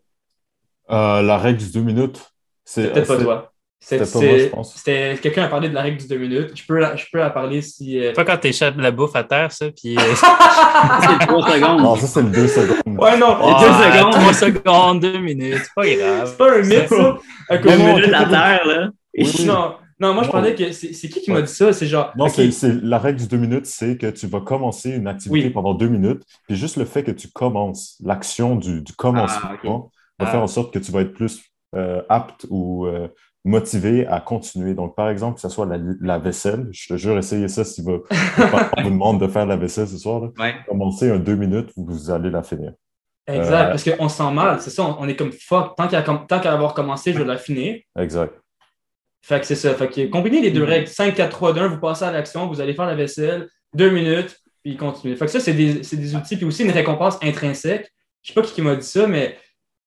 Euh, 0.91 1.23
la 1.23 1.39
règle 1.39 1.59
du 1.59 1.73
2 1.73 1.81
minutes. 1.81 2.36
C'est 2.67 2.93
peut-être 2.93 3.07
pas 3.07 3.17
toi. 3.17 3.53
C'était 3.79 5.17
quelqu'un 5.23 5.45
a 5.45 5.49
parlé 5.49 5.69
de 5.69 5.75
la 5.75 5.83
règle 5.83 5.99
du 5.99 6.09
deux 6.09 6.19
minutes. 6.19 6.51
Je 6.55 6.67
peux, 6.67 6.81
je 6.97 7.05
peux 7.13 7.19
la 7.19 7.31
parler 7.31 7.63
si. 7.63 8.01
Euh... 8.01 8.13
Pas 8.13 8.25
quand 8.25 8.39
t'échappes 8.39 8.77
la 8.79 8.91
bouffe 8.91 9.15
à 9.15 9.23
terre, 9.23 9.53
ça, 9.53 9.67
puis. 9.71 9.97
Euh, 9.97 10.01
c'est 10.15 11.27
trois 11.27 11.53
secondes. 11.53 11.83
Non, 11.83 11.95
ça, 11.95 12.07
c'est 12.07 12.23
le 12.23 12.31
deux 12.31 12.49
secondes. 12.49 12.99
Ouais, 12.99 13.17
non, 13.17 13.37
oh, 13.41 13.53
deux 13.61 13.67
secondes. 13.67 14.13
Trois 14.13 14.33
secondes, 14.33 15.01
deux 15.01 15.19
minutes. 15.19 15.61
C'est 15.63 15.75
pas 15.75 15.95
grave. 15.95 16.29
C'est 16.29 16.37
pas 16.37 16.53
un 16.53 16.63
mythe, 16.63 16.89
ça? 16.89 17.59
Deux 17.59 17.77
minutes 17.77 18.15
à 18.15 18.25
terre, 18.25 18.67
là. 18.67 18.89
Non, 19.45 19.75
non, 20.01 20.15
moi, 20.15 20.25
je 20.25 20.31
parlais 20.31 20.55
que 20.55 20.73
c'est 20.73 21.09
qui 21.09 21.21
qui 21.21 21.31
m'a 21.31 21.43
dit 21.43 21.53
ça? 21.53 21.73
C'est 21.73 21.87
genre. 21.87 22.13
Non, 22.17 22.29
c'est 22.29 22.83
la 22.83 22.99
règle 22.99 23.21
du 23.21 23.29
deux 23.29 23.39
minutes, 23.39 23.67
c'est 23.67 23.97
que 23.97 24.09
tu 24.09 24.27
vas 24.27 24.41
commencer 24.41 24.91
une 24.91 25.07
activité 25.07 25.51
pendant 25.51 25.75
deux 25.75 25.89
minutes, 25.89 26.23
puis 26.49 26.57
juste 26.57 26.77
le 26.77 26.87
fait 26.87 27.05
que 27.05 27.13
tu 27.13 27.29
commences, 27.29 27.97
l'action 28.03 28.57
du, 28.57 28.81
du 28.81 28.93
commencement, 28.95 29.91
ah, 30.19 30.25
va 30.25 30.31
faire 30.31 30.43
en 30.43 30.47
sorte 30.47 30.73
que 30.73 30.79
tu 30.79 30.91
vas 30.91 31.03
être 31.03 31.13
plus 31.13 31.43
euh, 31.77 32.03
apte 32.09 32.47
ou 32.49 32.87
euh, 32.87 33.09
motivé 33.45 34.07
à 34.07 34.21
continuer. 34.21 34.75
Donc, 34.75 34.97
par 34.97 35.11
exemple, 35.11 35.37
que 35.37 35.41
ce 35.41 35.49
soit 35.49 35.69
la, 36.01 36.19
vaisselle, 36.19 36.69
je 36.73 36.89
te 36.89 36.97
jure, 36.97 37.19
essayez 37.19 37.49
ça 37.49 37.65
si 37.65 37.83
vous, 37.83 38.03
vous 38.09 38.83
demande 38.83 39.21
de 39.21 39.29
faire 39.29 39.47
la 39.47 39.57
vaisselle 39.57 39.87
ce 39.87 39.99
soir. 39.99 40.31
Commencez 40.67 41.11
un 41.11 41.19
deux 41.19 41.37
minutes, 41.37 41.71
vous 41.77 42.11
allez 42.11 42.31
la 42.31 42.43
finir. 42.43 42.73
Exact, 43.29 43.67
euh, 43.67 43.69
parce 43.71 43.85
qu'on 43.85 44.09
se 44.09 44.17
sent 44.17 44.31
mal, 44.33 44.61
c'est 44.61 44.71
ça, 44.71 44.97
on, 44.99 45.09
est 45.09 45.17
comme 45.17 45.33
fuck, 45.33 45.77
tant 45.77 45.89
qu'à 45.89 46.53
avoir 46.53 46.75
commencé, 46.75 47.13
je 47.13 47.19
vais 47.19 47.25
la 47.25 47.37
finir. 47.37 47.81
Exact. 47.99 48.35
Fait 49.23 49.41
que 49.41 49.47
c'est 49.47 49.57
ça. 49.57 49.75
Fait 49.75 49.89
que 49.89 50.07
combinez 50.07 50.41
les 50.41 50.53
deux 50.53 50.65
mm-hmm. 50.65 50.69
règles. 50.69 50.87
5, 50.87 51.15
4, 51.15 51.31
3, 51.31 51.53
2, 51.53 51.61
1, 51.61 51.69
vous 51.69 51.81
passez 51.81 52.05
à 52.05 52.13
l'action, 52.13 52.47
vous 52.47 52.61
allez 52.61 52.75
faire 52.75 52.87
la 52.87 52.95
vaisselle, 52.95 53.49
deux 53.75 53.91
minutes, 53.91 54.41
puis 54.63 54.77
continuez. 54.77 55.17
Fait 55.17 55.27
que 55.27 55.33
ça, 55.33 55.41
c'est 55.41 55.55
des, 55.55 55.75
des, 55.75 56.15
outils, 56.15 56.37
puis 56.37 56.47
aussi 56.47 56.63
une 56.63 56.71
récompense 56.71 57.19
intrinsèque. 57.23 57.93
Je 58.23 58.33
sais 58.33 58.41
pas 58.41 58.47
qui 58.47 58.63
m'a 58.63 58.77
dit 58.77 58.87
ça, 58.87 59.07
mais 59.09 59.37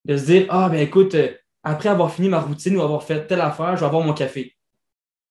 de 0.06 0.18
se 0.18 0.26
dire, 0.26 0.46
ah, 0.50 0.68
ben 0.70 0.80
écoute, 0.80 1.16
après 1.64 1.90
avoir 1.90 2.14
fini 2.14 2.30
ma 2.30 2.40
routine 2.40 2.78
ou 2.78 2.82
avoir 2.82 3.04
fait 3.04 3.28
telle 3.28 3.42
affaire, 3.42 3.76
je 3.76 3.82
vais 3.82 3.86
avoir 3.86 4.04
mon 4.04 4.14
café. 4.14 4.56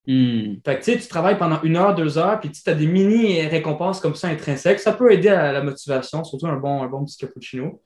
Hmm. 0.07 0.55
Fait 0.65 0.79
que, 0.79 0.85
tu 0.85 0.93
sais, 0.93 0.99
tu 0.99 1.07
travailles 1.07 1.37
pendant 1.37 1.61
une 1.63 1.77
heure, 1.77 1.95
deux 1.95 2.17
heures, 2.17 2.41
puis 2.41 2.51
tu 2.51 2.69
as 2.69 2.75
des 2.75 2.87
mini 2.87 3.43
récompenses 3.47 4.01
comme 4.01 4.15
ça 4.15 4.29
intrinsèques. 4.29 4.81
Ça 4.81 4.93
peut 4.93 5.13
aider 5.13 5.29
à 5.29 5.53
la 5.53 5.63
motivation, 5.63 6.25
surtout 6.25 6.47
un 6.47 6.57
bon, 6.57 6.83
un 6.83 6.87
bon 6.87 7.05
petit 7.05 7.19
cappuccino. 7.19 7.83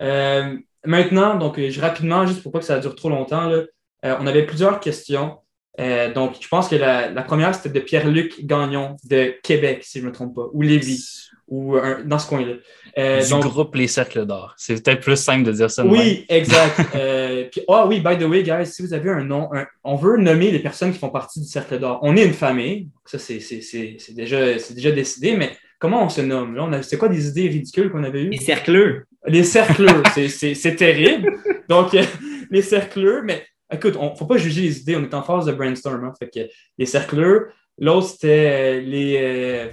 Euh, 0.00 0.56
maintenant, 0.84 1.36
donc, 1.36 1.58
je, 1.58 1.80
rapidement, 1.80 2.26
juste 2.26 2.42
pour 2.42 2.52
pas 2.52 2.60
que 2.60 2.64
ça 2.64 2.78
dure 2.78 2.94
trop 2.94 3.08
longtemps, 3.08 3.48
là, 3.48 3.64
euh, 4.04 4.16
on 4.20 4.26
avait 4.26 4.46
plusieurs 4.46 4.78
questions. 4.78 5.38
Euh, 5.80 6.12
donc, 6.12 6.36
je 6.40 6.48
pense 6.48 6.68
que 6.68 6.76
la, 6.76 7.10
la 7.10 7.22
première, 7.22 7.54
c'était 7.54 7.70
de 7.70 7.84
Pierre-Luc 7.84 8.44
Gagnon 8.44 8.96
de 9.04 9.34
Québec, 9.42 9.82
si 9.84 9.98
je 9.98 10.04
ne 10.04 10.10
me 10.10 10.14
trompe 10.14 10.34
pas, 10.34 10.46
ou 10.52 10.62
Lévis, 10.62 11.27
ou 11.48 11.76
un- 11.76 12.02
dans 12.04 12.18
ce 12.18 12.28
coin-là. 12.28 12.54
Euh, 12.98 13.22
du 13.22 13.30
donc- 13.30 13.42
groupe 13.44 13.74
Les 13.74 13.86
Cercles 13.88 14.24
d'Or. 14.26 14.54
C'est 14.56 14.82
peut-être 14.82 15.00
plus 15.00 15.16
simple 15.16 15.44
de 15.44 15.52
dire 15.52 15.70
ça. 15.70 15.82
même. 15.84 15.92
oui, 15.92 16.24
exact. 16.28 16.78
Euh, 16.94 17.44
puis, 17.50 17.62
ah 17.68 17.86
oui, 17.86 18.00
by 18.00 18.16
the 18.18 18.24
way, 18.28 18.42
guys, 18.42 18.66
si 18.66 18.82
vous 18.82 18.92
avez 18.94 19.10
un 19.10 19.24
nom, 19.24 19.48
un- 19.54 19.66
on 19.84 19.94
veut 19.96 20.16
nommer 20.16 20.50
les 20.50 20.58
personnes 20.58 20.92
qui 20.92 20.98
font 20.98 21.10
partie 21.10 21.40
du 21.40 21.46
Cercle 21.46 21.78
d'Or. 21.78 21.98
On 22.02 22.16
est 22.16 22.24
une 22.24 22.32
famille, 22.34 22.88
ça 23.04 23.18
c'est 23.18 23.40
c'est- 23.40 23.60
c'est- 23.62 23.96
c'est 23.98 24.14
déjà, 24.14 24.58
c'est 24.58 24.74
déjà 24.74 24.90
décidé, 24.90 25.36
mais 25.36 25.50
comment 25.78 26.04
on 26.04 26.08
se 26.08 26.20
nomme? 26.20 26.54
Là, 26.56 26.82
c'est 26.82 26.98
quoi 26.98 27.08
des 27.08 27.28
idées 27.28 27.48
ridicules 27.48 27.90
qu'on 27.90 28.04
avait 28.04 28.22
eues? 28.22 28.30
Les 28.30 28.38
cercleux. 28.38 29.04
Les 29.26 29.44
cercleux, 29.44 30.02
c'est- 30.14 30.28
c'est 30.28 30.54
c'est 30.54 30.76
terrible. 30.76 31.32
Donc, 31.68 31.94
euh, 31.94 32.02
les 32.50 32.62
cercleux, 32.62 33.22
mais 33.24 33.44
écoute, 33.72 33.94
on 33.98 34.14
faut 34.16 34.26
pas 34.26 34.38
juger 34.38 34.62
les 34.62 34.80
idées, 34.80 34.96
on 34.96 35.02
est 35.02 35.14
en 35.14 35.22
phase 35.22 35.46
de 35.46 35.52
brainstorm. 35.52 36.04
hein. 36.04 36.12
fait 36.18 36.30
que 36.30 36.50
les 36.78 36.86
cercleux, 36.86 37.48
l'autre 37.78 38.08
c'était 38.08 38.50
euh, 38.50 38.80
les, 38.80 39.16
euh, 39.20 39.66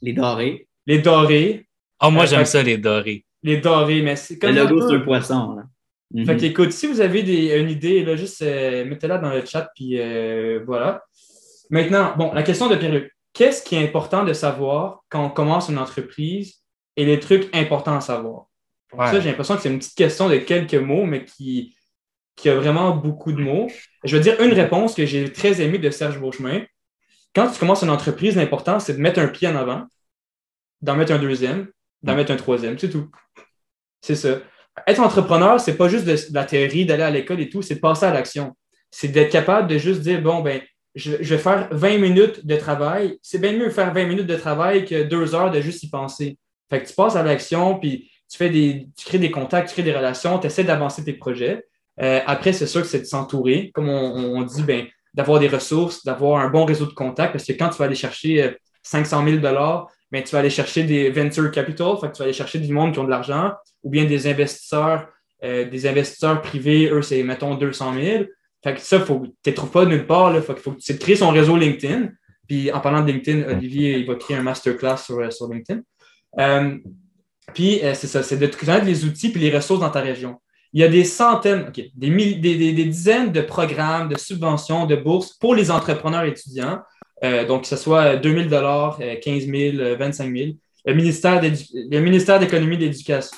Les 0.00 0.12
dorés. 0.14 0.66
Les 0.86 0.98
dorés. 0.98 1.66
Oh, 2.02 2.10
moi, 2.10 2.24
Euh, 2.24 2.26
j'aime 2.26 2.44
ça, 2.44 2.62
les 2.62 2.78
dorés. 2.78 3.24
Les 3.42 3.58
dorés, 3.58 4.02
mais 4.02 4.16
c'est 4.16 4.34
Le 4.34 4.40
comme 4.40 4.50
un 4.50 4.64
logo, 4.64 4.88
c'est 4.88 4.96
un 4.96 5.00
poisson. 5.00 5.54
Là. 5.56 5.62
Mhm. 6.12 6.26
Fait 6.26 6.36
qu'écoute, 6.36 6.72
si 6.72 6.86
vous 6.86 7.00
avez 7.00 7.22
des, 7.22 7.58
une 7.58 7.70
idée, 7.70 8.04
là, 8.04 8.16
juste 8.16 8.42
euh, 8.42 8.84
mettez-la 8.84 9.18
dans 9.18 9.30
le 9.30 9.44
chat, 9.44 9.70
puis 9.74 9.98
euh, 9.98 10.60
voilà. 10.66 11.02
Maintenant, 11.70 12.14
bon, 12.16 12.32
la 12.32 12.42
question 12.42 12.68
de 12.68 12.76
Pierre-Luc. 12.76 13.10
Qu'est-ce 13.32 13.62
qui 13.62 13.76
est 13.76 13.82
important 13.82 14.24
de 14.24 14.34
savoir 14.34 15.00
quand 15.08 15.24
on 15.24 15.30
commence 15.30 15.70
une 15.70 15.78
entreprise 15.78 16.56
et 16.96 17.06
les 17.06 17.18
trucs 17.18 17.48
importants 17.56 17.96
à 17.96 18.02
savoir? 18.02 18.46
Ouais. 18.92 19.06
Ça, 19.06 19.20
j'ai 19.20 19.30
l'impression 19.30 19.56
que 19.56 19.62
c'est 19.62 19.70
une 19.70 19.78
petite 19.78 19.96
question 19.96 20.28
de 20.28 20.36
quelques 20.36 20.74
mots, 20.74 21.06
mais 21.06 21.24
qui, 21.24 21.74
qui 22.36 22.50
a 22.50 22.56
vraiment 22.56 22.94
beaucoup 22.94 23.32
de 23.32 23.40
mots. 23.40 23.68
Je 24.04 24.14
vais 24.16 24.22
dire 24.22 24.38
une 24.42 24.52
réponse 24.52 24.94
que 24.94 25.06
j'ai 25.06 25.32
très 25.32 25.62
aimée 25.62 25.78
de 25.78 25.88
Serge 25.88 26.20
Beauchemin. 26.20 26.60
Quand 27.34 27.48
tu 27.50 27.58
commences 27.58 27.82
une 27.82 27.88
entreprise, 27.88 28.36
l'important, 28.36 28.78
c'est 28.78 28.92
de 28.92 29.00
mettre 29.00 29.18
un 29.18 29.28
pied 29.28 29.48
en 29.48 29.56
avant, 29.56 29.86
d'en 30.82 30.96
mettre 30.96 31.12
un 31.12 31.18
deuxième, 31.18 31.68
d'en 32.02 32.14
mettre 32.14 32.32
un 32.32 32.36
troisième, 32.36 32.78
c'est 32.78 32.90
tout. 32.90 33.08
C'est 34.00 34.16
ça 34.16 34.40
être 34.86 35.00
entrepreneur, 35.00 35.60
c'est 35.60 35.76
pas 35.76 35.88
juste 35.88 36.04
de, 36.04 36.12
de 36.12 36.34
la 36.34 36.44
théorie, 36.44 36.86
d'aller 36.86 37.02
à 37.02 37.10
l'école 37.10 37.40
et 37.40 37.48
tout, 37.48 37.62
c'est 37.62 37.76
de 37.76 37.80
passer 37.80 38.06
à 38.06 38.12
l'action. 38.12 38.56
C'est 38.90 39.08
d'être 39.08 39.30
capable 39.30 39.68
de 39.68 39.78
juste 39.78 40.00
dire, 40.00 40.20
bon, 40.22 40.40
ben, 40.40 40.60
je, 40.94 41.12
je 41.20 41.34
vais 41.34 41.40
faire 41.40 41.68
20 41.70 41.98
minutes 41.98 42.46
de 42.46 42.56
travail. 42.56 43.18
C'est 43.22 43.38
bien 43.38 43.52
mieux 43.52 43.70
faire 43.70 43.92
20 43.92 44.06
minutes 44.06 44.26
de 44.26 44.36
travail 44.36 44.84
que 44.84 45.02
deux 45.02 45.34
heures 45.34 45.50
de 45.50 45.60
juste 45.60 45.82
y 45.82 45.88
penser. 45.88 46.38
Fait 46.70 46.82
que 46.82 46.88
tu 46.88 46.94
passes 46.94 47.16
à 47.16 47.22
l'action, 47.22 47.78
puis 47.78 48.10
tu 48.30 48.38
fais 48.38 48.50
des, 48.50 48.88
tu 48.96 49.06
crées 49.06 49.18
des 49.18 49.30
contacts, 49.30 49.68
tu 49.68 49.74
crées 49.74 49.82
des 49.82 49.94
relations, 49.94 50.38
tu 50.38 50.46
essaies 50.46 50.64
d'avancer 50.64 51.04
tes 51.04 51.12
projets. 51.12 51.64
Euh, 52.00 52.20
après, 52.26 52.52
c'est 52.52 52.66
sûr 52.66 52.80
que 52.82 52.86
c'est 52.86 53.00
de 53.00 53.04
s'entourer, 53.04 53.70
comme 53.74 53.88
on, 53.88 54.38
on 54.38 54.42
dit, 54.42 54.62
ben, 54.62 54.86
d'avoir 55.14 55.38
des 55.38 55.48
ressources, 55.48 56.04
d'avoir 56.04 56.40
un 56.40 56.48
bon 56.48 56.64
réseau 56.64 56.86
de 56.86 56.92
contacts, 56.92 57.32
parce 57.32 57.44
que 57.44 57.52
quand 57.52 57.68
tu 57.68 57.76
vas 57.76 57.84
aller 57.86 57.94
chercher 57.94 58.42
euh, 58.42 58.50
500 58.82 59.24
000 59.24 59.38
ben, 60.12 60.22
tu 60.22 60.30
vas 60.30 60.40
aller 60.40 60.50
chercher 60.50 60.84
des 60.84 61.10
venture 61.10 61.50
capital, 61.50 61.96
fait 61.98 62.08
que 62.08 62.12
tu 62.12 62.18
vas 62.18 62.24
aller 62.24 62.34
chercher 62.34 62.58
du 62.58 62.72
monde 62.72 62.92
qui 62.92 62.98
ont 62.98 63.04
de 63.04 63.10
l'argent, 63.10 63.52
ou 63.82 63.88
bien 63.88 64.04
des 64.04 64.26
investisseurs, 64.26 65.08
euh, 65.42 65.64
des 65.68 65.86
investisseurs 65.86 66.42
privés, 66.42 66.90
eux, 66.90 67.00
c'est, 67.00 67.22
mettons, 67.22 67.54
200 67.54 67.94
000. 67.94 68.24
Fait 68.62 68.74
que 68.74 68.80
ça, 68.80 69.00
faut, 69.00 69.26
tu 69.42 69.50
ne 69.50 69.54
trouves 69.54 69.70
pas 69.70 69.86
nulle 69.86 70.06
part. 70.06 70.30
Là, 70.30 70.42
faut, 70.42 70.54
faut, 70.54 70.76
c'est 70.78 70.94
de 70.94 70.98
créer 70.98 71.16
son 71.16 71.30
réseau 71.30 71.56
LinkedIn. 71.56 72.10
Puis 72.46 72.70
en 72.70 72.80
parlant 72.80 73.00
de 73.00 73.10
LinkedIn, 73.10 73.48
Olivier, 73.48 73.98
il 73.98 74.06
va 74.06 74.14
créer 74.16 74.36
un 74.36 74.42
masterclass 74.42 74.98
sur, 74.98 75.32
sur 75.32 75.50
LinkedIn. 75.50 75.80
Euh, 76.38 76.76
puis 77.54 77.82
euh, 77.82 77.94
c'est 77.94 78.06
ça, 78.06 78.22
c'est 78.22 78.36
de 78.36 78.46
connaître 78.46 78.84
les 78.84 79.06
outils 79.06 79.30
puis 79.30 79.40
les 79.40 79.54
ressources 79.54 79.80
dans 79.80 79.90
ta 79.90 80.00
région. 80.00 80.40
Il 80.74 80.80
y 80.80 80.84
a 80.84 80.88
des 80.88 81.04
centaines, 81.04 81.70
des, 81.74 82.10
des, 82.10 82.36
des, 82.36 82.84
dizaines 82.84 83.32
de 83.32 83.40
programmes, 83.40 84.08
de 84.08 84.18
subventions, 84.18 84.86
de 84.86 84.96
bourses 84.96 85.32
pour 85.34 85.54
les 85.54 85.70
entrepreneurs 85.70 86.24
étudiants. 86.24 86.80
Euh, 87.24 87.44
donc, 87.46 87.62
que 87.62 87.68
ce 87.68 87.76
soit 87.76 88.16
2 88.16 88.48
000 88.48 88.50
15 89.22 89.46
000 89.46 89.96
25 89.96 90.36
000 90.36 90.50
Le 90.84 90.94
ministère, 90.94 91.40
le 91.42 92.00
ministère 92.00 92.38
d'économie 92.38 92.74
et 92.74 92.78
d'éducation, 92.78 93.36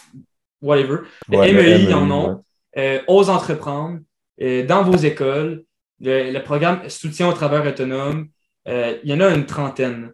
whatever. 0.63 0.99
Le 1.29 1.39
Ouais, 1.39 1.53
MEI, 1.53 1.79
le 1.79 1.85
ils 1.85 1.95
en 1.95 2.11
ont. 2.11 2.43
Euh, 2.77 3.01
Ose 3.07 3.31
entreprendre, 3.31 3.99
euh, 4.43 4.65
dans 4.67 4.83
vos 4.83 4.97
écoles, 4.97 5.65
le, 6.01 6.33
le 6.33 6.43
programme 6.43 6.89
Soutien 6.89 7.29
au 7.29 7.33
travail 7.33 7.69
autonome, 7.69 8.29
euh, 8.67 8.97
il 9.05 9.11
y 9.11 9.15
en 9.15 9.21
a 9.21 9.35
une 9.35 9.47
trentaine. 9.47 10.13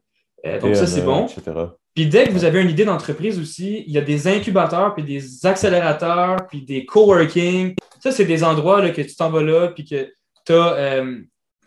Donc, 0.60 0.74
ça, 0.74 0.86
c'est 0.86 1.02
bon. 1.02 1.26
etc. 1.26 1.52
Puis 1.94 2.06
dès 2.06 2.24
que 2.24 2.30
vous 2.32 2.44
avez 2.44 2.62
une 2.62 2.70
idée 2.70 2.84
d'entreprise 2.84 3.38
aussi, 3.38 3.84
il 3.86 3.92
y 3.92 3.98
a 3.98 4.00
des 4.00 4.26
incubateurs, 4.28 4.94
puis 4.94 5.02
des 5.02 5.44
accélérateurs, 5.46 6.46
puis 6.48 6.62
des 6.62 6.86
coworking. 6.86 7.74
Ça, 8.02 8.10
c'est 8.12 8.24
des 8.24 8.44
endroits 8.44 8.80
là, 8.80 8.90
que 8.90 9.02
tu 9.02 9.14
t'en 9.14 9.30
vas 9.30 9.42
là, 9.42 9.68
puis 9.68 9.84
que 9.84 10.10
tu 10.46 10.52
as 10.52 10.72
euh, 10.74 11.18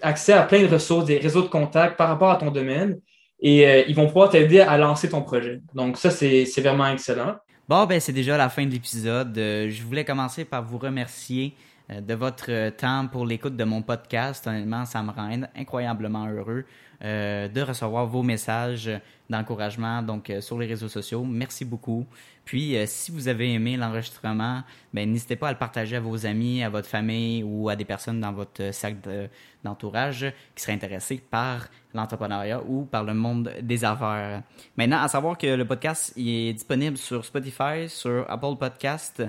accès 0.04 0.34
à 0.34 0.44
plein 0.44 0.62
de 0.62 0.68
ressources, 0.68 1.06
des 1.06 1.18
réseaux 1.18 1.42
de 1.42 1.48
contacts 1.48 1.98
par 1.98 2.10
rapport 2.10 2.30
à 2.32 2.36
ton 2.36 2.52
domaine. 2.52 3.00
Et 3.40 3.68
euh, 3.68 3.84
ils 3.88 3.96
vont 3.96 4.08
pouvoir 4.08 4.30
t'aider 4.30 4.62
à 4.62 4.78
lancer 4.78 5.10
ton 5.10 5.22
projet. 5.22 5.62
Donc 5.74 5.98
ça, 5.98 6.12
c'est 6.12 6.46
vraiment 6.62 6.88
excellent. 6.88 7.36
Bon, 7.68 7.86
ben 7.86 8.00
c'est 8.00 8.14
déjà 8.14 8.38
la 8.38 8.50
fin 8.50 8.66
de 8.66 8.72
l'épisode. 8.72 9.38
Euh, 9.38 9.70
je 9.70 9.84
voulais 9.84 10.06
commencer 10.06 10.46
par 10.46 10.64
vous 10.64 10.78
remercier 10.78 11.54
euh, 11.92 12.00
de 12.02 12.14
votre 12.14 12.70
temps 12.70 13.08
pour 13.12 13.26
l'écoute 13.26 13.56
de 13.56 13.64
mon 13.64 13.82
podcast. 13.82 14.46
Honnêtement, 14.48 14.86
ça 14.86 15.02
me 15.02 15.12
rend 15.12 15.30
in- 15.32 15.48
incroyablement 15.58 16.28
heureux 16.28 16.64
euh, 17.04 17.50
de 17.50 17.62
recevoir 17.62 18.08
vos 18.08 18.24
messages 18.24 18.90
d'encouragement 19.30 20.02
donc 20.02 20.30
euh, 20.30 20.40
sur 20.40 20.58
les 20.58 20.68
réseaux 20.68 20.88
sociaux. 20.88 21.24
Merci 21.24 21.66
beaucoup. 21.66 22.06
Puis, 22.46 22.78
euh, 22.78 22.86
si 22.88 23.12
vous 23.12 23.28
avez 23.28 23.52
aimé 23.54 23.76
l'enregistrement, 23.78 24.64
ben 24.94 25.10
n'hésitez 25.12 25.36
pas 25.36 25.50
à 25.50 25.52
le 25.52 25.58
partager 25.58 25.96
à 25.98 26.00
vos 26.00 26.26
amis, 26.26 26.64
à 26.64 26.70
votre 26.70 26.88
famille 26.88 27.44
ou 27.44 27.68
à 27.70 27.76
des 27.76 27.86
personnes 27.86 28.20
dans 28.22 28.32
votre 28.32 28.74
cercle 28.74 29.02
de- 29.10 29.30
d'entourage 29.64 30.26
qui 30.56 30.62
seraient 30.62 30.74
intéressés 30.74 31.22
par 31.30 31.68
l'entrepreneuriat 31.94 32.62
ou 32.68 32.84
par 32.86 33.04
le 33.04 33.14
monde 33.14 33.52
des 33.62 33.84
affaires. 33.84 34.44
Maintenant, 34.78 35.02
à 35.02 35.08
savoir 35.08 35.38
que 35.38 35.48
le 35.48 35.66
podcast 35.66 36.14
est 36.18 36.54
disponible 36.54 36.98
sur 36.98 37.24
Spotify, 37.26 37.88
sur 37.88 38.30
Apple 38.30 38.58
Podcast 38.60 39.24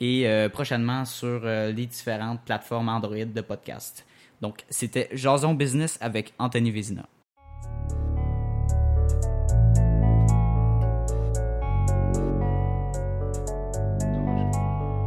et 0.00 0.26
prochainement 0.52 1.04
sur 1.04 1.40
les 1.44 1.86
différentes 1.86 2.40
plateformes 2.42 2.88
Android 2.88 3.24
de 3.26 3.40
podcast. 3.42 4.04
Donc, 4.40 4.64
c'était 4.68 5.08
Jason 5.12 5.54
Business 5.54 5.98
avec 6.00 6.34
Anthony 6.38 6.70
Vézina. 6.72 7.06